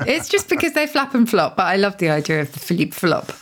it's 0.06 0.30
just 0.30 0.48
because 0.48 0.72
they 0.72 0.86
flap 0.86 1.14
and 1.14 1.28
flop. 1.28 1.54
But 1.54 1.64
I 1.64 1.76
love 1.76 1.98
the 1.98 2.08
idea 2.08 2.40
of 2.40 2.50
the 2.54 2.58
Philippe 2.58 2.92
flop. 2.92 3.32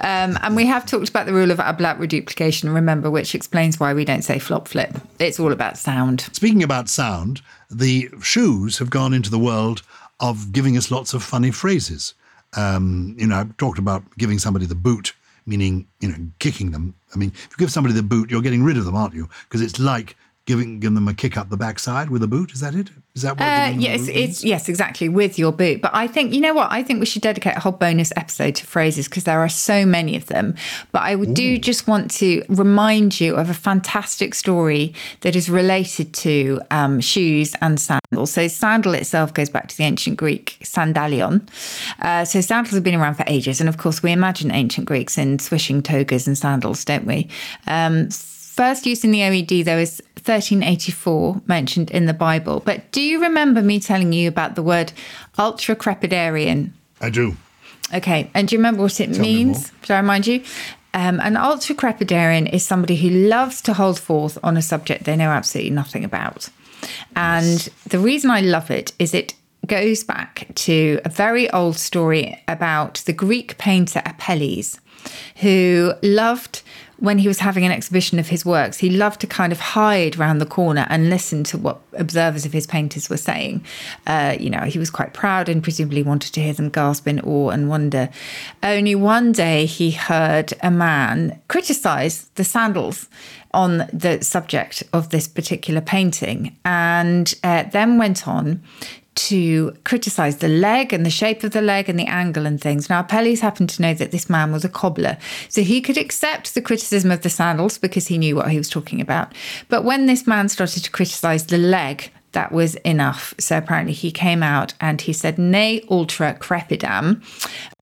Um, 0.00 0.38
and 0.40 0.56
we 0.56 0.64
have 0.64 0.86
talked 0.86 1.10
about 1.10 1.26
the 1.26 1.34
rule 1.34 1.50
of 1.50 1.58
ablaut 1.58 1.98
reduplication. 1.98 2.70
Remember, 2.70 3.10
which 3.10 3.34
explains 3.34 3.78
why 3.78 3.92
we 3.92 4.06
don't 4.06 4.22
say 4.22 4.38
flop 4.38 4.66
flip. 4.66 4.96
It's 5.18 5.38
all 5.38 5.52
about 5.52 5.76
sound. 5.76 6.22
Speaking 6.32 6.62
about 6.62 6.88
sound, 6.88 7.42
the 7.70 8.08
shoes 8.22 8.78
have 8.78 8.88
gone 8.88 9.12
into 9.12 9.28
the 9.28 9.38
world 9.38 9.82
of 10.18 10.50
giving 10.50 10.78
us 10.78 10.90
lots 10.90 11.12
of 11.12 11.22
funny 11.22 11.50
phrases. 11.50 12.14
Um, 12.56 13.14
you 13.18 13.26
know, 13.26 13.36
I've 13.36 13.54
talked 13.58 13.78
about 13.78 14.04
giving 14.16 14.38
somebody 14.38 14.64
the 14.64 14.74
boot, 14.74 15.12
meaning, 15.44 15.86
you 16.00 16.08
know, 16.08 16.16
kicking 16.38 16.70
them. 16.70 16.94
I 17.14 17.18
mean, 17.18 17.32
if 17.34 17.48
you 17.50 17.58
give 17.58 17.70
somebody 17.72 17.94
the 17.94 18.02
boot, 18.02 18.30
you're 18.30 18.40
getting 18.40 18.64
rid 18.64 18.78
of 18.78 18.86
them, 18.86 18.94
aren't 18.94 19.12
you? 19.12 19.28
Because 19.42 19.60
it's 19.60 19.78
like 19.78 20.16
giving, 20.46 20.80
giving 20.80 20.94
them 20.94 21.08
a 21.08 21.14
kick 21.14 21.36
up 21.36 21.50
the 21.50 21.58
backside 21.58 22.08
with 22.08 22.22
a 22.22 22.26
boot. 22.26 22.52
Is 22.52 22.60
that 22.60 22.74
it? 22.74 22.88
Is 23.14 23.22
that 23.22 23.38
what 23.38 23.42
Uh, 23.42 23.66
giving 23.66 23.80
them 23.80 23.80
a 23.80 23.82
yes, 23.82 24.08
it's 24.08 24.44
yes, 24.44 24.68
exactly 24.70 25.08
with 25.08 25.38
your 25.38 25.52
boot. 25.52 25.82
But 25.82 25.90
I 25.94 26.06
think 26.06 26.32
you 26.32 26.40
know 26.40 26.54
what? 26.54 26.72
I 26.72 26.82
think 26.82 26.98
we 26.98 27.04
should 27.04 27.20
dedicate 27.20 27.56
a 27.56 27.60
whole 27.60 27.72
bonus 27.72 28.10
episode 28.16 28.54
to 28.54 28.66
phrases 28.66 29.06
because 29.06 29.24
there 29.24 29.40
are 29.40 29.50
so 29.50 29.84
many 29.84 30.16
of 30.16 30.26
them. 30.26 30.54
But 30.92 31.02
I 31.02 31.14
would 31.14 31.34
do 31.34 31.58
just 31.58 31.86
want 31.86 32.10
to 32.12 32.42
remind 32.48 33.20
you 33.20 33.36
of 33.36 33.50
a 33.50 33.54
fantastic 33.54 34.34
story 34.34 34.94
that 35.20 35.36
is 35.36 35.50
related 35.50 36.14
to 36.14 36.62
um, 36.70 37.00
shoes 37.00 37.54
and 37.60 37.78
sandals. 37.78 38.32
So 38.32 38.48
sandal 38.48 38.94
itself 38.94 39.34
goes 39.34 39.50
back 39.50 39.68
to 39.68 39.76
the 39.76 39.84
ancient 39.84 40.16
Greek 40.16 40.56
sandalion. 40.62 41.46
Uh, 42.00 42.24
so 42.24 42.40
sandals 42.40 42.74
have 42.74 42.82
been 42.82 42.98
around 42.98 43.16
for 43.16 43.24
ages, 43.26 43.60
and 43.60 43.68
of 43.68 43.76
course 43.76 44.02
we 44.02 44.10
imagine 44.10 44.50
ancient 44.50 44.86
Greeks 44.86 45.18
in 45.18 45.38
swishing 45.38 45.82
togas 45.82 46.26
and 46.26 46.38
sandals, 46.38 46.82
don't 46.84 47.04
we? 47.04 47.28
Um, 47.66 48.08
First 48.52 48.84
use 48.84 49.02
in 49.02 49.12
the 49.12 49.20
OED, 49.20 49.64
though, 49.64 49.78
is 49.78 50.02
1384, 50.24 51.42
mentioned 51.46 51.90
in 51.90 52.06
the 52.06 52.14
Bible. 52.14 52.60
But 52.64 52.90
do 52.92 53.00
you 53.00 53.20
remember 53.20 53.62
me 53.62 53.80
telling 53.80 54.12
you 54.12 54.28
about 54.28 54.54
the 54.54 54.62
word 54.62 54.92
ultracrepidarian? 55.38 56.70
I 57.00 57.10
do. 57.10 57.36
Okay, 57.94 58.30
and 58.34 58.48
do 58.48 58.54
you 58.54 58.58
remember 58.58 58.82
what 58.82 59.00
it 59.00 59.10
me 59.10 59.18
means? 59.18 59.72
Shall 59.82 59.96
I 59.96 60.00
remind 60.00 60.26
you? 60.26 60.42
Um, 60.94 61.20
an 61.20 61.34
ultracrepidarian 61.34 62.52
is 62.52 62.64
somebody 62.64 62.96
who 62.96 63.08
loves 63.08 63.60
to 63.62 63.74
hold 63.74 63.98
forth 63.98 64.38
on 64.42 64.56
a 64.56 64.62
subject 64.62 65.04
they 65.04 65.16
know 65.16 65.30
absolutely 65.30 65.70
nothing 65.70 66.04
about. 66.04 66.48
And 67.16 67.68
the 67.86 67.98
reason 67.98 68.30
I 68.30 68.40
love 68.40 68.70
it 68.70 68.92
is 68.98 69.14
it 69.14 69.34
goes 69.66 70.04
back 70.04 70.48
to 70.54 71.00
a 71.04 71.08
very 71.08 71.50
old 71.50 71.76
story 71.76 72.42
about 72.48 72.94
the 73.06 73.12
Greek 73.12 73.58
painter 73.58 74.02
Apelles, 74.04 74.78
who 75.36 75.92
loved 76.02 76.62
when 76.98 77.18
he 77.18 77.28
was 77.28 77.40
having 77.40 77.64
an 77.64 77.72
exhibition 77.72 78.18
of 78.18 78.28
his 78.28 78.44
works, 78.44 78.78
he 78.78 78.90
loved 78.90 79.20
to 79.20 79.26
kind 79.26 79.52
of 79.52 79.60
hide 79.60 80.16
round 80.16 80.40
the 80.40 80.46
corner 80.46 80.86
and 80.88 81.10
listen 81.10 81.42
to 81.44 81.58
what 81.58 81.80
observers 81.94 82.46
of 82.46 82.52
his 82.52 82.66
painters 82.66 83.10
were 83.10 83.16
saying. 83.16 83.64
Uh, 84.06 84.36
you 84.38 84.50
know, 84.50 84.60
he 84.60 84.78
was 84.78 84.90
quite 84.90 85.12
proud 85.12 85.48
and 85.48 85.62
presumably 85.62 86.02
wanted 86.02 86.32
to 86.34 86.40
hear 86.40 86.52
them 86.52 86.68
gasp 86.68 87.08
in 87.08 87.20
awe 87.20 87.50
and 87.50 87.68
wonder. 87.68 88.08
Only 88.62 88.94
one 88.94 89.32
day 89.32 89.66
he 89.66 89.90
heard 89.90 90.52
a 90.62 90.70
man 90.70 91.40
criticize 91.48 92.28
the 92.34 92.44
sandals 92.44 93.08
on 93.54 93.88
the 93.92 94.22
subject 94.22 94.82
of 94.92 95.10
this 95.10 95.28
particular 95.28 95.80
painting 95.80 96.56
and 96.64 97.34
uh, 97.42 97.64
then 97.64 97.98
went 97.98 98.26
on 98.26 98.62
to 99.14 99.72
criticize 99.84 100.38
the 100.38 100.48
leg 100.48 100.92
and 100.92 101.04
the 101.04 101.10
shape 101.10 101.44
of 101.44 101.52
the 101.52 101.60
leg 101.60 101.88
and 101.88 101.98
the 101.98 102.06
angle 102.06 102.46
and 102.46 102.60
things. 102.60 102.88
Now, 102.88 103.00
Apelles 103.00 103.40
happened 103.40 103.68
to 103.70 103.82
know 103.82 103.94
that 103.94 104.10
this 104.10 104.30
man 104.30 104.52
was 104.52 104.64
a 104.64 104.68
cobbler, 104.68 105.18
so 105.48 105.62
he 105.62 105.80
could 105.80 105.98
accept 105.98 106.54
the 106.54 106.62
criticism 106.62 107.10
of 107.10 107.22
the 107.22 107.30
sandals 107.30 107.78
because 107.78 108.08
he 108.08 108.18
knew 108.18 108.36
what 108.36 108.50
he 108.50 108.58
was 108.58 108.70
talking 108.70 109.00
about. 109.00 109.34
But 109.68 109.84
when 109.84 110.06
this 110.06 110.26
man 110.26 110.48
started 110.48 110.82
to 110.84 110.90
criticize 110.90 111.46
the 111.46 111.58
leg, 111.58 112.10
that 112.32 112.52
was 112.52 112.74
enough. 112.76 113.34
So 113.38 113.58
apparently 113.58 113.92
he 113.92 114.10
came 114.10 114.42
out 114.42 114.74
and 114.80 115.00
he 115.00 115.12
said, 115.12 115.38
Ne 115.38 115.82
ultra 115.90 116.34
crepidam. 116.34 117.22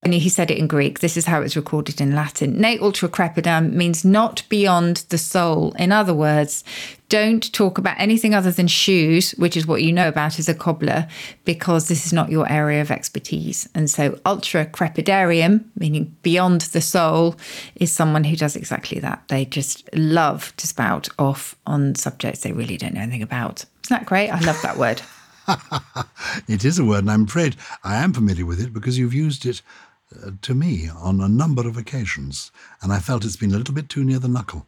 And 0.03 0.13
he 0.13 0.29
said 0.29 0.49
it 0.49 0.57
in 0.57 0.67
Greek. 0.67 0.99
This 0.99 1.15
is 1.15 1.25
how 1.25 1.41
it's 1.41 1.55
recorded 1.55 2.01
in 2.01 2.15
Latin. 2.15 2.59
Ne 2.59 2.79
ultra 2.79 3.07
crepidam 3.07 3.73
means 3.73 4.03
not 4.03 4.43
beyond 4.49 4.97
the 5.09 5.17
soul. 5.17 5.73
In 5.73 5.91
other 5.91 6.13
words, 6.13 6.63
don't 7.07 7.51
talk 7.53 7.77
about 7.77 7.99
anything 7.99 8.33
other 8.33 8.51
than 8.51 8.67
shoes, 8.67 9.31
which 9.31 9.57
is 9.57 9.67
what 9.67 9.83
you 9.83 9.91
know 9.91 10.07
about 10.07 10.39
as 10.39 10.47
a 10.47 10.55
cobbler, 10.55 11.07
because 11.43 11.87
this 11.87 12.05
is 12.05 12.13
not 12.13 12.31
your 12.31 12.49
area 12.49 12.79
of 12.79 12.89
expertise. 12.89 13.67
And 13.75 13.89
so, 13.89 14.17
ultra 14.25 14.65
crepidarium, 14.65 15.65
meaning 15.77 16.15
beyond 16.23 16.61
the 16.61 16.79
soul, 16.79 17.35
is 17.75 17.91
someone 17.91 18.23
who 18.23 18.37
does 18.37 18.55
exactly 18.55 18.99
that. 19.01 19.23
They 19.27 19.43
just 19.43 19.93
love 19.93 20.55
to 20.55 20.67
spout 20.67 21.09
off 21.19 21.55
on 21.67 21.95
subjects 21.95 22.41
they 22.41 22.53
really 22.53 22.77
don't 22.77 22.93
know 22.93 23.01
anything 23.01 23.21
about. 23.21 23.65
Isn't 23.91 23.99
that 23.99 24.07
great? 24.07 24.29
I 24.29 24.39
love 24.39 24.61
that 24.61 24.77
word. 24.77 25.01
It 26.47 26.63
is 26.63 26.79
a 26.79 26.85
word, 26.85 26.99
and 26.99 27.11
I'm 27.11 27.25
afraid 27.25 27.57
I 27.83 27.97
am 27.97 28.13
familiar 28.13 28.45
with 28.45 28.61
it 28.61 28.71
because 28.71 28.97
you've 28.97 29.13
used 29.13 29.45
it 29.45 29.61
uh, 30.15 30.31
to 30.43 30.55
me 30.55 30.87
on 30.87 31.19
a 31.19 31.27
number 31.27 31.67
of 31.67 31.75
occasions, 31.75 32.53
and 32.81 32.93
I 32.93 32.99
felt 32.99 33.25
it's 33.25 33.35
been 33.35 33.53
a 33.53 33.57
little 33.57 33.73
bit 33.73 33.89
too 33.89 34.05
near 34.05 34.17
the 34.17 34.29
knuckle. 34.29 34.65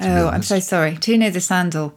Oh, 0.00 0.26
I'm 0.26 0.42
so 0.42 0.58
sorry. 0.58 0.96
Too 0.96 1.16
near 1.16 1.30
the 1.30 1.40
sandal. 1.40 1.94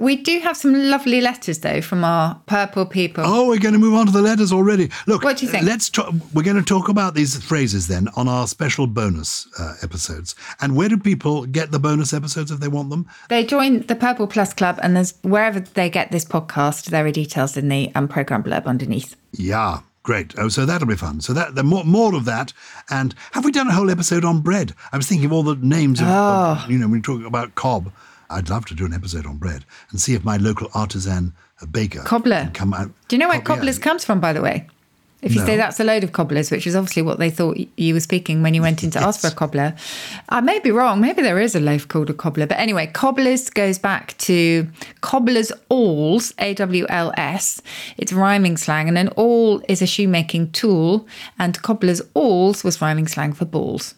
We 0.00 0.16
do 0.16 0.40
have 0.40 0.56
some 0.56 0.72
lovely 0.88 1.20
letters, 1.20 1.58
though, 1.58 1.82
from 1.82 2.04
our 2.04 2.40
purple 2.46 2.86
people. 2.86 3.22
Oh, 3.26 3.48
we're 3.48 3.58
going 3.58 3.74
to 3.74 3.78
move 3.78 3.92
on 3.92 4.06
to 4.06 4.12
the 4.12 4.22
letters 4.22 4.50
already. 4.50 4.88
Look, 5.06 5.22
What 5.22 5.36
do 5.36 5.44
you 5.44 5.52
think? 5.52 5.66
Let's 5.66 5.90
talk. 5.90 6.14
We're 6.32 6.42
going 6.42 6.56
to 6.56 6.62
talk 6.62 6.88
about 6.88 7.14
these 7.14 7.36
phrases 7.44 7.86
then 7.86 8.08
on 8.16 8.26
our 8.26 8.46
special 8.46 8.86
bonus 8.86 9.46
uh, 9.58 9.74
episodes. 9.82 10.34
And 10.62 10.74
where 10.74 10.88
do 10.88 10.96
people 10.96 11.44
get 11.44 11.70
the 11.70 11.78
bonus 11.78 12.14
episodes 12.14 12.50
if 12.50 12.60
they 12.60 12.68
want 12.68 12.88
them? 12.88 13.06
They 13.28 13.44
join 13.44 13.80
the 13.82 13.94
Purple 13.94 14.26
Plus 14.26 14.54
Club, 14.54 14.80
and 14.82 14.96
there's 14.96 15.12
wherever 15.22 15.60
they 15.60 15.90
get 15.90 16.10
this 16.12 16.24
podcast, 16.24 16.86
there 16.86 17.04
are 17.04 17.12
details 17.12 17.58
in 17.58 17.68
the 17.68 17.92
um, 17.94 18.08
program 18.08 18.42
blurb 18.42 18.64
underneath. 18.64 19.16
Yeah, 19.32 19.80
great. 20.02 20.32
Oh, 20.38 20.48
so 20.48 20.64
that'll 20.64 20.88
be 20.88 20.96
fun. 20.96 21.20
So 21.20 21.34
that 21.34 21.56
the 21.56 21.62
more 21.62 21.84
more 21.84 22.14
of 22.14 22.24
that. 22.24 22.54
And 22.88 23.14
have 23.32 23.44
we 23.44 23.52
done 23.52 23.68
a 23.68 23.72
whole 23.74 23.90
episode 23.90 24.24
on 24.24 24.40
bread? 24.40 24.72
I 24.92 24.96
was 24.96 25.06
thinking 25.06 25.26
of 25.26 25.32
all 25.34 25.42
the 25.42 25.56
names 25.56 26.00
of, 26.00 26.06
Ah. 26.08 26.64
of 26.64 26.70
you 26.70 26.78
know, 26.78 26.86
when 26.86 26.92
we 26.92 27.02
talk 27.02 27.22
about 27.26 27.54
cob. 27.54 27.92
I'd 28.30 28.48
love 28.48 28.64
to 28.66 28.74
do 28.74 28.86
an 28.86 28.94
episode 28.94 29.26
on 29.26 29.36
bread 29.36 29.64
and 29.90 30.00
see 30.00 30.14
if 30.14 30.24
my 30.24 30.36
local 30.36 30.68
artisan 30.74 31.34
baker 31.72 32.00
Cobbler. 32.02 32.42
can 32.44 32.52
come 32.52 32.74
out. 32.74 32.90
Do 33.08 33.16
you 33.16 33.20
know 33.20 33.28
where 33.28 33.38
Cob- 33.40 33.48
yeah. 33.48 33.54
cobblers 33.56 33.78
comes 33.78 34.04
from, 34.04 34.20
by 34.20 34.32
the 34.32 34.40
way? 34.40 34.66
If 35.22 35.34
you 35.34 35.40
No. 35.40 35.46
say 35.46 35.56
that's 35.58 35.78
a 35.78 35.84
load 35.84 36.02
of 36.02 36.12
cobblers, 36.12 36.50
which 36.50 36.66
is 36.66 36.74
obviously 36.74 37.02
what 37.02 37.18
they 37.18 37.28
thought 37.28 37.58
you 37.76 37.92
were 37.92 38.00
speaking 38.00 38.40
when 38.42 38.54
you 38.54 38.62
went 38.62 38.82
in 38.82 38.90
to 38.92 38.98
ask 39.06 39.20
for 39.20 39.26
a 39.26 39.30
cobbler. 39.30 39.74
I 40.30 40.40
may 40.40 40.60
be 40.60 40.70
wrong. 40.70 40.98
Maybe 41.02 41.20
there 41.20 41.38
is 41.38 41.54
a 41.54 41.60
loaf 41.60 41.86
called 41.88 42.08
a 42.08 42.14
cobbler. 42.14 42.46
But 42.46 42.58
anyway, 42.58 42.86
cobblers 42.86 43.50
goes 43.50 43.78
back 43.78 44.16
to 44.18 44.66
cobblers' 45.02 45.52
awls, 45.68 46.32
A 46.38 46.54
W 46.54 46.86
L 46.88 47.12
S. 47.18 47.60
It's 47.98 48.14
rhyming 48.14 48.56
slang. 48.56 48.88
And 48.88 48.96
an 48.96 49.08
awl 49.16 49.60
is 49.68 49.82
a 49.82 49.86
shoemaking 49.86 50.52
tool. 50.52 51.06
And 51.38 51.60
cobblers' 51.60 52.00
awls 52.14 52.64
was 52.64 52.80
rhyming 52.80 53.06
slang 53.06 53.34
for 53.34 53.44
balls. 53.44 53.94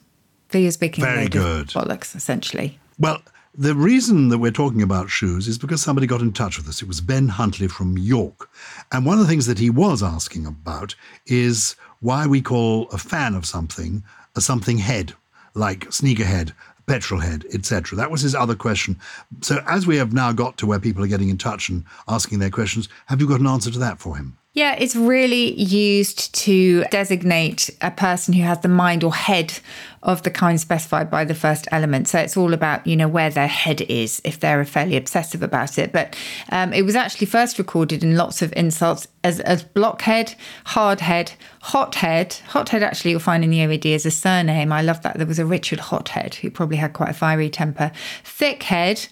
So 0.51 0.59
you're 0.59 0.73
speaking 0.73 1.05
a 1.05 1.07
Very 1.07 1.29
good. 1.29 1.69
bollocks, 1.69 2.17
essentially. 2.17 2.81
Well, 2.99 3.23
the 3.55 3.75
reason 3.75 4.29
that 4.31 4.39
we're 4.39 4.51
talking 4.51 4.81
about 4.81 5.11
shoes 5.11 5.47
is 5.47 5.59
because 5.59 5.83
somebody 5.83 6.07
got 6.07 6.23
in 6.23 6.33
touch 6.33 6.57
with 6.57 6.69
us. 6.69 6.81
It 6.81 6.89
was 6.89 7.03
Ben 7.03 7.29
Huntley 7.29 7.69
from 7.69 7.99
York. 7.99 8.49
And 8.91 9.05
one 9.05 9.19
of 9.19 9.25
the 9.25 9.31
things 9.31 9.47
that 9.47 9.59
he 9.59 9.69
was 9.69 10.03
asking 10.03 10.47
about 10.47 10.95
is 11.27 11.77
why 12.01 12.27
we 12.27 12.41
call 12.41 12.89
a 12.89 12.99
fan 12.99 13.35
of 13.35 13.45
something 13.45 14.03
a 14.35 14.41
something 14.41 14.79
head, 14.79 15.13
like 15.55 15.81
sneakerhead, 15.91 16.53
petrol 16.87 17.21
head, 17.21 17.45
etc. 17.53 17.97
That 17.97 18.11
was 18.11 18.23
his 18.23 18.35
other 18.35 18.55
question. 18.55 18.99
So 19.43 19.63
as 19.67 19.87
we 19.87 19.97
have 19.97 20.15
now 20.15 20.33
got 20.33 20.57
to 20.59 20.67
where 20.67 20.81
people 20.81 21.05
are 21.05 21.09
getting 21.09 21.29
in 21.29 21.37
touch 21.37 21.69
and 21.69 21.85
asking 22.09 22.39
their 22.39 22.51
questions, 22.51 22.89
have 23.07 23.21
you 23.21 23.29
got 23.29 23.41
an 23.41 23.47
answer 23.47 23.71
to 23.71 23.79
that 23.81 23.99
for 23.99 24.17
him? 24.17 24.39
Yeah, 24.55 24.77
it's 24.79 24.95
really 24.95 25.59
used 25.59 26.35
to 26.35 26.85
designate 26.91 27.71
a 27.81 27.91
person 27.91 28.35
who 28.35 28.43
has 28.43 28.61
the 28.61 28.69
mind 28.69 29.03
or 29.03 29.15
head 29.15 29.61
of 30.03 30.25
the 30.25 30.31
kind 30.31 30.61
specified 30.61 31.11
by 31.11 31.25
the 31.25 31.35
first 31.35 31.69
element. 31.71 32.09
So 32.09 32.19
it's 32.19 32.37
all 32.37 32.53
about, 32.53 32.87
you 32.87 32.97
know, 32.97 33.09
where 33.09 33.31
their 33.31 33.47
head 33.47 33.81
is 33.83 34.21
if 34.25 34.41
they're 34.41 34.63
fairly 34.65 34.97
obsessive 34.97 35.43
about 35.43 35.79
it. 35.79 35.93
But 35.93 36.17
um, 36.51 36.73
it 36.73 36.83
was 36.83 36.97
actually 36.97 37.29
first 37.29 37.59
recorded 37.59 38.03
in 38.03 38.17
lots 38.17 38.43
of 38.43 38.53
insults 38.55 39.07
as, 39.25 39.41
as 39.41 39.63
blockhead, 39.63 40.35
hardhead, 40.67 41.35
hothead. 41.63 42.35
Hothead, 42.49 42.83
actually, 42.83 43.13
you'll 43.13 43.21
find 43.21 43.45
in 43.45 43.51
the 43.51 43.61
OED 43.61 43.95
as 43.95 44.05
a 44.05 44.11
surname. 44.11 44.73
I 44.73 44.83
love 44.83 45.03
that. 45.03 45.17
There 45.17 45.27
was 45.27 45.39
a 45.39 45.47
Richard 45.47 45.81
Hothead 45.81 46.35
who 46.35 46.51
probably 46.51 46.77
had 46.77 46.93
quite 46.93 47.11
a 47.11 47.15
fiery 47.15 47.49
temper. 47.49 47.93
Thickhead. 48.25 49.09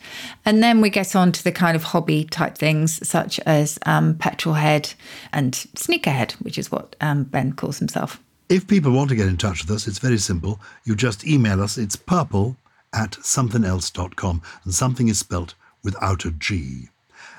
And 0.51 0.65
then 0.65 0.81
we 0.81 0.91
get 0.91 1.15
on 1.15 1.31
to 1.31 1.45
the 1.45 1.53
kind 1.53 1.77
of 1.77 1.85
hobby 1.85 2.25
type 2.25 2.59
things, 2.59 3.07
such 3.09 3.39
as 3.47 3.79
um, 3.87 4.17
petrolhead 4.17 4.95
and 5.33 5.53
sneakerhead, 5.53 6.33
which 6.43 6.59
is 6.59 6.73
what 6.73 6.97
um, 7.01 7.23
Ben 7.23 7.53
calls 7.53 7.79
himself. 7.79 8.21
If 8.49 8.67
people 8.67 8.91
want 8.91 9.11
to 9.11 9.15
get 9.15 9.29
in 9.29 9.37
touch 9.37 9.63
with 9.63 9.71
us, 9.71 9.87
it's 9.87 10.01
very 10.01 10.19
simple. 10.19 10.61
You 10.83 10.97
just 10.97 11.25
email 11.25 11.63
us. 11.63 11.79
It's 11.79 11.95
purple 11.95 12.57
at 12.93 13.13
somethinelse.com, 13.13 14.43
and 14.65 14.75
something 14.75 15.07
is 15.07 15.21
spelt 15.21 15.55
without 15.85 16.25
a 16.25 16.33
G. 16.33 16.89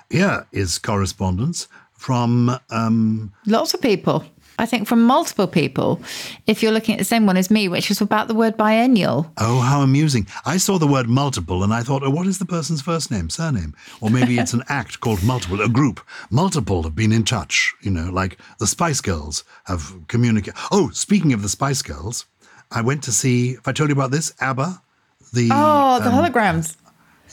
Here 0.10 0.48
is 0.54 0.78
correspondence 0.78 1.68
from 1.92 2.58
um, 2.70 3.34
lots 3.46 3.74
of 3.74 3.82
people. 3.82 4.24
I 4.62 4.68
think 4.68 4.88
from 4.88 5.02
multiple 5.02 5.48
people, 5.48 6.00
if 6.46 6.62
you're 6.62 6.72
looking 6.72 6.94
at 6.94 7.00
the 7.00 7.04
same 7.04 7.26
one 7.26 7.36
as 7.36 7.50
me, 7.50 7.68
which 7.68 7.90
was 7.90 8.00
about 8.00 8.28
the 8.28 8.36
word 8.36 8.58
biennial. 8.58 9.32
Oh, 9.40 9.60
how 9.60 9.82
amusing. 9.82 10.28
I 10.46 10.58
saw 10.58 10.78
the 10.78 10.86
word 10.86 11.10
multiple 11.10 11.64
and 11.64 11.74
I 11.74 11.82
thought, 11.82 12.04
oh, 12.04 12.12
what 12.12 12.28
is 12.28 12.38
the 12.38 12.46
person's 12.46 12.80
first 12.80 13.10
name, 13.10 13.32
surname? 13.32 13.74
Or 14.02 14.12
maybe 14.12 14.38
it's 14.38 14.54
an 14.54 14.64
act 14.70 15.00
called 15.00 15.24
multiple, 15.24 15.60
a 15.62 15.68
group. 15.68 16.00
Multiple 16.30 16.84
have 16.84 16.96
been 16.96 17.12
in 17.12 17.24
touch, 17.24 17.74
you 17.82 17.90
know, 17.90 18.12
like 18.12 18.38
the 18.60 18.68
Spice 18.68 19.02
Girls 19.02 19.44
have 19.66 19.96
communicated. 20.08 20.60
Oh, 20.72 20.92
speaking 20.92 21.34
of 21.34 21.42
the 21.42 21.50
Spice 21.50 21.82
Girls, 21.82 22.28
I 22.70 22.82
went 22.82 23.02
to 23.06 23.12
see, 23.12 23.54
if 23.54 23.68
I 23.68 23.72
told 23.72 23.90
you 23.90 23.96
about 23.96 24.12
this, 24.12 24.32
ABBA. 24.42 24.80
The, 25.34 25.50
oh, 25.52 26.00
the 26.02 26.10
um, 26.10 26.14
holograms. 26.14 26.78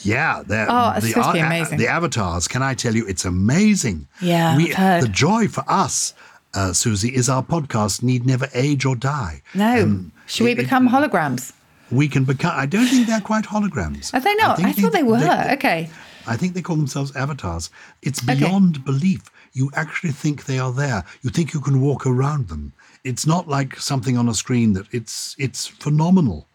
Yeah, 0.02 0.44
oh, 0.48 0.92
it's 0.96 1.04
the, 1.04 1.10
supposed 1.10 1.28
to 1.28 1.32
be 1.34 1.40
amazing. 1.40 1.78
the 1.78 1.88
avatars. 1.88 2.48
Can 2.48 2.62
I 2.62 2.74
tell 2.74 2.94
you, 2.94 3.06
it's 3.06 3.24
amazing. 3.24 4.06
Yeah, 4.22 4.56
we, 4.56 4.68
the 4.70 5.08
joy 5.10 5.48
for 5.48 5.64
us 5.66 6.14
uh, 6.54 6.72
Susie, 6.72 7.14
is 7.14 7.28
our 7.28 7.42
podcast 7.42 8.02
need 8.02 8.26
never 8.26 8.48
age 8.54 8.84
or 8.84 8.96
die. 8.96 9.42
No. 9.54 9.82
Um, 9.82 10.12
Should 10.26 10.44
we 10.44 10.54
become 10.54 10.86
it, 10.86 10.90
holograms? 10.90 11.52
We 11.90 12.08
can 12.08 12.24
become. 12.24 12.52
I 12.54 12.66
don't 12.66 12.86
think 12.86 13.06
they're 13.06 13.20
quite 13.20 13.44
holograms. 13.44 14.12
Are 14.12 14.20
they 14.20 14.34
not? 14.34 14.62
I, 14.62 14.70
I 14.70 14.72
thought 14.72 14.92
they, 14.92 14.98
they 14.98 15.02
were. 15.02 15.20
They, 15.20 15.52
okay. 15.54 15.90
I 16.26 16.36
think 16.36 16.54
they 16.54 16.62
call 16.62 16.76
themselves 16.76 17.14
avatars. 17.16 17.70
It's 18.02 18.20
beyond 18.20 18.76
okay. 18.76 18.84
belief. 18.84 19.30
You 19.54 19.70
actually 19.74 20.12
think 20.12 20.44
they 20.44 20.58
are 20.58 20.72
there. 20.72 21.04
You 21.22 21.30
think 21.30 21.54
you 21.54 21.60
can 21.60 21.80
walk 21.80 22.06
around 22.06 22.48
them. 22.48 22.74
It's 23.04 23.26
not 23.26 23.48
like 23.48 23.76
something 23.76 24.18
on 24.18 24.28
a 24.28 24.34
screen 24.34 24.74
that 24.74 24.86
it's 24.92 25.34
it's 25.38 25.66
phenomenal. 25.66 26.46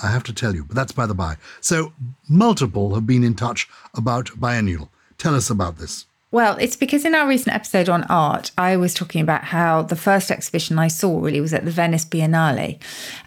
I 0.00 0.10
have 0.10 0.22
to 0.24 0.32
tell 0.32 0.54
you, 0.54 0.64
but 0.64 0.76
that's 0.76 0.92
by 0.92 1.06
the 1.06 1.14
by. 1.14 1.36
So 1.60 1.92
multiple 2.28 2.94
have 2.94 3.06
been 3.06 3.24
in 3.24 3.34
touch 3.34 3.68
about 3.94 4.30
biennial. 4.38 4.90
Tell 5.18 5.34
us 5.34 5.50
about 5.50 5.78
this. 5.78 6.06
Well, 6.30 6.58
it's 6.60 6.76
because 6.76 7.06
in 7.06 7.14
our 7.14 7.26
recent 7.26 7.56
episode 7.56 7.88
on 7.88 8.04
art, 8.04 8.50
I 8.58 8.76
was 8.76 8.92
talking 8.92 9.22
about 9.22 9.44
how 9.44 9.80
the 9.80 9.96
first 9.96 10.30
exhibition 10.30 10.78
I 10.78 10.88
saw 10.88 11.22
really 11.22 11.40
was 11.40 11.54
at 11.54 11.64
the 11.64 11.70
Venice 11.70 12.04
Biennale. 12.04 12.78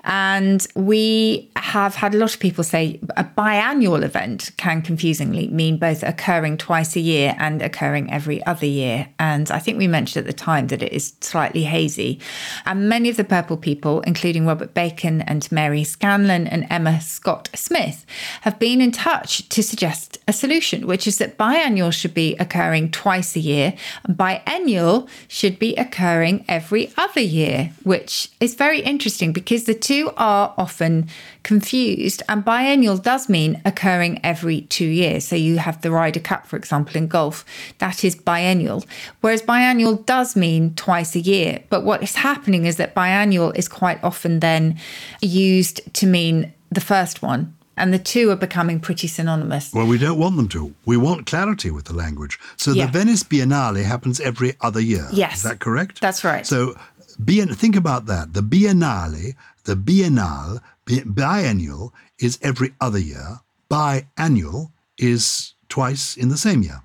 And 0.04 0.68
we 0.76 1.50
have 1.56 1.96
had 1.96 2.14
a 2.14 2.18
lot 2.20 2.36
of 2.36 2.40
people 2.40 2.64
say 2.64 3.00
a 3.18 3.24
biannual 3.24 4.04
event 4.04 4.52
can 4.58 4.84
confusingly 4.84 5.48
mean 5.48 5.78
both 5.78 6.04
occurring 6.04 6.58
twice 6.58 6.96
a 6.96 7.00
year 7.00 7.36
and 7.40 7.64
occurring 7.64 8.12
every 8.12 8.46
other 8.46 8.68
year. 8.68 9.10
And 9.18 9.50
I 9.50 9.58
think 9.58 9.80
we 9.80 9.88
mentioned 9.88 10.28
at 10.28 10.28
the 10.28 10.38
time 10.38 10.68
that 10.68 10.84
it 10.84 10.94
is 10.94 11.14
slightly 11.22 11.64
hazy. 11.64 12.20
And 12.68 12.88
many 12.88 13.10
of 13.10 13.18
the 13.18 13.24
Purple 13.24 13.58
people, 13.58 14.02
including 14.02 14.46
Robert 14.46 14.76
Bacon 14.76 15.22
and 15.22 15.52
Mary 15.52 15.84
Scanlon 15.84 16.46
and 16.46 16.68
Emma 16.70 17.02
Scott 17.02 17.50
Smith, 17.56 18.06
have 18.42 18.60
been 18.60 18.80
in 18.80 18.92
touch 18.92 19.50
to 19.50 19.64
suggest 19.64 20.20
a 20.28 20.34
solution, 20.34 20.86
which 20.86 21.08
is 21.08 21.18
that 21.18 21.40
biannual 21.40 21.92
should 21.92 22.14
be 22.14 22.36
occurring 22.36 22.91
twice 22.92 23.36
a 23.36 23.40
year. 23.40 23.74
Biennial 24.08 25.08
should 25.28 25.60
be 25.60 25.76
occurring 25.76 26.46
every 26.48 26.92
other 26.98 27.22
year, 27.22 27.72
which 27.84 28.30
is 28.40 28.56
very 28.56 28.82
interesting 28.82 29.32
because 29.34 29.66
the 29.66 29.74
two 29.74 30.12
are 30.18 30.54
often 30.58 31.08
confused. 31.44 32.22
And 32.30 32.46
biennial 32.46 32.98
does 32.98 33.30
mean 33.30 33.62
occurring 33.66 34.20
every 34.24 34.62
two 34.62 34.86
years. 34.86 35.26
So 35.26 35.36
you 35.36 35.58
have 35.58 35.82
the 35.82 35.92
Ryder 35.92 36.20
Cup, 36.20 36.46
for 36.46 36.58
example, 36.58 36.98
in 36.98 37.08
golf, 37.08 37.46
that 37.80 38.04
is 38.04 38.16
biennial. 38.16 38.84
Whereas 39.22 39.42
biannual 39.42 40.06
does 40.06 40.36
mean 40.36 40.76
twice 40.76 41.16
a 41.16 41.20
year. 41.20 41.64
But 41.70 41.84
what 41.84 42.04
is 42.04 42.16
happening 42.16 42.66
is 42.66 42.78
that 42.78 42.96
biannual 42.96 43.56
is 43.56 43.68
quite 43.68 44.04
often 44.04 44.40
then 44.40 44.80
used 45.22 45.94
to 45.96 46.08
mean 46.08 46.54
the 46.72 46.82
first 46.82 47.22
one 47.22 47.56
and 47.78 47.94
the 47.94 48.00
two 48.00 48.30
are 48.30 48.36
becoming 48.36 48.80
pretty 48.80 49.08
synonymous. 49.08 49.74
Well, 49.74 49.88
we 49.88 49.98
don't 49.98 50.20
want 50.20 50.38
them 50.38 50.48
to. 50.50 50.74
We 50.86 50.98
want 50.98 51.26
clarity 51.26 51.72
with 51.72 51.86
the 51.86 51.94
language. 51.94 52.40
So 52.58 52.72
yeah. 52.72 52.86
the 52.86 52.92
Venice 52.92 53.24
Biennale 53.24 53.84
happens 53.84 54.20
every 54.20 54.54
other 54.62 54.80
year. 54.80 55.08
Yes. 55.12 55.38
Is 55.38 55.44
that 55.44 55.60
correct? 55.60 56.02
That's 56.02 56.24
right. 56.24 56.46
So 56.46 56.76
bien- 57.24 57.54
think 57.54 57.76
about 57.76 58.06
that. 58.08 58.34
The 58.34 58.42
Biennale, 58.42 59.36
the 59.64 59.76
Biennale, 59.76 60.62
biennial 60.86 61.94
is 62.20 62.38
every 62.42 62.74
other 62.80 63.00
year. 63.00 63.40
Biannual 63.70 64.72
is 64.98 65.54
twice 65.70 66.18
in 66.18 66.30
the 66.30 66.38
same 66.38 66.62
year. 66.62 66.82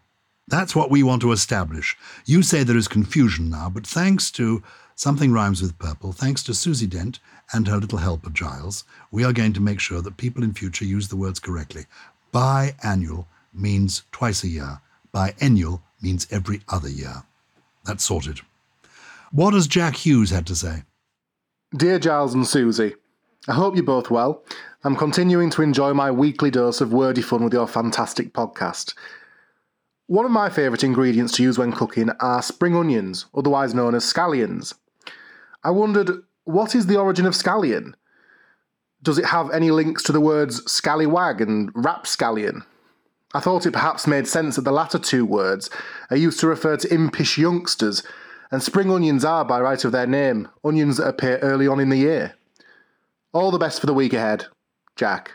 That's 0.49 0.77
what 0.77 0.91
we 0.91 1.03
want 1.03 1.23
to 1.23 1.33
establish. 1.33 1.97
You 2.25 2.43
say 2.43 2.63
there 2.63 2.77
is 2.77 2.87
confusion 2.89 3.51
now, 3.51 3.69
but 3.69 3.87
thanks 3.87 4.31
to 4.33 4.63
Something 4.99 5.31
Rhymes 5.31 5.61
with 5.61 5.79
Purple, 5.79 6.13
thanks 6.13 6.43
to 6.45 6.55
Susie 6.55 6.87
Dent 6.87 7.21
and 7.53 7.69
her 7.69 7.77
little 7.77 7.99
helper 7.99 8.31
Gyles, 8.31 8.85
we 9.11 9.25
are 9.25 9.33
going 9.35 9.53
to 9.53 9.61
make 9.61 9.79
sure 9.79 10.01
that 10.01 10.17
people 10.17 10.43
in 10.43 10.55
future 10.55 10.87
use 10.87 11.09
the 11.09 11.17
words 11.17 11.39
correctly. 11.39 11.85
Biannual 12.33 13.27
means 13.53 14.05
twice 14.11 14.43
a 14.43 14.49
year. 14.49 14.81
Biennial 15.13 15.83
means 16.01 16.27
every 16.31 16.63
other 16.71 16.89
year. 16.89 17.25
That's 17.85 18.07
sorted. 18.07 18.41
What 19.33 19.53
has 19.53 19.67
Jack 19.67 19.97
Hughes 19.97 20.31
had 20.31 20.47
to 20.47 20.57
say? 20.57 20.85
Dear 21.77 21.99
Gyles 21.99 22.33
and 22.33 22.47
Susie, 22.47 22.95
I 23.47 23.53
hope 23.53 23.75
you're 23.75 23.85
both 23.85 24.11
well. 24.11 24.45
I'm 24.83 24.97
continuing 24.97 25.51
to 25.51 25.63
enjoy 25.63 25.93
my 25.93 26.11
weekly 26.11 26.51
dose 26.51 26.81
of 26.81 26.95
wordy 26.95 27.21
fun 27.21 27.45
with 27.45 27.53
your 27.53 27.69
fantastic 27.69 28.33
podcast. 28.33 28.95
One 30.07 30.25
of 30.25 30.31
my 30.31 30.49
favourite 30.49 30.85
ingredients 30.85 31.35
to 31.35 31.43
use 31.43 31.59
when 31.59 31.73
cooking 31.73 32.09
are 32.21 32.41
spring 32.41 32.75
onions, 32.75 33.27
otherwise 33.35 33.75
known 33.75 33.95
as 33.95 34.11
scallions. 34.11 34.73
I 35.67 35.71
wondered, 35.71 36.23
what 36.45 36.77
is 36.77 36.87
the 36.87 36.97
origin 36.97 37.27
of 37.27 37.35
scallion? 37.35 37.95
Does 39.03 39.19
it 39.19 39.25
have 39.25 39.51
any 39.51 39.73
links 39.73 40.05
to 40.05 40.13
the 40.13 40.21
words 40.21 40.63
scallywag 40.71 41.41
and 41.41 41.73
rapscallion? 41.75 42.63
I 43.35 43.41
thought 43.41 43.67
it 43.67 43.73
perhaps 43.73 44.07
made 44.07 44.29
sense 44.29 44.55
that 44.55 44.63
the 44.63 44.71
latter 44.71 45.01
two 45.01 45.27
words 45.27 45.69
are 46.09 46.17
used 46.17 46.39
to 46.39 46.47
refer 46.47 46.77
to 46.77 46.95
impish 46.95 47.37
youngsters, 47.37 48.05
and 48.53 48.63
spring 48.63 48.93
onions 48.93 49.25
are, 49.25 49.45
by 49.45 49.61
right 49.61 49.85
of 49.85 49.91
their 49.91 50.07
name, 50.07 50.49
onions 50.65 50.99
that 50.99 51.09
appear 51.09 51.39
early 51.39 51.67
on 51.67 51.81
in 51.81 51.89
the 51.89 51.97
year. 51.97 52.37
All 53.33 53.51
the 53.51 53.59
best 53.59 53.81
for 53.81 53.87
the 53.87 53.93
week 53.93 54.13
ahead, 54.13 54.47
Jack. 54.95 55.33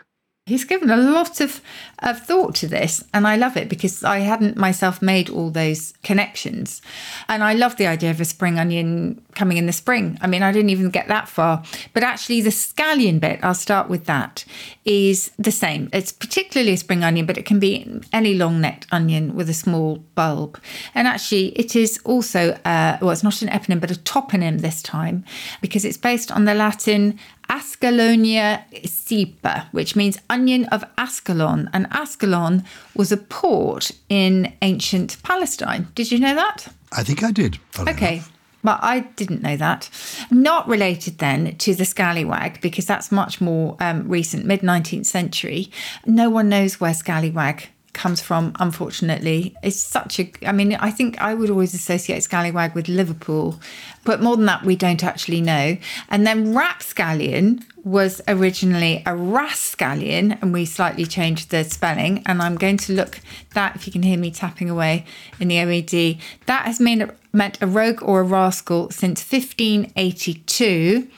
He's 0.52 0.64
given 0.64 0.90
a 0.90 0.98
lot 0.98 1.40
of, 1.40 1.62
of 2.00 2.20
thought 2.20 2.54
to 2.56 2.66
this, 2.66 3.02
and 3.14 3.26
I 3.26 3.36
love 3.36 3.56
it 3.56 3.70
because 3.70 4.04
I 4.04 4.18
hadn't 4.18 4.58
myself 4.58 5.00
made 5.00 5.30
all 5.30 5.48
those 5.48 5.94
connections. 6.02 6.82
And 7.26 7.42
I 7.42 7.54
love 7.54 7.78
the 7.78 7.86
idea 7.86 8.10
of 8.10 8.20
a 8.20 8.26
spring 8.26 8.58
onion 8.58 9.24
coming 9.34 9.56
in 9.56 9.64
the 9.64 9.72
spring. 9.72 10.18
I 10.20 10.26
mean, 10.26 10.42
I 10.42 10.52
didn't 10.52 10.68
even 10.68 10.90
get 10.90 11.08
that 11.08 11.26
far. 11.26 11.62
But 11.94 12.02
actually, 12.02 12.42
the 12.42 12.50
scallion 12.50 13.18
bit, 13.18 13.40
I'll 13.42 13.54
start 13.54 13.88
with 13.88 14.04
that, 14.04 14.44
is 14.84 15.30
the 15.38 15.50
same. 15.50 15.88
It's 15.90 16.12
particularly 16.12 16.74
a 16.74 16.76
spring 16.76 17.02
onion, 17.02 17.24
but 17.24 17.38
it 17.38 17.46
can 17.46 17.58
be 17.58 18.02
any 18.12 18.34
long 18.34 18.60
necked 18.60 18.86
onion 18.92 19.34
with 19.34 19.48
a 19.48 19.54
small 19.54 20.04
bulb. 20.14 20.60
And 20.94 21.08
actually, 21.08 21.58
it 21.58 21.74
is 21.74 21.98
also, 22.04 22.50
uh, 22.66 22.98
well, 23.00 23.12
it's 23.12 23.22
not 23.22 23.40
an 23.40 23.48
eponym, 23.48 23.80
but 23.80 23.90
a 23.90 23.94
toponym 23.94 24.60
this 24.60 24.82
time 24.82 25.24
because 25.62 25.86
it's 25.86 25.96
based 25.96 26.30
on 26.30 26.44
the 26.44 26.52
Latin 26.52 27.18
Ascalonia 27.52 28.64
cepa, 28.86 29.66
which 29.72 29.94
means 29.94 30.18
onion 30.30 30.64
of 30.66 30.82
Ascalon. 30.96 31.68
And 31.74 31.86
Ascalon 31.90 32.64
was 32.96 33.12
a 33.12 33.18
port 33.18 33.90
in 34.08 34.54
ancient 34.62 35.22
Palestine. 35.22 35.88
Did 35.94 36.10
you 36.10 36.18
know 36.18 36.34
that? 36.34 36.68
I 36.92 37.02
think 37.02 37.22
I 37.22 37.30
did. 37.30 37.58
Okay. 37.78 38.14
Enough. 38.14 38.32
But 38.64 38.78
I 38.80 39.00
didn't 39.00 39.42
know 39.42 39.56
that. 39.56 39.90
Not 40.30 40.66
related 40.66 41.18
then 41.18 41.56
to 41.58 41.74
the 41.74 41.84
scallywag 41.84 42.60
because 42.62 42.86
that's 42.86 43.12
much 43.12 43.40
more 43.40 43.76
um, 43.80 44.08
recent, 44.08 44.46
mid 44.46 44.60
19th 44.60 45.06
century. 45.06 45.70
No 46.06 46.30
one 46.30 46.48
knows 46.48 46.80
where 46.80 46.94
scallywag 46.94 47.68
comes 47.92 48.22
from, 48.22 48.52
unfortunately. 48.58 49.54
It's 49.62 49.80
such 49.80 50.18
a, 50.18 50.30
I 50.46 50.52
mean, 50.52 50.74
I 50.74 50.90
think 50.90 51.20
I 51.20 51.34
would 51.34 51.50
always 51.50 51.74
associate 51.74 52.22
Scallywag 52.22 52.74
with 52.74 52.88
Liverpool 52.88 53.60
but 54.04 54.20
more 54.20 54.36
than 54.36 54.46
that, 54.46 54.64
we 54.64 54.76
don't 54.76 55.04
actually 55.04 55.40
know. 55.40 55.76
And 56.08 56.26
then 56.26 56.54
rapscallion 56.54 57.64
was 57.84 58.20
originally 58.28 59.02
a 59.06 59.16
rascallion, 59.16 60.32
and 60.40 60.52
we 60.52 60.64
slightly 60.64 61.04
changed 61.04 61.50
the 61.50 61.64
spelling. 61.64 62.22
And 62.26 62.40
I'm 62.40 62.56
going 62.56 62.76
to 62.78 62.92
look 62.92 63.20
that, 63.54 63.76
if 63.76 63.86
you 63.86 63.92
can 63.92 64.02
hear 64.02 64.18
me 64.18 64.30
tapping 64.30 64.70
away 64.70 65.04
in 65.40 65.48
the 65.48 65.56
OED, 65.56 66.20
that 66.46 66.66
has 66.66 66.80
mean, 66.80 67.10
meant 67.32 67.60
a 67.60 67.66
rogue 67.66 68.02
or 68.02 68.20
a 68.20 68.24
rascal 68.24 68.90
since 68.90 69.20
1582. 69.20 71.08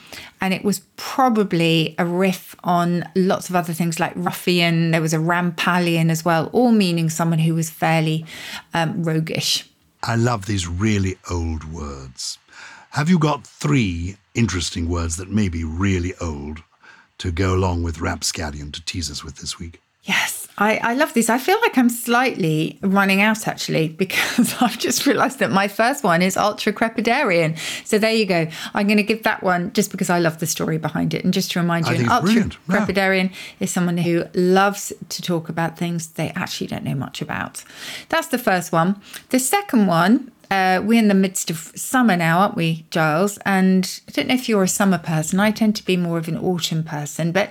And 0.41 0.55
it 0.55 0.65
was 0.65 0.81
probably 0.97 1.95
a 1.99 2.05
riff 2.05 2.55
on 2.65 3.09
lots 3.15 3.49
of 3.49 3.57
other 3.57 3.73
things 3.73 3.99
like 3.99 4.13
ruffian. 4.15 4.91
There 4.91 5.01
was 5.01 5.15
a 5.15 5.19
rampallion 5.19 6.11
as 6.11 6.25
well, 6.25 6.51
all 6.53 6.73
meaning 6.73 7.09
someone 7.09 7.39
who 7.41 7.55
was 7.55 7.71
fairly 7.71 8.25
um, 8.73 9.05
roguish. 9.05 9.69
I 10.03 10.17
love 10.17 10.45
these 10.45 10.69
really 10.69 11.17
old 11.31 11.65
words. 11.73 12.39
Have 12.95 13.11
you 13.11 13.19
got 13.19 13.45
three 13.45 14.19
interesting 14.37 14.89
words 14.89 15.17
that 15.17 15.29
may 15.29 15.49
be 15.49 15.65
really 15.65 16.15
old 16.21 16.63
to 17.19 17.33
go 17.33 17.53
along 17.53 17.83
with 17.83 18.01
rapscallion 18.01 18.71
to 18.71 18.85
tease 18.85 19.11
us 19.11 19.25
with 19.25 19.39
this 19.39 19.59
week? 19.59 19.81
Yes, 20.05 20.44
I, 20.57 20.77
I 20.77 20.95
love 20.95 21.15
this. 21.15 21.29
I 21.29 21.39
feel 21.39 21.61
like 21.63 21.77
I'm 21.77 21.89
slightly 21.89 22.79
running 22.81 23.21
out 23.21 23.49
actually 23.49 23.89
because 24.05 24.55
I've 24.61 24.79
just 24.79 25.07
realised 25.07 25.39
that 25.41 25.51
my 25.51 25.69
first 25.69 26.05
one 26.05 26.23
is 26.23 26.37
ultracrepidarian. 26.37 27.59
So 27.87 27.99
there 27.99 28.15
you 28.15 28.27
go. 28.27 28.47
I'm 28.73 28.87
going 28.87 28.99
to 28.99 29.03
give 29.03 29.25
that 29.25 29.43
one 29.43 29.73
just 29.73 29.91
because 29.91 30.11
I 30.11 30.19
love 30.19 30.39
the 30.39 30.47
story 30.47 30.79
behind 30.79 31.15
it. 31.15 31.25
And 31.25 31.33
just 31.33 31.51
to 31.53 31.61
remind 31.61 31.89
you, 31.89 31.97
an 31.97 32.09
ultra 32.09 32.23
brilliant. 32.23 32.57
Yeah. 32.69 32.87
crepidarian 32.87 33.33
is 33.61 33.71
someone 33.71 33.99
who 33.99 34.25
loves 34.35 34.93
to 35.09 35.23
talk 35.23 35.49
about 35.49 35.77
things 35.77 36.09
they 36.09 36.31
actually 36.31 36.69
don't 36.69 36.85
know 36.85 36.95
much 36.95 37.21
about. 37.21 37.65
That's 38.09 38.29
the 38.29 38.39
first 38.39 38.73
one. 38.73 39.01
The 39.31 39.39
second 39.39 39.87
one 39.87 40.31
uh, 40.51 40.81
we're 40.85 40.99
in 40.99 41.09
the 41.09 41.15
midst 41.15 41.51
of 41.51 41.73
summer 41.75 42.17
now, 42.17 42.39
aren't 42.39 42.55
we, 42.55 42.85
Gyles? 42.91 43.39
And 43.45 44.01
I 44.09 44.13
don't 44.13 44.29
know 44.29 44.35
if 44.35 44.49
you're 44.49 44.63
a 44.63 44.69
summer 44.69 44.99
person. 44.99 45.41
I 45.41 45.51
tend 45.51 45.75
to 45.77 45.85
be 45.85 45.97
more 45.97 46.19
of 46.19 46.29
an 46.29 46.37
autumn 46.37 46.85
person. 46.85 47.33
But 47.33 47.51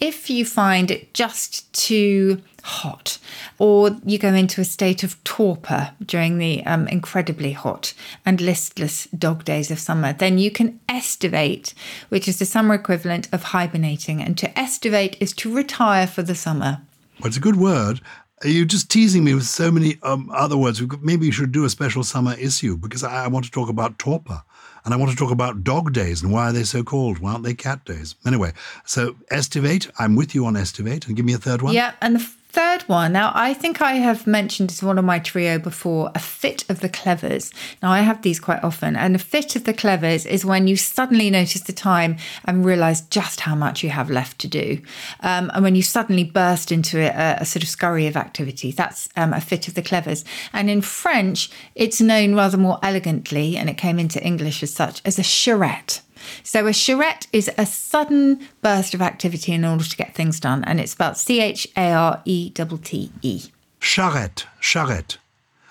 if 0.00 0.30
you 0.30 0.44
find 0.44 0.90
it 0.90 1.14
just 1.14 1.72
too 1.72 2.42
hot, 2.62 3.18
or 3.58 3.96
you 4.04 4.18
go 4.18 4.34
into 4.34 4.60
a 4.60 4.64
state 4.64 5.02
of 5.02 5.22
torpor 5.24 5.92
during 6.04 6.38
the 6.38 6.64
um, 6.66 6.88
incredibly 6.88 7.52
hot 7.52 7.94
and 8.24 8.40
listless 8.40 9.06
dog 9.06 9.44
days 9.44 9.70
of 9.70 9.78
summer, 9.78 10.12
then 10.12 10.38
you 10.38 10.50
can 10.50 10.80
estivate, 10.88 11.74
which 12.08 12.26
is 12.26 12.38
the 12.38 12.44
summer 12.44 12.74
equivalent 12.74 13.28
of 13.32 13.44
hibernating. 13.44 14.20
And 14.20 14.36
to 14.38 14.58
estivate 14.58 15.16
is 15.20 15.32
to 15.34 15.54
retire 15.54 16.06
for 16.06 16.22
the 16.22 16.34
summer. 16.34 16.80
Well, 17.20 17.28
it's 17.28 17.36
a 17.36 17.40
good 17.40 17.56
word. 17.56 18.00
Are 18.42 18.48
you 18.48 18.66
just 18.66 18.90
teasing 18.90 19.24
me 19.24 19.32
with 19.32 19.46
so 19.46 19.70
many 19.70 19.96
um, 20.02 20.30
other 20.34 20.58
words? 20.58 20.82
Maybe 21.00 21.24
you 21.26 21.32
should 21.32 21.52
do 21.52 21.64
a 21.64 21.70
special 21.70 22.04
summer 22.04 22.34
issue 22.34 22.76
because 22.76 23.02
I 23.02 23.26
want 23.28 23.46
to 23.46 23.50
talk 23.50 23.70
about 23.70 23.98
torpor 23.98 24.42
and 24.86 24.94
I 24.94 24.96
want 24.96 25.10
to 25.10 25.16
talk 25.16 25.32
about 25.32 25.64
dog 25.64 25.92
days 25.92 26.22
and 26.22 26.32
why 26.32 26.48
are 26.48 26.52
they 26.52 26.62
so 26.62 26.84
called? 26.84 27.18
Why 27.18 27.32
aren't 27.32 27.42
they 27.42 27.54
cat 27.54 27.84
days? 27.84 28.14
Anyway, 28.24 28.52
so 28.84 29.16
estivate. 29.32 29.90
I'm 29.98 30.14
with 30.14 30.32
you 30.32 30.46
on 30.46 30.56
estivate. 30.56 31.08
And 31.08 31.16
give 31.16 31.26
me 31.26 31.32
a 31.32 31.38
third 31.38 31.60
one. 31.60 31.74
Yeah, 31.74 31.94
and 32.00 32.14
the 32.14 32.20
third 32.56 32.80
one. 32.88 33.12
Now, 33.12 33.32
I 33.34 33.52
think 33.52 33.82
I 33.82 33.96
have 33.96 34.26
mentioned 34.26 34.70
as 34.70 34.82
one 34.82 34.96
of 34.96 35.04
my 35.04 35.18
trio 35.18 35.58
before 35.58 36.10
a 36.14 36.18
fit 36.18 36.64
of 36.70 36.80
the 36.80 36.88
clevers. 36.88 37.52
Now, 37.82 37.90
I 37.90 38.00
have 38.00 38.22
these 38.22 38.40
quite 38.40 38.64
often, 38.64 38.96
and 38.96 39.14
a 39.14 39.18
fit 39.18 39.56
of 39.56 39.64
the 39.64 39.74
clevers 39.74 40.24
is 40.24 40.42
when 40.42 40.66
you 40.66 40.74
suddenly 40.74 41.28
notice 41.28 41.60
the 41.60 41.74
time 41.74 42.16
and 42.46 42.64
realize 42.64 43.02
just 43.02 43.40
how 43.40 43.54
much 43.54 43.82
you 43.82 43.90
have 43.90 44.08
left 44.08 44.38
to 44.38 44.48
do, 44.48 44.80
um, 45.20 45.50
and 45.52 45.64
when 45.64 45.74
you 45.74 45.82
suddenly 45.82 46.24
burst 46.24 46.72
into 46.72 46.98
a, 46.98 47.36
a 47.42 47.44
sort 47.44 47.62
of 47.62 47.68
scurry 47.68 48.06
of 48.06 48.16
activity. 48.16 48.72
That's 48.72 49.10
um, 49.16 49.34
a 49.34 49.40
fit 49.42 49.68
of 49.68 49.74
the 49.74 49.82
clevers. 49.82 50.24
And 50.54 50.70
in 50.70 50.80
French, 50.80 51.50
it's 51.74 52.00
known 52.00 52.34
rather 52.34 52.56
more 52.56 52.78
elegantly, 52.82 53.58
and 53.58 53.68
it 53.68 53.76
came 53.76 53.98
into 53.98 54.24
English 54.24 54.62
as 54.62 54.72
such, 54.72 55.02
as 55.04 55.18
a 55.18 55.22
charrette. 55.22 56.00
So 56.42 56.66
a 56.66 56.72
charrette 56.72 57.26
is 57.32 57.50
a 57.58 57.66
sudden 57.66 58.40
burst 58.62 58.94
of 58.94 59.02
activity 59.02 59.52
in 59.52 59.64
order 59.64 59.84
to 59.84 59.96
get 59.96 60.14
things 60.14 60.40
done, 60.40 60.64
and 60.64 60.80
it's 60.80 60.92
spelled 60.92 61.16
C 61.16 61.40
H 61.40 61.68
A 61.76 61.92
R 61.92 62.22
E 62.24 62.50
T 62.50 62.64
T 62.82 63.12
E. 63.22 63.42
Charrette, 63.80 64.46
charrette, 64.60 65.18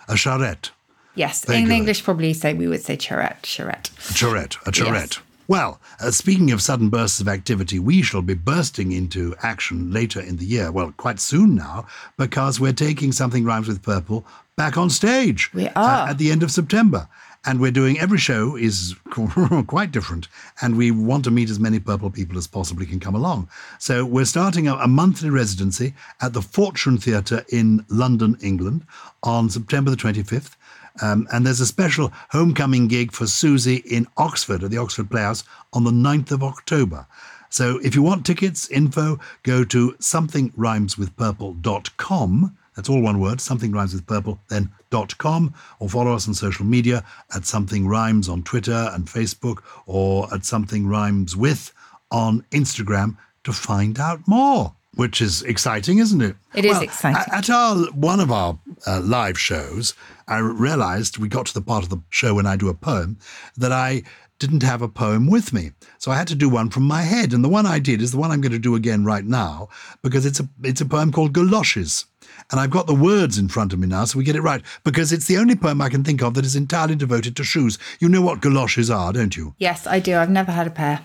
a 0.08 0.16
charrette, 0.16 0.70
Yes, 1.16 1.43
in. 1.49 1.72
English, 1.72 2.03
probably 2.03 2.34
say 2.34 2.53
we 2.53 2.68
would 2.68 2.84
say 2.84 2.97
charrette, 2.97 3.45
charrette. 3.45 3.89
a 4.10 4.14
charrette, 4.14 4.58
a 4.66 4.72
charrette. 4.72 5.16
Yes. 5.16 5.22
Well, 5.47 5.80
uh, 5.99 6.12
speaking 6.12 6.51
of 6.51 6.62
sudden 6.62 6.89
bursts 6.89 7.22
of 7.22 7.28
activity, 7.28 7.78
we 7.78 8.01
shall 8.01 8.24
be 8.24 8.34
bursting 8.34 8.91
into 8.91 9.36
action 9.43 9.91
later 9.91 10.20
in 10.20 10.38
the 10.38 10.45
year. 10.45 10.72
Well, 10.72 10.91
quite 10.97 11.20
soon 11.20 11.56
now, 11.56 11.86
because 12.18 12.60
we're 12.60 12.74
taking 12.74 13.12
something 13.12 13.45
rhymes 13.45 13.68
with 13.68 13.84
purple 13.84 14.26
back 14.56 14.76
on 14.76 14.89
stage. 14.89 15.53
We 15.53 15.68
uh, 15.68 15.72
are. 15.76 16.10
at 16.10 16.18
the 16.18 16.32
end 16.32 16.41
of 16.41 16.51
September. 16.51 17.08
And 17.46 17.60
we're 17.60 17.72
doing 17.72 18.00
every 18.00 18.18
show 18.18 18.56
is 18.56 18.96
quite 19.68 19.91
different, 19.91 20.28
and 20.62 20.76
we 20.76 20.91
want 20.91 21.24
to 21.26 21.32
meet 21.32 21.50
as 21.50 21.60
many 21.60 21.80
purple 21.80 22.10
people 22.10 22.38
as 22.38 22.48
possibly 22.48 22.86
can 22.86 23.00
come 23.00 23.16
along. 23.16 23.50
So 23.80 24.06
we're 24.06 24.26
starting 24.26 24.68
a, 24.68 24.76
a 24.76 24.88
monthly 24.88 25.30
residency 25.30 25.93
at 26.22 26.34
the 26.34 26.41
Fortune 26.41 26.98
Theatre 26.98 27.46
in 27.50 27.86
London, 27.89 28.38
England, 28.41 28.86
on 29.24 29.50
September 29.50 29.91
the 29.91 29.98
25th. 29.98 30.56
Um, 31.02 31.28
and 31.32 31.46
there's 31.46 31.60
a 31.60 31.66
special 31.66 32.14
homecoming 32.30 32.88
gig 32.88 33.12
for 33.12 33.28
Susie 33.28 33.84
in 33.86 34.08
Oxford 34.18 34.64
at 34.64 34.72
the 34.72 34.78
Oxford 34.78 35.12
Playhouse 35.12 35.43
on 35.74 35.84
the 35.84 35.91
9th 35.91 36.32
of 36.32 36.41
October. 36.41 37.06
So 37.50 37.80
if 37.84 37.96
you 37.96 38.02
want 38.02 38.26
tickets, 38.26 38.70
info, 38.70 39.20
go 39.43 39.66
to 39.66 39.91
somethingrhymeswithpurple.com. 40.00 42.58
That's 42.76 42.89
all 42.89 43.01
one 43.01 43.19
word, 43.19 43.39
something 43.39 43.71
rhymes 43.71 43.93
with 43.93 44.05
purple, 44.05 44.39
then 44.49 44.69
dot 44.89 45.17
.com, 45.17 45.53
or 45.80 45.89
follow 45.89 46.13
us 46.13 46.28
on 46.28 46.34
social 46.34 46.65
media 46.65 47.03
at 47.34 47.45
something 47.45 47.88
rhymes 47.88 48.28
on 48.28 48.43
Twitter 48.43 48.89
and 48.93 49.07
Facebook, 49.07 49.59
or 49.86 50.34
at 50.34 50.45
something 50.45 50.86
rhymes 50.88 51.36
with 51.36 51.73
on 52.11 52.43
Instagram 52.51 53.17
to 53.43 53.53
find 53.53 53.99
out 53.99 54.28
more. 54.28 54.73
Which 54.95 55.21
is 55.21 55.41
exciting, 55.43 55.97
isn't 55.99 56.21
it? 56.21 56.38
It 56.53 56.63
is 56.63 56.71
Well, 56.71 56.82
exciting. 56.84 57.34
At 57.34 57.49
our 57.49 57.76
one 57.91 58.21
of 58.21 58.32
our 58.32 58.57
uh, 58.88 59.01
live 59.01 59.38
shows, 59.38 59.93
I 60.28 60.38
realized 60.38 61.17
we 61.17 61.28
got 61.28 61.47
to 61.47 61.53
the 61.53 61.61
part 61.61 61.84
of 61.84 61.89
the 61.89 62.01
show 62.09 62.36
when 62.36 62.45
I 62.45 62.55
do 62.55 62.69
a 62.69 62.73
poem 62.73 63.17
that 63.57 63.73
I 63.73 64.03
didn't 64.39 64.63
have 64.63 64.82
a 64.82 64.88
poem 64.88 65.28
with 65.28 65.51
me. 65.53 65.71
So 65.97 66.11
I 66.11 66.17
had 66.17 66.28
to 66.28 66.36
do 66.36 66.49
one 66.49 66.69
from 66.69 66.84
my 66.84 67.01
head. 67.01 67.34
And 67.34 67.43
the 67.43 67.49
one 67.49 67.65
I 67.65 67.80
did 67.80 68.01
is 68.01 68.11
the 68.11 68.17
one 68.17 68.32
I'm 68.32 68.41
going 68.41 68.51
to 68.51 68.59
do 68.59 68.76
again 68.76 69.03
right 69.05 69.26
now 69.26 69.67
because 70.01 70.26
it's 70.26 70.39
a 70.39 70.47
it's 70.63 70.82
a 70.82 70.86
poem 70.86 71.11
called 71.11 71.34
Galoshes. 71.34 72.05
And 72.51 72.59
I've 72.59 72.69
got 72.69 72.88
the 72.88 72.95
words 72.95 73.38
in 73.38 73.47
front 73.47 73.73
of 73.73 73.79
me 73.79 73.88
now, 73.88 74.05
so 74.05 74.17
we 74.17 74.23
get 74.23 74.36
it 74.36 74.41
right. 74.41 74.61
Because 74.83 75.11
it's 75.11 75.27
the 75.27 75.38
only 75.38 75.55
poem 75.55 75.81
I 75.81 75.89
can 75.89 76.03
think 76.03 76.21
of 76.21 76.33
that 76.36 76.45
is 76.45 76.55
entirely 76.55 76.95
devoted 76.95 77.36
to 77.38 77.43
shoes. 77.43 77.77
You 77.99 78.09
know 78.09 78.21
what 78.21 78.41
galoshes 78.41 78.89
are, 78.89 79.13
don't 79.13 79.36
you? 79.36 79.55
Yes, 79.57 79.88
I 79.88 79.99
do. 79.99 80.17
I've 80.17 80.29
never 80.29 80.51
had 80.51 80.67
a 80.67 80.71
pair. 80.71 81.01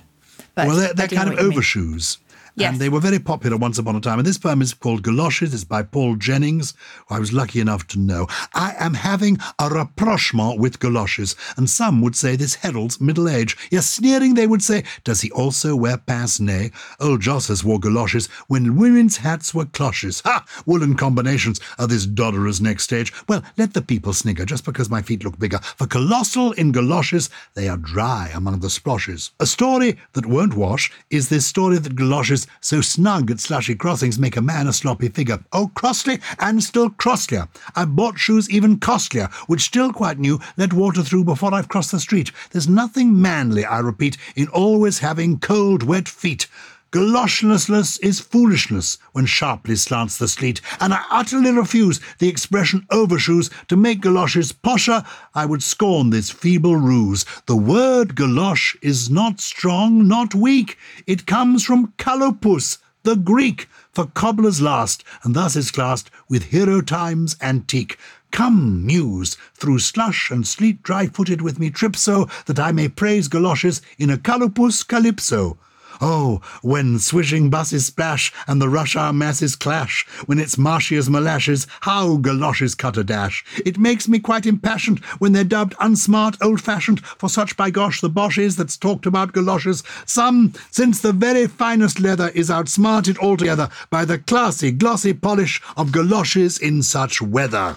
But 0.54 0.66
Well, 0.66 0.76
they're, 0.76 0.94
they're 0.94 1.08
kind 1.08 1.32
of 1.32 1.38
overshoes. 1.38 2.18
Yes. 2.55 2.72
And 2.72 2.80
they 2.80 2.88
were 2.88 3.01
very 3.01 3.18
popular 3.18 3.57
once 3.57 3.78
upon 3.78 3.96
a 3.96 4.01
time. 4.01 4.18
And 4.18 4.26
this 4.26 4.38
poem 4.38 4.62
is 4.62 4.74
called 4.74 5.03
Galoshes. 5.03 5.55
It's 5.55 5.64
by 5.64 5.82
Paul 5.82 6.16
Jennings, 6.16 6.74
who 7.09 7.14
I 7.14 7.18
was 7.18 7.32
lucky 7.32 7.61
enough 7.61 7.86
to 7.88 7.98
know. 7.98 8.26
I 8.55 8.74
am 8.78 8.94
having 8.94 9.38
a 9.59 9.68
rapprochement 9.68 10.59
with 10.59 10.80
galoshes, 10.80 11.36
and 11.57 11.68
some 11.68 12.03
would 12.03 12.16
say 12.16 12.36
this 12.36 12.57
heralds 12.57 13.01
middle 13.01 13.28
age. 13.28 13.57
Yes, 13.70 13.88
sneering 13.88 14.34
they 14.34 14.46
would 14.46 14.62
say, 14.62 14.84
does 15.05 15.20
he 15.20 15.30
also 15.30 15.76
wear 15.76 15.96
pince 15.98 16.40
nez? 16.40 16.70
Old 16.98 17.20
Jossus 17.20 17.64
wore 17.64 17.78
galoshes 17.78 18.26
when 18.48 18.76
women's 18.76 19.18
hats 19.18 19.55
were 19.55 19.64
cloches. 19.66 20.20
Ha! 20.24 20.44
Woolen 20.66 20.96
combinations 20.96 21.61
are 21.78 21.86
this 21.86 22.07
dodderer's 22.07 22.61
next 22.61 22.84
stage. 22.84 23.12
Well, 23.28 23.42
let 23.57 23.74
the 23.74 23.82
people 23.82 24.12
snigger 24.12 24.44
just 24.44 24.64
because 24.64 24.90
my 24.90 25.03
feet 25.03 25.24
look 25.24 25.38
bigger. 25.38 25.59
For 25.59 25.86
colossal 25.86 26.53
in 26.53 26.72
galoshes, 26.72 27.30
they 27.55 27.68
are 27.68 27.76
dry 27.76 28.30
among 28.34 28.61
the 28.61 28.68
sploshes. 28.68 29.30
A 29.40 29.46
story 29.46 29.98
that 30.12 30.26
won't 30.26 30.55
wash 30.55 30.92
is 31.11 31.28
this 31.28 31.46
story 31.46 31.78
that 31.78 31.96
galoshes 31.96 32.46
so 32.61 32.80
snug 32.80 33.30
at 33.30 33.40
slushy 33.40 33.74
crossings 33.74 34.18
make 34.18 34.36
a 34.36 34.42
man 34.42 34.66
a 34.66 34.72
sloppy 34.72 35.09
figure. 35.09 35.38
Oh, 35.53 35.70
crossly 35.74 36.20
and 36.38 36.62
still 36.62 36.90
crosslier. 36.90 37.48
I 37.76 37.84
bought 37.84 38.18
shoes 38.18 38.51
even 38.51 38.78
costlier, 38.78 39.28
which 39.46 39.62
still 39.62 39.92
quite 39.92 40.18
new, 40.18 40.40
let 40.57 40.72
water 40.72 41.03
through 41.03 41.24
before 41.24 41.55
I've 41.55 41.68
crossed 41.68 41.92
the 41.92 42.01
street. 42.01 42.32
There's 42.51 42.68
nothing 42.68 43.20
manly, 43.20 43.64
I 43.64 43.78
repeat, 43.78 44.16
in 44.36 44.48
always 44.48 44.98
having 44.98 45.38
cold, 45.38 45.82
wet 45.82 46.09
feet. 46.09 46.46
Galoshlessness 46.93 48.01
is 48.03 48.18
foolishness 48.18 48.99
when 49.12 49.24
sharply 49.24 49.76
slants 49.76 50.18
the 50.18 50.26
sleet, 50.26 50.61
and 50.80 50.93
I 50.93 51.05
utterly 51.09 51.53
refuse 51.53 52.01
the 52.18 52.26
expression 52.26 52.84
overshoes 52.91 53.49
to 53.68 53.76
make 53.76 54.01
galoshes 54.01 54.51
posher. 54.51 55.07
I 55.32 55.47
would 55.47 55.62
scorn 55.62 56.11
this 56.11 56.30
feeble 56.30 56.74
ruse. 56.74 57.24
The 57.47 57.55
word 57.55 58.16
galosh 58.16 58.74
is 58.82 59.09
not 59.09 59.41
strong, 59.41 60.09
not 60.09 60.34
weak. 60.34 60.76
It 61.07 61.26
comes 61.26 61.64
from 61.64 61.93
kalopus, 61.97 62.78
the 63.05 63.14
Greek, 63.14 63.68
for 63.93 64.07
cobbler's 64.07 64.61
last, 64.61 65.05
and 65.22 65.36
thus 65.36 65.55
is 65.55 65.70
classed 65.70 66.11
with 66.28 66.47
hero 66.47 66.80
times 66.80 67.36
antique. 67.41 67.99
Come, 68.32 68.84
muse, 68.84 69.36
through 69.55 69.78
slush 69.78 70.32
and 70.32 70.45
sleet 70.45 70.82
dry 70.82 71.07
footed 71.07 71.41
with 71.41 71.61
me 71.61 71.70
trip 71.70 71.95
so 71.95 72.28
that 72.47 72.59
I 72.59 72.72
may 72.72 72.88
praise 72.88 73.28
galoshes 73.28 73.80
in 73.97 74.11
a 74.11 74.18
calopus 74.18 74.82
calypso. 74.82 75.57
Oh, 76.01 76.40
when 76.62 76.98
swishing 76.98 77.51
buses 77.51 77.84
splash 77.84 78.32
and 78.46 78.61
the 78.61 78.70
rush 78.70 78.96
hour 78.96 79.12
masses 79.12 79.55
clash, 79.55 80.07
when 80.24 80.38
it's 80.38 80.57
marshy 80.57 80.96
as 80.96 81.11
molasses, 81.11 81.66
how 81.82 82.16
galoshes 82.16 82.74
cut 82.74 82.96
a 82.96 83.05
dash. 83.05 83.44
It 83.66 83.78
makes 83.78 84.09
me 84.09 84.18
quite 84.18 84.46
impassioned 84.46 85.01
when 85.18 85.32
they're 85.32 85.44
dubbed 85.44 85.74
unsmart, 85.74 86.38
old-fashioned, 86.40 87.05
for 87.05 87.28
such 87.28 87.55
by 87.57 87.68
gosh 87.68 88.01
the 88.01 88.09
bosh 88.09 88.38
is 88.38 88.57
that's 88.57 88.78
talked 88.78 89.05
about 89.05 89.34
galoshes. 89.34 89.82
Some, 90.07 90.55
since 90.70 91.01
the 91.01 91.12
very 91.12 91.46
finest 91.46 92.01
leather 92.01 92.30
is 92.34 92.51
outsmarted 92.51 93.18
altogether 93.18 93.68
by 93.90 94.07
the 94.07 94.18
classy, 94.18 94.70
glossy 94.70 95.12
polish 95.12 95.61
of 95.76 95.92
galoshes 95.92 96.59
in 96.59 96.82
such 96.82 97.20
weather. 97.20 97.76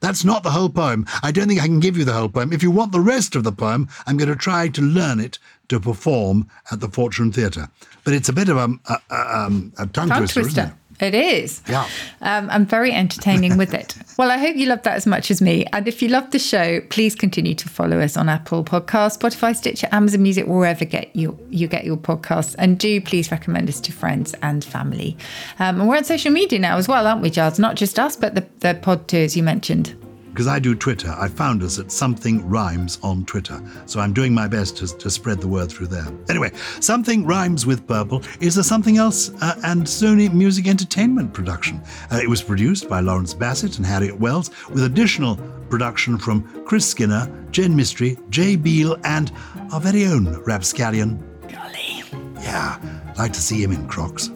That's 0.00 0.24
not 0.24 0.42
the 0.42 0.50
whole 0.50 0.68
poem. 0.68 1.06
I 1.22 1.32
don't 1.32 1.48
think 1.48 1.60
I 1.60 1.66
can 1.66 1.80
give 1.80 1.96
you 1.96 2.04
the 2.04 2.12
whole 2.12 2.28
poem. 2.28 2.52
If 2.52 2.62
you 2.62 2.70
want 2.70 2.92
the 2.92 3.00
rest 3.00 3.34
of 3.34 3.44
the 3.44 3.50
poem, 3.52 3.88
I'm 4.06 4.18
going 4.18 4.28
to 4.28 4.36
try 4.36 4.68
to 4.68 4.82
learn 4.82 5.20
it 5.20 5.38
to 5.68 5.80
perform 5.80 6.48
at 6.70 6.80
the 6.80 6.88
Fortune 6.88 7.32
Theatre. 7.32 7.68
But 8.04 8.14
it's 8.14 8.28
a 8.28 8.32
bit 8.32 8.48
of 8.48 8.56
a, 8.56 8.68
a, 8.88 8.98
a, 9.10 9.38
um, 9.38 9.72
a 9.78 9.86
tongue, 9.86 10.08
Tongue 10.08 10.18
twister, 10.20 10.40
twister. 10.42 10.60
isn't 10.60 10.72
it? 10.72 10.76
It 10.98 11.14
is. 11.14 11.62
Yeah. 11.68 11.86
Um, 12.22 12.48
I'm 12.50 12.64
very 12.64 12.90
entertaining 12.92 13.56
with 13.58 13.74
it. 13.74 13.94
Well, 14.18 14.30
I 14.30 14.38
hope 14.38 14.56
you 14.56 14.64
loved 14.64 14.84
that 14.84 14.96
as 14.96 15.06
much 15.06 15.30
as 15.30 15.42
me. 15.42 15.66
And 15.74 15.86
if 15.86 16.00
you 16.00 16.08
loved 16.08 16.32
the 16.32 16.38
show, 16.38 16.80
please 16.88 17.14
continue 17.14 17.54
to 17.56 17.68
follow 17.68 18.00
us 18.00 18.16
on 18.16 18.30
Apple 18.30 18.64
Podcasts, 18.64 19.18
Spotify, 19.18 19.54
Stitcher, 19.54 19.88
Amazon 19.92 20.22
Music, 20.22 20.46
wherever 20.46 20.86
get 20.86 21.14
you 21.14 21.38
you 21.50 21.68
get 21.68 21.84
your 21.84 21.98
podcasts. 21.98 22.54
And 22.58 22.78
do 22.78 22.98
please 23.02 23.30
recommend 23.30 23.68
us 23.68 23.78
to 23.80 23.92
friends 23.92 24.34
and 24.40 24.64
family. 24.64 25.18
Um, 25.58 25.80
and 25.80 25.86
we're 25.90 25.98
on 25.98 26.04
social 26.04 26.32
media 26.32 26.58
now 26.58 26.78
as 26.78 26.88
well, 26.88 27.06
aren't 27.06 27.20
we, 27.20 27.28
Gyles? 27.28 27.58
Not 27.58 27.74
just 27.76 27.98
us, 27.98 28.16
but 28.16 28.34
the, 28.34 28.46
the 28.60 28.72
pod 28.80 29.06
too, 29.06 29.18
as 29.18 29.36
you 29.36 29.42
mentioned. 29.42 29.94
Because 30.36 30.48
I 30.48 30.58
do 30.58 30.74
Twitter. 30.74 31.16
I 31.18 31.28
found 31.28 31.62
us 31.62 31.78
at 31.78 31.90
Something 31.90 32.46
Rhymes 32.46 32.98
on 33.02 33.24
Twitter. 33.24 33.58
So 33.86 34.00
I'm 34.00 34.12
doing 34.12 34.34
my 34.34 34.46
best 34.46 34.76
to, 34.76 34.98
to 34.98 35.08
spread 35.08 35.40
the 35.40 35.48
word 35.48 35.72
through 35.72 35.86
there. 35.86 36.06
Anyway, 36.28 36.52
Something 36.78 37.24
Rhymes 37.24 37.64
with 37.64 37.86
Purple 37.86 38.22
is 38.38 38.58
a 38.58 38.62
Something 38.62 38.98
Else 38.98 39.30
uh, 39.40 39.58
and 39.64 39.84
Sony 39.84 40.30
Music 40.30 40.66
Entertainment 40.66 41.32
production. 41.32 41.80
Uh, 42.12 42.20
it 42.22 42.28
was 42.28 42.42
produced 42.42 42.86
by 42.86 43.00
Lawrence 43.00 43.32
Bassett 43.32 43.78
and 43.78 43.86
Harriet 43.86 44.20
Wells, 44.20 44.50
with 44.68 44.84
additional 44.84 45.36
production 45.70 46.18
from 46.18 46.42
Chris 46.66 46.86
Skinner, 46.86 47.32
Jen 47.50 47.74
Mystery, 47.74 48.18
Jay 48.28 48.56
Beale, 48.56 48.98
and 49.04 49.32
our 49.72 49.80
very 49.80 50.04
own 50.04 50.26
Rapscallion. 50.42 51.16
Golly. 51.48 52.04
Yeah, 52.42 52.78
like 53.16 53.32
to 53.32 53.40
see 53.40 53.62
him 53.62 53.72
in 53.72 53.88
Crocs. 53.88 54.28